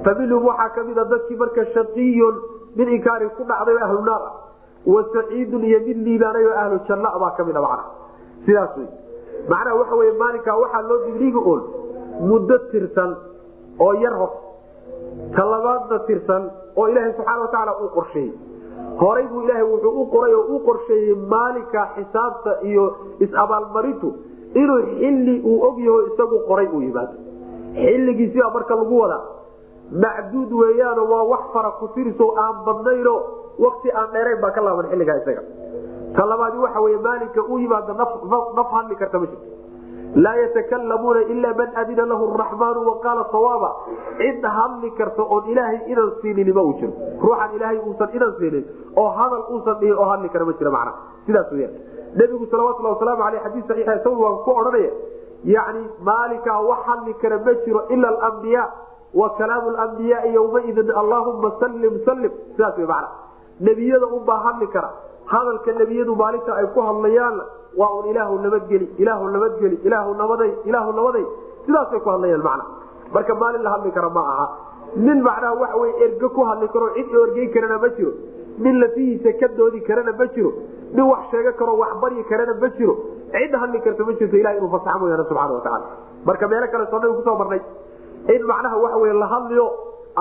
Fa 0.05 0.15
minhum 0.19 0.45
waxaa 0.51 0.69
kamida 0.77 1.05
dadkii 1.13 1.37
marka 1.43 1.65
shaqiyun 1.77 2.35
mid 2.77 2.89
inkaari 2.97 3.29
ku 3.39 3.45
dhacday 3.51 3.75
oo 3.79 3.85
ahlu 3.87 4.03
naar 4.09 4.23
ah 4.29 4.35
wa 4.95 5.01
saciidun 5.15 5.65
iyo 5.71 5.79
mid 5.87 5.99
liibaanay 6.07 6.45
oo 6.51 6.57
ahlu 6.65 6.77
janna 6.89 7.11
baa 7.23 7.31
kamida 7.39 7.61
macna 7.67 7.85
sidaas 8.47 8.77
wey 8.81 8.89
macnaha 9.53 9.77
waxa 9.81 9.95
wey 10.01 10.11
maalinkaa 10.23 10.57
waxaa 10.65 10.83
loo 10.91 10.99
dibdhigi 11.07 11.41
oon 11.53 11.63
muddo 12.21 12.59
tirsan 12.73 13.11
oo 13.87 13.93
yar 14.03 14.15
hor 14.21 14.31
talabaadna 15.37 15.99
tirsan 16.09 16.43
oo 16.77 16.87
ilaahay 16.89 17.13
subxaana 17.17 17.41
watacaala 17.45 17.73
uu 17.85 17.89
qorsheeyey. 17.97 18.33
Horay 19.01 19.27
buu 19.31 19.43
ilaahay 19.45 19.63
wuxuu 19.73 19.93
u 20.03 20.07
qoray 20.15 20.35
oo 20.35 20.45
u 20.57 20.59
qorsheeyey 20.69 21.15
maalinka 21.33 21.81
xisaabta 21.97 22.53
iyo 22.71 22.85
is-abaalmarintu 23.25 24.09
inuu 24.63 24.81
xilli 24.99 25.35
uu 25.51 25.57
ogyaho 25.69 25.99
isagu 26.11 26.39
qoray 26.49 26.67
uu 26.75 26.81
yimaado 26.87 27.15
xilligiisibaa 27.75 28.51
marka 28.57 28.75
lagu 28.81 28.99
wadaa 29.03 29.23
macduud 30.05 30.53
weeyaano 30.61 31.03
waa 31.13 31.23
wax 31.33 31.45
fara 31.53 31.71
ku 31.81 31.89
tiriso 31.95 32.27
aan 32.45 32.57
badnayno 32.67 33.15
wakti 33.65 33.89
aan 33.99 34.09
dheerayn 34.13 34.41
baa 34.43 34.51
ka 34.57 34.61
laaban 34.67 34.87
xilligaa 34.93 35.17
isaga. 35.23 35.43
Talabaadi 36.17 36.59
waxa 36.65 36.81
wey 36.85 36.97
maalinka 37.07 37.41
u 37.53 37.59
yimaado 37.59 37.93
naf 38.57 38.69
hadli 38.77 38.97
karta 39.03 39.19
ma 39.23 39.27
jirto 39.27 39.47
laa 40.15 40.35
yatakalamuuna 40.37 41.21
ila 41.35 41.55
man 41.55 41.71
adina 41.83 42.07
lahu 42.07 42.37
raxmaanu 42.43 42.87
waqaala 42.91 43.25
sawaaba 43.33 43.71
cid 44.19 44.45
hadli 44.59 44.91
karta 44.99 45.23
oon 45.23 45.45
ilaahay 45.53 45.81
inan 45.93 46.13
siinin 46.23 46.53
ma 46.55 46.63
uu 46.63 46.73
jiro 46.81 46.93
ruuxan 47.25 47.55
ilaahay 47.57 47.79
uusan 47.87 48.09
inan 48.19 48.33
siinin 48.39 48.65
oo 48.97 49.09
hadal 49.19 49.45
uusan 49.53 49.77
dhihin 49.81 49.97
oo 49.99 50.09
hadli 50.13 50.29
kara 50.29 50.45
ma 50.45 50.53
jira 50.59 50.71
macna 50.71 50.93
sidaas 51.27 51.53
weya 51.53 51.69
nebigu 52.21 52.47
salawatulhi 52.51 52.93
wasalaamu 52.95 53.23
aleyh 53.29 53.41
xadiis 53.47 53.67
saxiixa 53.69 53.95
isagu 54.01 54.23
waan 54.25 54.39
ku 54.45 54.51
odhanaya 54.61 54.91
yani 55.55 55.83
maalinkaa 56.11 56.61
wax 56.71 56.81
hadli 56.91 57.15
kara 57.23 57.39
ma 57.47 57.55
jiro 57.65 57.81
ila 57.97 58.09
alambiya 58.15 58.65
wa 59.21 59.29
kalaamu 59.39 59.71
lambiyaai 59.77 60.33
yowmaidin 60.39 60.91
allahuma 61.03 61.53
sallim 61.61 62.01
sallim 62.09 62.33
sidaas 62.57 62.77
wey 62.81 62.87
macna 62.87 63.09
nebiyada 63.69 64.07
unbaa 64.19 64.41
hadli 64.47 64.67
kara 64.77 64.91
hadalka 65.33 65.73
nebiyadu 65.81 66.15
maalinta 66.23 66.53
ay 66.61 66.67
ku 66.75 66.81
hadlayaanna 66.89 67.45
waa 67.81 67.91
un 68.01 68.07
ilaahu 68.13 68.39
nabadgeli 68.45 68.87
ilaahu 69.03 69.29
nabadgeli 69.35 69.77
ilaahu 69.89 70.15
nabaday 70.23 70.51
ilaahu 70.65 70.93
nabaday. 70.99 71.25
Sidaasay 71.67 72.01
ku 72.01 72.09
hadlayaan 72.15 72.43
macna. 72.49 72.65
Marka 73.15 73.35
maalin 73.43 73.63
la 73.67 73.71
hadli 73.77 73.91
kara 73.97 74.09
ma 74.17 74.21
aha. 74.33 74.47
Nin 74.97 75.21
macnaha 75.27 75.55
waxa 75.63 75.77
wey 75.83 75.93
erge 76.07 76.29
ku 76.37 76.43
hadli 76.51 76.69
karo 76.75 76.87
cid 76.97 77.15
orgeyn 77.23 77.51
karana 77.55 77.79
ma 77.85 77.89
jiro. 77.97 78.13
Nin 78.59 78.81
lafihiisa 78.83 79.33
ka 79.41 79.49
doodi 79.59 79.81
karana 79.89 80.13
ma 80.21 80.27
jiro. 80.35 80.53
Nin 80.97 81.05
wax 81.11 81.29
sheega 81.31 81.53
karo 81.61 81.77
wax 81.83 81.93
baryi 82.03 82.25
karana 82.31 82.55
ma 82.63 82.69
jiro. 82.79 82.95
Cid 83.33 83.53
hadli 83.63 83.81
karta 83.87 84.05
ma 84.09 84.13
jirto 84.21 84.37
ilaha 84.43 84.57
inuu 84.59 84.71
fasaxa 84.77 84.99
mooyaane 85.03 85.25
subxana 85.29 85.53
watacaala 85.53 85.87
marka 86.25 86.49
meelo 86.53 86.67
kale 86.73 86.87
soo 86.91 86.99
nabi 87.05 87.15
ku 87.19 87.23
soo 87.29 87.37
marnay. 87.43 87.61
In 88.35 88.43
macnaha 88.53 88.77
waxa 88.85 88.97
wey 89.05 89.13
la 89.23 89.27
hadliyo 89.35 89.67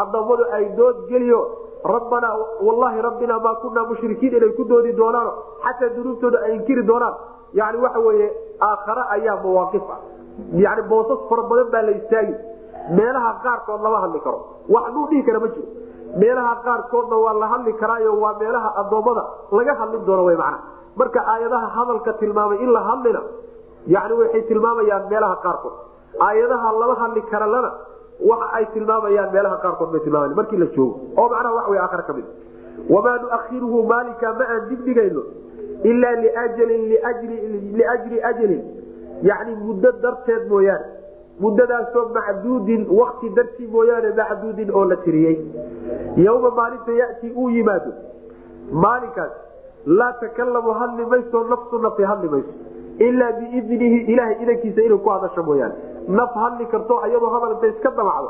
adoommadu 0.01 0.43
ay 0.57 0.65
dood 0.79 0.97
geliyo 1.11 1.39
rabbanaa 1.83 2.35
wallahi 2.67 3.01
rabbina 3.01 3.39
maa 3.39 3.55
kunaa 3.63 3.85
mushrikiin 3.89 4.33
inay 4.37 4.51
ku 4.57 4.63
doodi 4.63 4.93
doonaan 4.97 5.29
xataa 5.65 5.89
dunuubtooda 5.95 6.37
ay 6.45 6.55
inkiri 6.55 6.83
doonaan. 6.87 7.15
Yani 7.53 7.77
waxa 7.83 7.99
weye 7.99 8.27
aakhare 8.61 9.03
ayaa 9.15 9.35
mawaaqif 9.43 9.83
ah 9.95 9.99
yani 10.63 10.81
boosas 10.89 11.19
fara 11.29 11.43
badan 11.51 11.69
baa 11.73 11.81
la 11.87 11.91
istaagi 11.99 12.33
meelaha 12.97 13.31
qaarkood 13.43 13.81
lama 13.85 13.99
hadli 14.03 14.19
karo. 14.25 14.39
Wax 14.69 14.85
nuu 14.93 15.07
dhihi 15.09 15.23
kara 15.27 15.39
ma 15.39 15.47
jiro. 15.47 15.67
Meelaha 16.21 16.53
qaarkoodna 16.65 17.15
waa 17.25 17.33
la 17.41 17.47
hadli 17.53 17.73
karaayo 17.81 18.11
waa 18.23 18.33
meelaha 18.41 18.69
adoommada 18.81 19.23
laga 19.51 19.73
hadlin 19.79 20.05
doono 20.07 20.23
w 20.29 20.35
mana 20.43 20.57
marka 20.99 21.19
aayadaha 21.33 21.67
hadalka 21.77 22.13
tilmaamay 22.21 22.57
in 22.63 22.71
la 22.75 22.81
hadlina 22.89 23.21
yani 23.95 24.13
waxay 24.21 24.41
tilmaamayaan 24.49 25.03
meelaha 25.09 25.35
qaarkood. 25.45 25.73
Aayadaha 26.27 26.67
lama 26.81 26.95
hadli 27.01 27.21
karalana 27.31 27.71
waxa 28.29 28.53
ay 28.57 28.65
tilmaamayaan 28.73 29.31
meelaha 29.33 29.57
qaarkood 29.65 29.91
bay 29.91 30.01
tilmaama 30.05 30.35
markii 30.41 30.57
la 30.57 30.65
joogo 30.75 30.99
oo 31.17 31.29
macnaha 31.29 31.55
wax 31.55 31.67
wey 31.69 31.79
aakhare 31.79 32.03
ka 32.07 32.13
mid. 32.13 32.25
Wamaa 32.89 33.17
nuakhiruhu 33.17 33.83
maalinka 33.91 34.33
ma 34.39 34.45
aan 34.53 34.69
dibdhigayno 34.69 35.23
ilaa 35.83 36.15
liajalin 36.23 36.83
liajli 37.77 38.21
ajalin 38.31 38.61
yani 39.29 39.55
muddo 39.55 39.91
darteed 40.03 40.47
mooyaane 40.49 40.85
muddadaasoo 41.39 42.05
macduudin 42.17 42.85
wakti 42.99 43.29
dartii 43.29 43.67
mooyaane 43.67 44.09
macduudin 44.19 44.71
oo 44.73 44.85
la 44.85 44.95
tiriyey. 44.95 45.37
Yowma 46.25 46.49
maalinta 46.59 46.91
yati 46.91 47.31
uu 47.35 47.49
yimaado 47.49 47.91
maalinkaas 48.71 49.31
laa 49.85 50.13
takalamu 50.13 50.73
hadli 50.73 51.05
mayso 51.05 51.43
nafsu 51.43 51.79
nafi 51.79 52.03
hadli 52.03 52.29
mayso. 52.29 52.53
Ilaa 52.99 53.31
biidnihi 53.31 53.97
ilahay 54.13 54.35
idankiisa 54.43 54.81
inay 54.81 54.97
ku 54.97 55.09
hadasho 55.09 55.43
mooyaane 55.43 55.75
naf 56.07 56.31
hadli 56.43 56.65
karto 56.73 56.99
ayadoo 57.05 57.29
hadal 57.35 57.51
inta 57.55 57.67
iska 57.73 57.89
damacdo. 57.99 58.29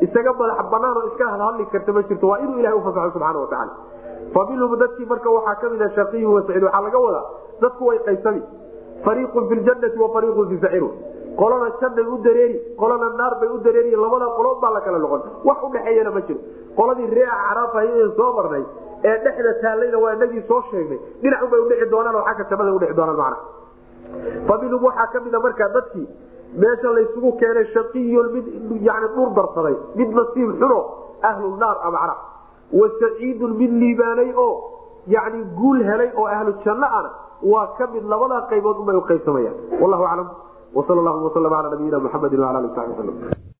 Isaga 0.00 0.32
madax 0.40 0.66
banaan 0.72 0.96
oo 1.00 1.06
iska 1.10 1.24
hadli 1.44 1.64
karta 1.72 1.92
ma 1.92 2.02
jirto 2.08 2.26
waa 2.30 2.38
inuu 2.44 2.58
ilahay 2.60 2.78
ufasaxo 2.78 3.10
subxana 3.16 3.38
watacaala 3.38 3.72
fa 4.34 4.40
minhum 4.50 4.76
dadkii 4.82 5.06
marka 5.12 5.30
waxaa 5.36 5.54
ka 5.62 5.68
mid 5.72 5.82
a 5.82 5.88
shaqiyu 5.96 6.32
wasaciid 6.36 6.62
waxaa 6.68 6.82
laga 6.86 6.98
wadaa 7.06 7.24
dadku 7.62 7.82
way 7.88 7.98
qaysami 8.08 8.42
fariiqun 9.04 9.48
fi 9.50 9.54
ljanati 9.60 9.98
wa 10.02 10.08
fariiqun 10.16 10.48
fi 10.52 10.56
saciru 10.64 10.88
qolana 11.40 11.68
jannay 11.80 12.04
u 12.06 12.16
dareeri 12.26 12.56
qolana 12.80 13.08
naar 13.20 13.34
bay 13.40 13.48
u 13.48 13.58
dareeri 13.66 13.90
labada 14.04 14.26
qolood 14.38 14.58
baa 14.62 14.70
la 14.76 14.80
kala 14.86 14.98
noqon. 15.04 15.20
Wax 15.48 15.58
udhexeeyana 15.68 16.10
ma 16.16 16.20
jiro. 16.26 16.40
Qoladii 16.78 17.06
ree 17.16 17.26
acraafahayeen 17.36 18.10
soo 18.18 18.30
marnay 18.38 18.64
ee 19.10 19.16
dhexda 19.24 19.52
taallayna 19.62 19.98
waa 20.04 20.12
inagii 20.16 20.42
soo 20.48 20.60
sheegnay. 20.70 20.98
Dhinacu 21.22 21.46
bay 21.52 21.60
udhici 21.64 21.90
doonaan 21.92 22.14
oo 22.16 22.24
xagga 22.28 22.44
jannada 22.50 22.72
udhici 22.78 22.94
doonaan 23.00 23.16
macna. 23.16 23.36
Fa 24.48 24.54
minhum 24.62 24.82
waxaa 24.88 25.06
ka 25.12 25.20
mid 25.26 25.34
a 25.34 25.38
markaa 25.46 25.68
dadkii 25.76 26.06
meesha 26.54 26.88
laysugu 26.96 27.32
keenay 27.40 27.64
shaqiyun 27.74 28.26
mid 28.34 28.46
yani 28.88 29.08
dhur 29.16 29.28
darsaday 29.38 29.76
mid 29.94 30.10
nasiib 30.18 30.50
xuno 30.60 30.78
ahlu 31.22 31.56
naar 31.56 31.76
a 31.82 31.90
macna. 31.90 32.14
Wa 32.72 32.88
saciidun 33.00 33.56
mid 33.60 33.70
liibaanay 33.82 34.30
oo 34.36 34.52
yani 35.06 35.44
guul 35.58 35.82
helay 35.90 36.10
oo 36.16 36.26
ahlu 36.26 36.52
janno 36.64 36.86
ana 36.98 37.10
waa 37.42 37.66
ka 37.78 37.86
mid 37.94 38.04
labadaa 38.12 38.46
qaybood 38.50 38.76
unbay 38.82 38.96
uqaybsamayaan 38.96 39.56
wallahu 39.80 40.04
aclam. 40.04 40.28
Wsal 40.76 40.98
llahuma 41.04 41.28
waslm 41.28 41.52
ala 41.52 41.68
nabiyina 41.70 41.98
muxamedi 42.04 42.36
wala 42.36 42.58
ali 42.58 42.68
sabi 42.74 42.92
wslm 42.92 43.46